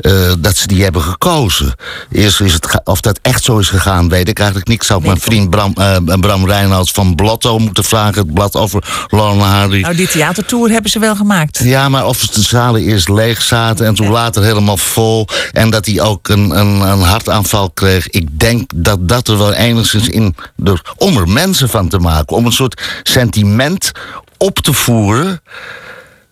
uh, 0.00 0.32
dat 0.38 0.56
ze 0.56 0.66
die 0.66 0.82
hebben 0.82 1.02
gekozen. 1.02 1.74
Eerst 2.10 2.40
is 2.40 2.52
het, 2.52 2.80
of 2.84 3.00
dat 3.00 3.18
echt 3.22 3.44
zo 3.44 3.58
is 3.58 3.68
gegaan, 3.68 4.08
weet 4.08 4.28
ik 4.28 4.38
eigenlijk 4.38 4.68
niet. 4.68 4.76
Ik 4.76 4.86
zou 4.86 5.02
mijn 5.02 5.20
vriend 5.20 5.50
Bram, 5.50 5.74
uh, 5.78 5.96
Bram 6.20 6.46
Reinhardt 6.46 6.90
van 6.90 7.14
Blotto 7.14 7.58
moeten 7.58 7.84
vragen. 7.84 8.22
Het 8.22 8.34
blad 8.34 8.54
over 8.54 9.06
Lorna 9.08 9.44
Hardy. 9.44 9.80
Nou, 9.80 9.94
die 9.96 10.08
theatertour 10.08 10.70
hebben 10.70 10.90
ze 10.90 10.98
wel 10.98 11.16
gemaakt. 11.16 11.60
Ja, 11.62 11.88
maar 11.88 12.06
of 12.06 12.26
de 12.26 12.42
zalen 12.42 12.82
eerst 12.82 13.08
leeg 13.08 13.42
zaten 13.42 13.86
en 13.86 13.94
toen 13.94 14.05
later 14.08 14.42
helemaal 14.42 14.76
vol. 14.76 15.26
En 15.52 15.70
dat 15.70 15.86
hij 15.86 16.00
ook 16.00 16.28
een, 16.28 16.58
een, 16.58 16.80
een 16.80 17.00
hartaanval 17.00 17.70
kreeg. 17.70 18.08
Ik 18.08 18.40
denk 18.40 18.70
dat 18.74 19.08
dat 19.08 19.28
er 19.28 19.38
wel 19.38 19.52
enigszins 19.52 20.08
in... 20.08 20.36
Dus 20.56 20.80
om 20.96 21.16
er 21.16 21.28
mensen 21.28 21.68
van 21.68 21.88
te 21.88 21.98
maken. 21.98 22.36
Om 22.36 22.46
een 22.46 22.52
soort 22.52 23.00
sentiment 23.02 23.92
op 24.36 24.58
te 24.58 24.72
voeren... 24.72 25.42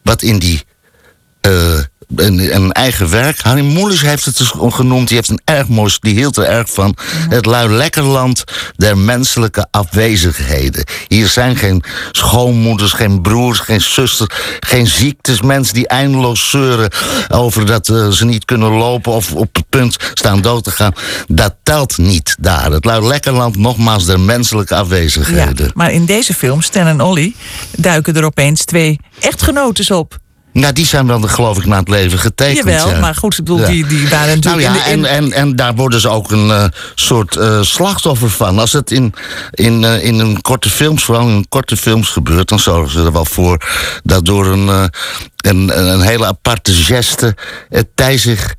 wat 0.02 0.22
in 0.22 0.38
die... 0.38 0.64
Uh, 1.46 1.78
een, 2.16 2.55
een 2.55 2.72
eigen 2.72 3.11
werk. 3.11 3.40
Harry 3.40 3.64
Mulisch 3.64 4.03
heeft 4.03 4.24
het 4.24 4.38
dus 4.38 4.53
genoemd. 4.57 5.09
Die 5.09 5.16
heeft 5.16 5.29
een 5.29 5.40
erg 5.44 5.68
mooi, 5.68 5.96
die 6.00 6.14
hield 6.14 6.37
er 6.37 6.44
erg 6.44 6.70
van. 6.70 6.96
Het 7.29 7.46
luilekkerland 7.46 8.44
der 8.77 8.98
menselijke 8.98 9.66
afwezigheden. 9.70 10.85
Hier 11.09 11.29
zijn 11.29 11.57
geen 11.57 11.83
schoonmoeders, 12.12 12.92
geen 12.92 13.22
broers, 13.22 13.59
geen 13.59 13.81
zusters, 13.81 14.31
geen 14.61 14.87
ziektes. 14.87 15.42
Mensen 15.42 15.74
die 15.74 15.88
eindeloos 15.88 16.50
zeuren 16.50 16.90
over 17.29 17.66
dat 17.66 17.88
uh, 17.88 18.09
ze 18.09 18.24
niet 18.24 18.44
kunnen 18.44 18.70
lopen 18.70 19.12
of 19.12 19.33
op 19.33 19.55
het 19.55 19.68
punt 19.68 19.96
staan 20.14 20.40
dood 20.40 20.64
te 20.64 20.70
gaan. 20.70 20.92
Dat 21.27 21.55
telt 21.62 21.98
niet 21.98 22.37
daar. 22.40 22.72
Het 22.72 22.85
luilekkerland 22.85 23.57
nogmaals 23.57 24.07
der 24.07 24.20
menselijke 24.20 24.74
afwezigheden. 24.74 25.64
Ja, 25.64 25.70
maar 25.74 25.92
in 25.92 26.05
deze 26.07 26.35
film, 26.35 26.62
Stan 26.62 26.87
en 26.87 27.00
Ollie, 27.00 27.37
duiken 27.77 28.16
er 28.16 28.24
opeens 28.24 28.64
twee 28.64 28.98
echtgenoten 29.20 29.96
op. 29.96 30.22
Nou, 30.54 30.72
die 30.72 30.86
zijn 30.86 31.06
dan 31.06 31.28
geloof 31.28 31.58
ik 31.58 31.66
na 31.66 31.78
het 31.78 31.88
leven 31.88 32.18
getekend. 32.18 32.56
Jawel, 32.56 32.90
ja. 32.90 33.00
maar 33.00 33.14
goed, 33.14 33.38
ik 33.38 33.44
bedoel, 33.44 33.66
die, 33.66 33.86
die 33.86 34.08
waren 34.08 34.34
natuurlijk... 34.34 34.66
Nou 34.66 34.78
ja, 34.78 34.86
in 34.86 35.02
de, 35.02 35.08
en, 35.08 35.24
en, 35.24 35.32
en 35.32 35.56
daar 35.56 35.74
worden 35.74 36.00
ze 36.00 36.08
ook 36.08 36.30
een 36.30 36.48
uh, 36.48 36.64
soort 36.94 37.36
uh, 37.36 37.62
slachtoffer 37.62 38.30
van. 38.30 38.58
Als 38.58 38.72
het 38.72 38.90
in, 38.90 39.14
in, 39.50 39.82
uh, 39.82 40.04
in 40.04 40.18
een 40.18 40.40
korte 40.40 40.70
films, 40.70 41.04
vooral 41.04 41.28
in 41.28 41.46
korte 41.48 41.76
films 41.76 42.08
gebeurt... 42.08 42.48
dan 42.48 42.60
zorgen 42.60 42.90
ze 42.90 43.04
er 43.04 43.12
wel 43.12 43.24
voor 43.24 43.66
dat 44.02 44.24
door 44.24 44.46
een, 44.46 44.90
een, 45.36 45.90
een 45.90 46.00
hele 46.00 46.26
aparte 46.26 46.72
geste... 46.72 47.36
het 47.68 47.86
tij 47.94 48.18
zich 48.18 48.54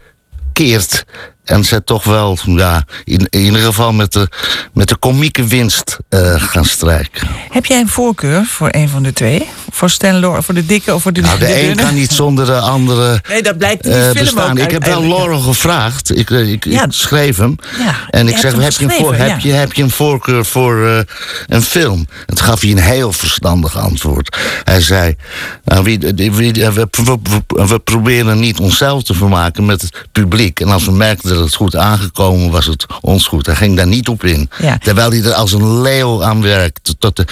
keert 0.53 1.05
en 1.45 1.63
ze 1.63 1.83
toch 1.83 2.03
wel, 2.03 2.37
ja, 2.45 2.83
in, 3.03 3.27
in 3.29 3.41
ieder 3.43 3.61
geval 3.61 3.93
met 3.93 4.13
de, 4.13 4.27
met 4.73 4.89
de 4.89 4.95
komieke 4.95 5.47
winst 5.47 5.97
uh, 6.09 6.41
gaan 6.41 6.65
strijken. 6.65 7.27
Heb 7.49 7.65
jij 7.65 7.79
een 7.79 7.87
voorkeur 7.87 8.45
voor 8.45 8.67
een 8.71 8.89
van 8.89 9.03
de 9.03 9.13
twee? 9.13 9.49
Voor 9.71 9.89
Stan 9.89 10.43
voor 10.43 10.53
de 10.53 10.65
dikke 10.65 10.93
of 10.93 11.01
voor 11.01 11.13
de 11.13 11.21
Nou, 11.21 11.39
de, 11.39 11.45
de 11.45 11.63
een 11.63 11.75
kan 11.75 11.93
niet 11.93 12.11
zonder 12.11 12.45
de 12.45 12.59
andere 12.59 13.21
Nee, 13.29 13.43
dat 13.43 13.57
blijkt 13.57 13.85
in 13.85 13.91
die 13.91 13.99
uh, 13.99 14.05
film 14.05 14.23
bestaan. 14.23 14.51
ook 14.51 14.57
ik 14.57 14.71
heb 14.71 14.85
wel 14.85 15.07
Laurel 15.07 15.39
gevraagd. 15.39 16.17
Ik, 16.17 16.29
ik, 16.29 16.65
Ja. 16.65 16.83
ik 16.83 16.91
schreef 16.91 17.37
hem. 17.37 17.55
Ja, 17.79 17.95
en 18.09 18.27
ik 18.27 18.37
zeg, 18.37 18.55
heb 18.55 18.71
je, 18.71 18.83
een 18.83 18.91
voor, 18.91 19.15
heb, 19.15 19.39
je, 19.39 19.51
heb 19.51 19.73
je 19.73 19.83
een 19.83 19.89
voorkeur 19.89 20.45
voor 20.45 20.77
uh, 20.77 20.99
een 21.47 21.61
film? 21.61 22.07
Het 22.25 22.41
gaf 22.41 22.61
hij 22.61 22.71
een 22.71 22.77
heel 22.77 23.11
verstandig 23.13 23.77
antwoord. 23.77 24.37
Hij 24.63 24.81
zei, 24.81 25.15
nou, 25.63 25.83
wie, 25.83 25.99
wie, 26.15 26.53
we, 26.53 26.71
we, 26.71 26.89
we, 27.23 27.65
we 27.67 27.79
proberen 27.79 28.39
niet 28.39 28.59
onszelf 28.59 29.03
te 29.03 29.13
vermaken 29.13 29.65
met 29.65 29.81
het 29.81 30.05
publiek. 30.11 30.59
En 30.59 30.67
als 30.67 30.85
we 30.85 30.91
merkten 30.91 31.34
dat 31.35 31.45
het 31.45 31.55
goed 31.55 31.75
aangekomen 31.75 32.51
was, 32.51 32.65
het 32.65 32.85
ons 33.01 33.27
goed. 33.27 33.45
Hij 33.45 33.55
ging 33.55 33.75
daar 33.75 33.87
niet 33.87 34.07
op 34.07 34.23
in. 34.23 34.49
Ja. 34.61 34.77
Terwijl 34.77 35.09
hij 35.09 35.23
er 35.23 35.33
als 35.33 35.51
een 35.53 35.81
leeuw 35.81 36.23
aan 36.23 36.41
werkte. 36.41 36.97
Tot 36.97 37.15
de, 37.15 37.25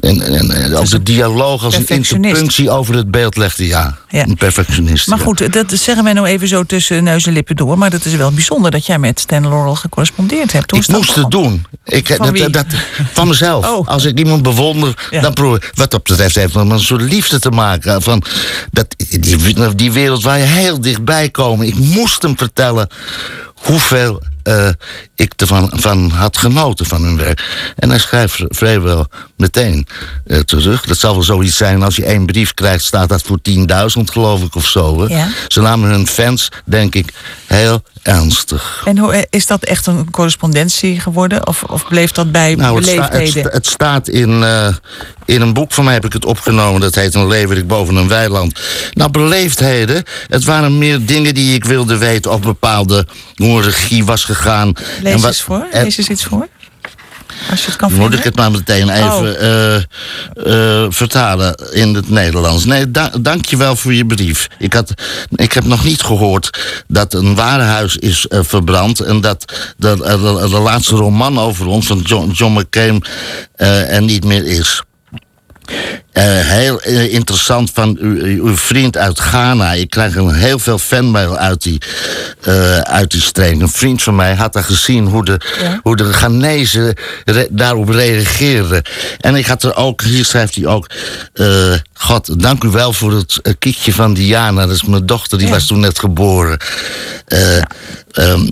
en, 0.00 0.20
en, 0.20 0.50
en 0.50 0.74
als 0.74 0.90
de 0.90 1.02
dialoog, 1.02 1.64
als 1.64 1.76
een 1.76 1.86
interpunctie 1.86 2.70
over 2.70 2.94
het 2.94 3.10
beeld 3.10 3.36
legde. 3.36 3.66
Ja, 3.66 3.96
Ja. 4.08 4.26
een 4.26 4.36
perfectionist. 4.36 5.06
Maar 5.06 5.18
ja. 5.18 5.24
goed, 5.24 5.52
dat 5.52 5.72
zeggen 5.72 6.04
wij 6.04 6.12
nou 6.12 6.26
even 6.26 6.48
zo 6.48 6.64
tussen 6.64 7.04
neus 7.04 7.26
en 7.26 7.32
lippen 7.32 7.56
door. 7.56 7.78
Maar 7.78 7.90
dat 7.90 8.04
is 8.04 8.14
wel 8.14 8.32
bijzonder 8.32 8.70
dat 8.70 8.86
jij 8.86 8.98
met 8.98 9.20
Stan 9.20 9.48
Laurel 9.48 9.74
gecorrespondeerd 9.74 10.52
hebt. 10.52 10.70
Hoe 10.70 10.80
Ik 10.80 10.88
moest 10.88 11.14
het 11.14 11.30
doen. 11.30 11.66
Ik, 11.84 12.14
Van 12.16 12.50
dat, 12.50 12.66
van 13.12 13.28
mezelf. 13.28 13.64
Oh. 13.76 13.88
Als 13.88 14.04
ik 14.04 14.18
iemand 14.18 14.42
bewonder, 14.42 15.08
dan 15.10 15.32
probeer 15.32 15.70
Wat 15.74 15.90
dat 15.90 16.02
betreft 16.02 16.34
heeft 16.34 16.54
met 16.54 16.70
een 16.70 16.80
soort 16.80 17.00
liefde 17.02 17.38
te 17.38 17.50
maken. 17.50 18.02
Van 18.02 18.22
dat, 18.70 18.94
die, 19.08 19.74
die 19.74 19.92
wereld 19.92 20.22
waar 20.22 20.38
je 20.38 20.44
heel 20.44 20.80
dichtbij 20.80 21.30
komen. 21.30 21.66
Ik 21.66 21.74
moest 21.74 22.22
hem 22.22 22.36
vertellen 22.38 22.88
hoeveel 23.66 24.22
eh, 24.42 24.68
ik 25.14 25.32
ervan 25.36 25.70
van 25.74 26.10
had 26.10 26.38
genoten 26.38 26.86
van 26.86 27.02
hun 27.02 27.16
werk. 27.16 27.72
En 27.76 27.88
hij 27.88 27.98
schrijft 27.98 28.44
vrijwel 28.48 29.08
meteen 29.36 29.86
eh, 30.26 30.38
terug. 30.38 30.86
Dat 30.86 30.98
zal 30.98 31.14
wel 31.14 31.22
zoiets 31.22 31.56
zijn 31.56 31.82
als 31.82 31.96
je 31.96 32.04
één 32.04 32.26
brief 32.26 32.54
krijgt, 32.54 32.84
staat 32.84 33.08
dat 33.08 33.22
voor 33.22 33.38
10.000 33.50 33.62
geloof 34.04 34.42
ik 34.42 34.54
of 34.54 34.66
zo. 34.66 35.00
Hè? 35.00 35.14
Ja. 35.14 35.28
Ze 35.48 35.60
namen 35.60 35.90
hun 35.90 36.06
fans, 36.06 36.48
denk 36.64 36.94
ik, 36.94 37.12
heel 37.46 37.82
ernstig. 38.06 38.82
En 38.84 38.98
hoe, 38.98 39.26
is 39.30 39.46
dat 39.46 39.62
echt 39.64 39.86
een 39.86 40.10
correspondentie 40.10 41.00
geworden? 41.00 41.46
Of, 41.46 41.62
of 41.62 41.88
bleef 41.88 42.10
dat 42.12 42.32
bij 42.32 42.54
Nou, 42.54 42.76
het, 42.76 42.86
sta- 42.86 43.02
het, 43.02 43.10
beleefdheden? 43.10 43.42
sta- 43.50 43.56
het 43.56 43.66
staat 43.66 44.08
in, 44.08 44.42
eh, 44.42 44.68
in 45.24 45.40
een 45.40 45.52
boek 45.52 45.72
van 45.72 45.84
mij 45.84 45.94
heb 45.94 46.04
ik 46.04 46.12
het 46.12 46.24
opgenomen. 46.24 46.80
Dat 46.80 46.94
heet 46.94 47.14
Een 47.14 47.26
leeuwerik 47.28 47.66
boven 47.66 47.96
een 47.96 48.08
weiland. 48.08 48.60
Nou, 48.92 49.10
beleefdheden. 49.10 50.02
Het 50.26 50.44
waren 50.44 50.78
meer 50.78 51.06
dingen 51.06 51.34
die 51.34 51.54
ik 51.54 51.64
wilde 51.64 51.96
weten. 51.96 52.30
Of 52.32 52.40
bepaalde, 52.40 53.06
hoe 53.34 53.48
een 53.56 53.62
regie 53.62 54.04
was 54.04 54.24
gegaan. 54.24 54.72
Lees 55.02 55.12
en 55.12 55.20
wat- 55.20 55.28
eens 55.28 55.42
voor. 55.42 55.66
Lees 55.72 55.96
eens 55.96 56.08
iets 56.08 56.24
voor. 56.24 56.48
Als 57.50 57.60
je 57.60 57.66
het 57.66 57.76
kan 57.76 57.92
moet 57.92 58.14
ik 58.14 58.22
het 58.22 58.36
maar 58.36 58.50
meteen 58.50 58.88
even 58.88 59.04
Oh. 59.06 59.28
eh, 59.42 59.76
eh, 59.76 60.86
vertalen 60.90 61.54
in 61.72 61.94
het 61.94 62.10
Nederlands? 62.10 62.64
Nee, 62.64 62.90
da 62.90 63.36
je 63.40 63.56
wel 63.56 63.76
voor 63.76 63.94
je 63.94 64.06
brief. 64.06 64.46
Ik, 64.58 64.72
had, 64.72 64.92
ik 65.30 65.52
heb 65.52 65.64
nog 65.64 65.84
niet 65.84 66.02
gehoord 66.02 66.58
dat 66.88 67.14
een 67.14 67.34
warenhuis 67.34 67.96
is 67.96 68.26
eh, 68.26 68.40
verbrand... 68.42 69.00
en 69.00 69.20
dat 69.20 69.72
de, 69.76 69.96
de, 70.50 70.58
laatste 70.58 70.94
roman 70.94 71.38
over 71.38 71.66
ons 71.66 71.86
van 71.86 71.98
John, 71.98 72.30
John 72.30 72.58
McCain 72.58 73.04
er 73.56 74.02
niet 74.02 74.24
meer 74.24 74.46
is. 74.46 74.82
Eh, 76.16 76.24
heel 76.26 76.80
eh, 76.80 77.12
interessant 77.12 77.70
van 77.74 77.96
uw 78.00 78.56
vriend 78.56 78.96
uit 78.96 79.18
Ghana. 79.18 79.72
Ik 79.72 79.90
krijg 79.90 80.14
heel 80.14 80.58
veel 80.58 80.78
fanmail 80.78 81.36
uit 81.36 81.62
die, 81.62 81.80
eh, 82.42 82.78
uit 82.78 83.10
die 83.10 83.20
streek. 83.20 83.60
Een 83.60 83.68
vriend 83.68 84.02
van 84.02 84.14
mij 84.14 84.34
had 84.34 84.52
daar 84.52 84.64
gezien 84.64 85.06
hoe 85.06 85.24
de, 85.24 85.40
Ja. 85.62 85.80
hoe 85.82 85.96
de 85.96 86.12
Ghanese 86.12 86.96
re- 87.24 87.46
daarop 87.50 87.88
reageerden. 87.88 88.82
En 89.20 89.34
ik 89.34 89.46
had 89.46 89.62
er 89.62 89.76
ook, 89.76 90.02
hier 90.02 90.24
schrijft 90.24 90.54
hij 90.54 90.66
ook... 90.66 90.86
God, 91.92 92.40
dank 92.40 92.64
u 92.64 92.68
wel 92.68 92.92
voor 92.92 93.12
het 93.12 93.40
kiekje 93.58 93.92
van 93.92 94.14
Diana. 94.14 94.66
Dat 94.66 94.74
is 94.76 94.84
mijn 94.84 95.06
dochter, 95.06 95.38
die 95.38 95.46
Ja. 95.46 95.52
was 95.52 95.66
toen 95.66 95.80
net 95.80 95.98
geboren. 95.98 96.58
Eh, 97.26 97.56
ehm, 97.56 97.62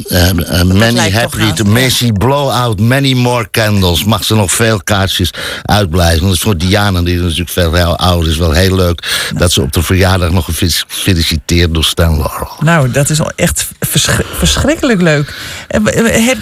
ehm, 0.09 0.38
eh, 0.38 0.62
many 0.62 1.11
happy 1.11 1.53
to. 1.53 1.64
Messi 1.64 2.12
blow 2.12 2.50
out 2.50 2.81
many 2.81 3.12
more 3.12 3.48
candles. 3.50 4.05
Mag 4.05 4.24
ze 4.24 4.35
nog 4.35 4.53
veel 4.53 4.81
kaartjes 4.83 5.31
uitblijven. 5.62 6.27
Dat 6.27 6.35
is 6.35 6.40
voor 6.40 6.57
Diana, 6.57 7.03
die 7.03 7.20
natuurlijk 7.20 7.50
veel 7.54 7.72
heel 7.74 7.96
oud 7.98 8.26
is, 8.26 8.36
wel 8.36 8.52
heel 8.52 8.74
leuk. 8.76 9.30
Dat 9.36 9.52
ze 9.52 9.62
op 9.62 9.72
de 9.72 9.82
verjaardag 9.82 10.30
nog 10.30 10.44
gefeliciteerd 10.44 11.74
door 11.74 11.84
Stan 11.84 12.16
Laurel. 12.16 12.56
Nou, 12.60 12.90
dat 12.90 13.10
is 13.10 13.20
al 13.20 13.30
echt 13.36 13.68
versch- 13.80 14.20
verschrikkelijk 14.36 15.00
leuk. 15.00 15.34
Eh, 15.68 15.80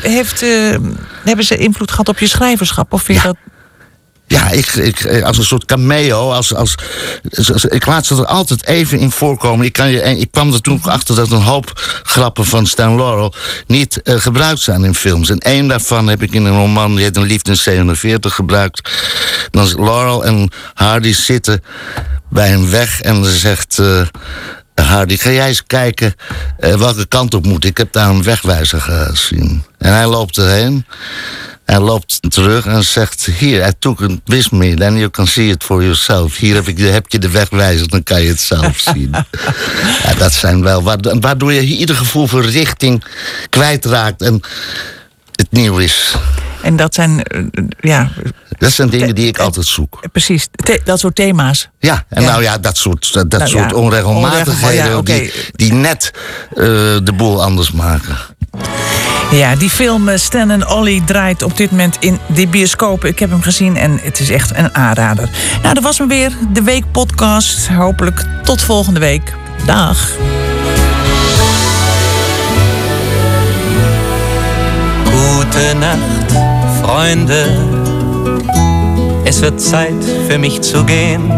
heeft, 0.00 0.42
eh, 0.42 0.74
hebben 1.24 1.44
ze 1.44 1.56
invloed 1.56 1.90
gehad 1.90 2.08
op 2.08 2.18
je 2.18 2.26
schrijverschap? 2.26 2.92
Of 2.92 3.02
vind 3.02 3.20
je 3.22 3.26
Ja. 3.28 3.32
dat... 3.32 3.50
Ja, 4.32 4.50
ik, 4.50 4.66
ik, 4.66 5.22
als 5.22 5.38
een 5.38 5.44
soort 5.44 5.64
cameo. 5.64 6.32
Als, 6.32 6.54
als, 6.54 6.74
ik 7.68 7.86
laat 7.86 8.06
ze 8.06 8.14
er 8.14 8.26
altijd 8.26 8.66
even 8.66 8.98
in 8.98 9.10
voorkomen. 9.10 9.66
Ik, 9.66 9.72
kan 9.72 9.90
je, 9.90 10.02
ik 10.02 10.30
kwam 10.30 10.52
er 10.52 10.60
toen 10.60 10.82
achter 10.82 11.14
dat 11.14 11.30
een 11.30 11.42
hoop 11.42 11.80
grappen 12.02 12.44
van 12.44 12.66
Stan 12.66 12.96
Laurel 12.96 13.34
niet 13.66 14.02
eh, 14.02 14.14
gebruikt 14.20 14.60
zijn 14.60 14.84
in 14.84 14.94
films. 14.94 15.30
En 15.30 15.38
één 15.38 15.68
daarvan 15.68 16.06
heb 16.08 16.22
ik 16.22 16.32
in 16.32 16.44
een 16.44 16.56
roman, 16.56 16.94
die 16.94 17.04
heet 17.04 17.16
Een 17.16 17.22
Liefde 17.22 17.50
in 17.50 17.56
47, 17.56 18.34
gebruikt. 18.34 18.90
Dan 19.50 19.84
Laurel 19.84 20.24
en 20.24 20.50
Hardy 20.74 21.12
zitten 21.12 21.62
bij 22.30 22.52
een 22.52 22.70
weg 22.70 23.00
en 23.00 23.24
ze 23.24 23.36
zegt... 23.36 23.78
eh, 23.78 24.06
Hardy, 24.74 25.16
ga 25.16 25.30
jij 25.30 25.48
eens 25.48 25.64
kijken 25.66 26.14
eh, 26.58 26.74
welke 26.74 27.06
kant 27.06 27.34
op 27.34 27.46
moet. 27.46 27.64
Ik 27.64 27.76
heb 27.76 27.92
daar 27.92 28.08
een 28.08 28.22
wegwijzer 28.22 28.80
gezien. 28.80 29.64
En 29.78 29.92
hij 29.92 30.06
loopt 30.06 30.38
erheen. 30.38 30.86
Hij 31.72 31.80
loopt 31.80 32.18
terug 32.30 32.66
en 32.66 32.84
zegt: 32.84 33.24
Hier, 33.38 33.66
I 33.66 33.72
took 33.78 34.00
it 34.00 34.20
with 34.24 34.50
me, 34.50 34.74
then 34.74 34.96
you 34.96 35.10
can 35.10 35.26
see 35.26 35.48
it 35.48 35.64
for 35.64 35.82
yourself. 35.82 36.36
Hier 36.36 36.54
heb, 36.54 36.68
ik, 36.68 36.78
heb 36.78 37.04
je 37.08 37.18
de 37.18 37.30
wegwijzer, 37.30 37.88
dan 37.88 38.02
kan 38.02 38.22
je 38.22 38.28
het 38.28 38.40
zelf 38.40 38.78
zien. 38.94 39.10
ja, 40.02 40.14
dat 40.18 40.32
zijn 40.32 40.62
wel, 40.62 40.82
waardoor, 40.82 41.20
waardoor 41.20 41.52
je 41.52 41.60
ieder 41.60 41.96
gevoel 41.96 42.26
voor 42.26 42.44
richting 42.44 43.04
kwijtraakt 43.48 44.22
en 44.22 44.40
het 45.34 45.50
nieuw 45.50 45.78
is. 45.78 46.14
En 46.62 46.76
dat 46.76 46.94
zijn, 46.94 47.22
eh, 47.22 47.42
ja, 47.80 48.10
Dat 48.58 48.72
zijn 48.72 48.88
dingen 48.90 49.14
die 49.14 49.26
ik 49.26 49.38
altijd 49.38 49.66
zoek. 49.66 50.00
precies, 50.12 50.48
dat 50.84 50.98
soort 50.98 51.14
thema's. 51.14 51.68
Ja, 51.78 52.04
en 52.08 52.22
Ja. 52.22 52.28
nou 52.30 52.42
ja, 52.42 52.58
dat 52.58 52.76
soort, 52.76 53.12
dat, 53.12 53.28
Nou 53.28 53.48
soort 53.48 53.70
ja, 53.70 53.76
onregelmatigheden 53.76 54.96
ja, 54.96 55.02
die, 55.02 55.32
die 55.52 55.72
net 55.72 56.10
eh, 56.50 56.64
de 57.04 57.12
boel 57.16 57.42
anders 57.42 57.70
maken. 57.70 58.16
Ja, 59.32 59.56
die 59.56 59.70
film 59.70 60.08
eh, 60.08 60.18
Stan 60.18 60.50
en 60.50 60.68
Ollie 60.68 61.04
draait 61.04 61.42
op 61.42 61.56
dit 61.56 61.70
moment 61.70 61.96
in 62.00 62.18
de 62.26 62.46
bioscopen. 62.46 63.08
Ik 63.08 63.18
heb 63.18 63.30
hem 63.30 63.42
gezien 63.42 63.76
en 63.76 63.98
het 64.02 64.20
is 64.20 64.30
echt 64.30 64.56
een 64.56 64.74
aanrader. 64.74 65.30
Nou, 65.62 65.74
dat 65.74 65.82
was 65.82 65.98
me 65.98 66.06
weer, 66.06 66.32
de 66.52 66.62
Week 66.62 66.84
Podcast. 66.90 67.68
Hopelijk 67.68 68.24
tot 68.42 68.62
volgende 68.62 69.00
week. 69.00 69.34
Dag. 69.66 70.10
Nacht, 75.78 76.32
Freunde. 76.82 77.46
Es 79.24 79.40
wird 79.40 79.60
Zeit 79.60 80.04
für 80.28 80.38
mich 80.38 80.60
zu 80.60 80.84
gehen. 80.84 81.30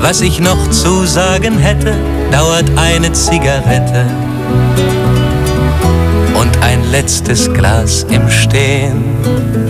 Was 0.00 0.20
ich 0.20 0.38
noch 0.38 0.70
zu 0.70 1.06
sagen 1.06 1.58
hätte, 1.58 1.94
dauert 2.30 2.70
eine 2.76 3.12
Zigarette 3.12 4.04
letztes 6.94 7.52
Glas 7.52 8.06
im 8.08 8.30
Stehen. 8.30 9.63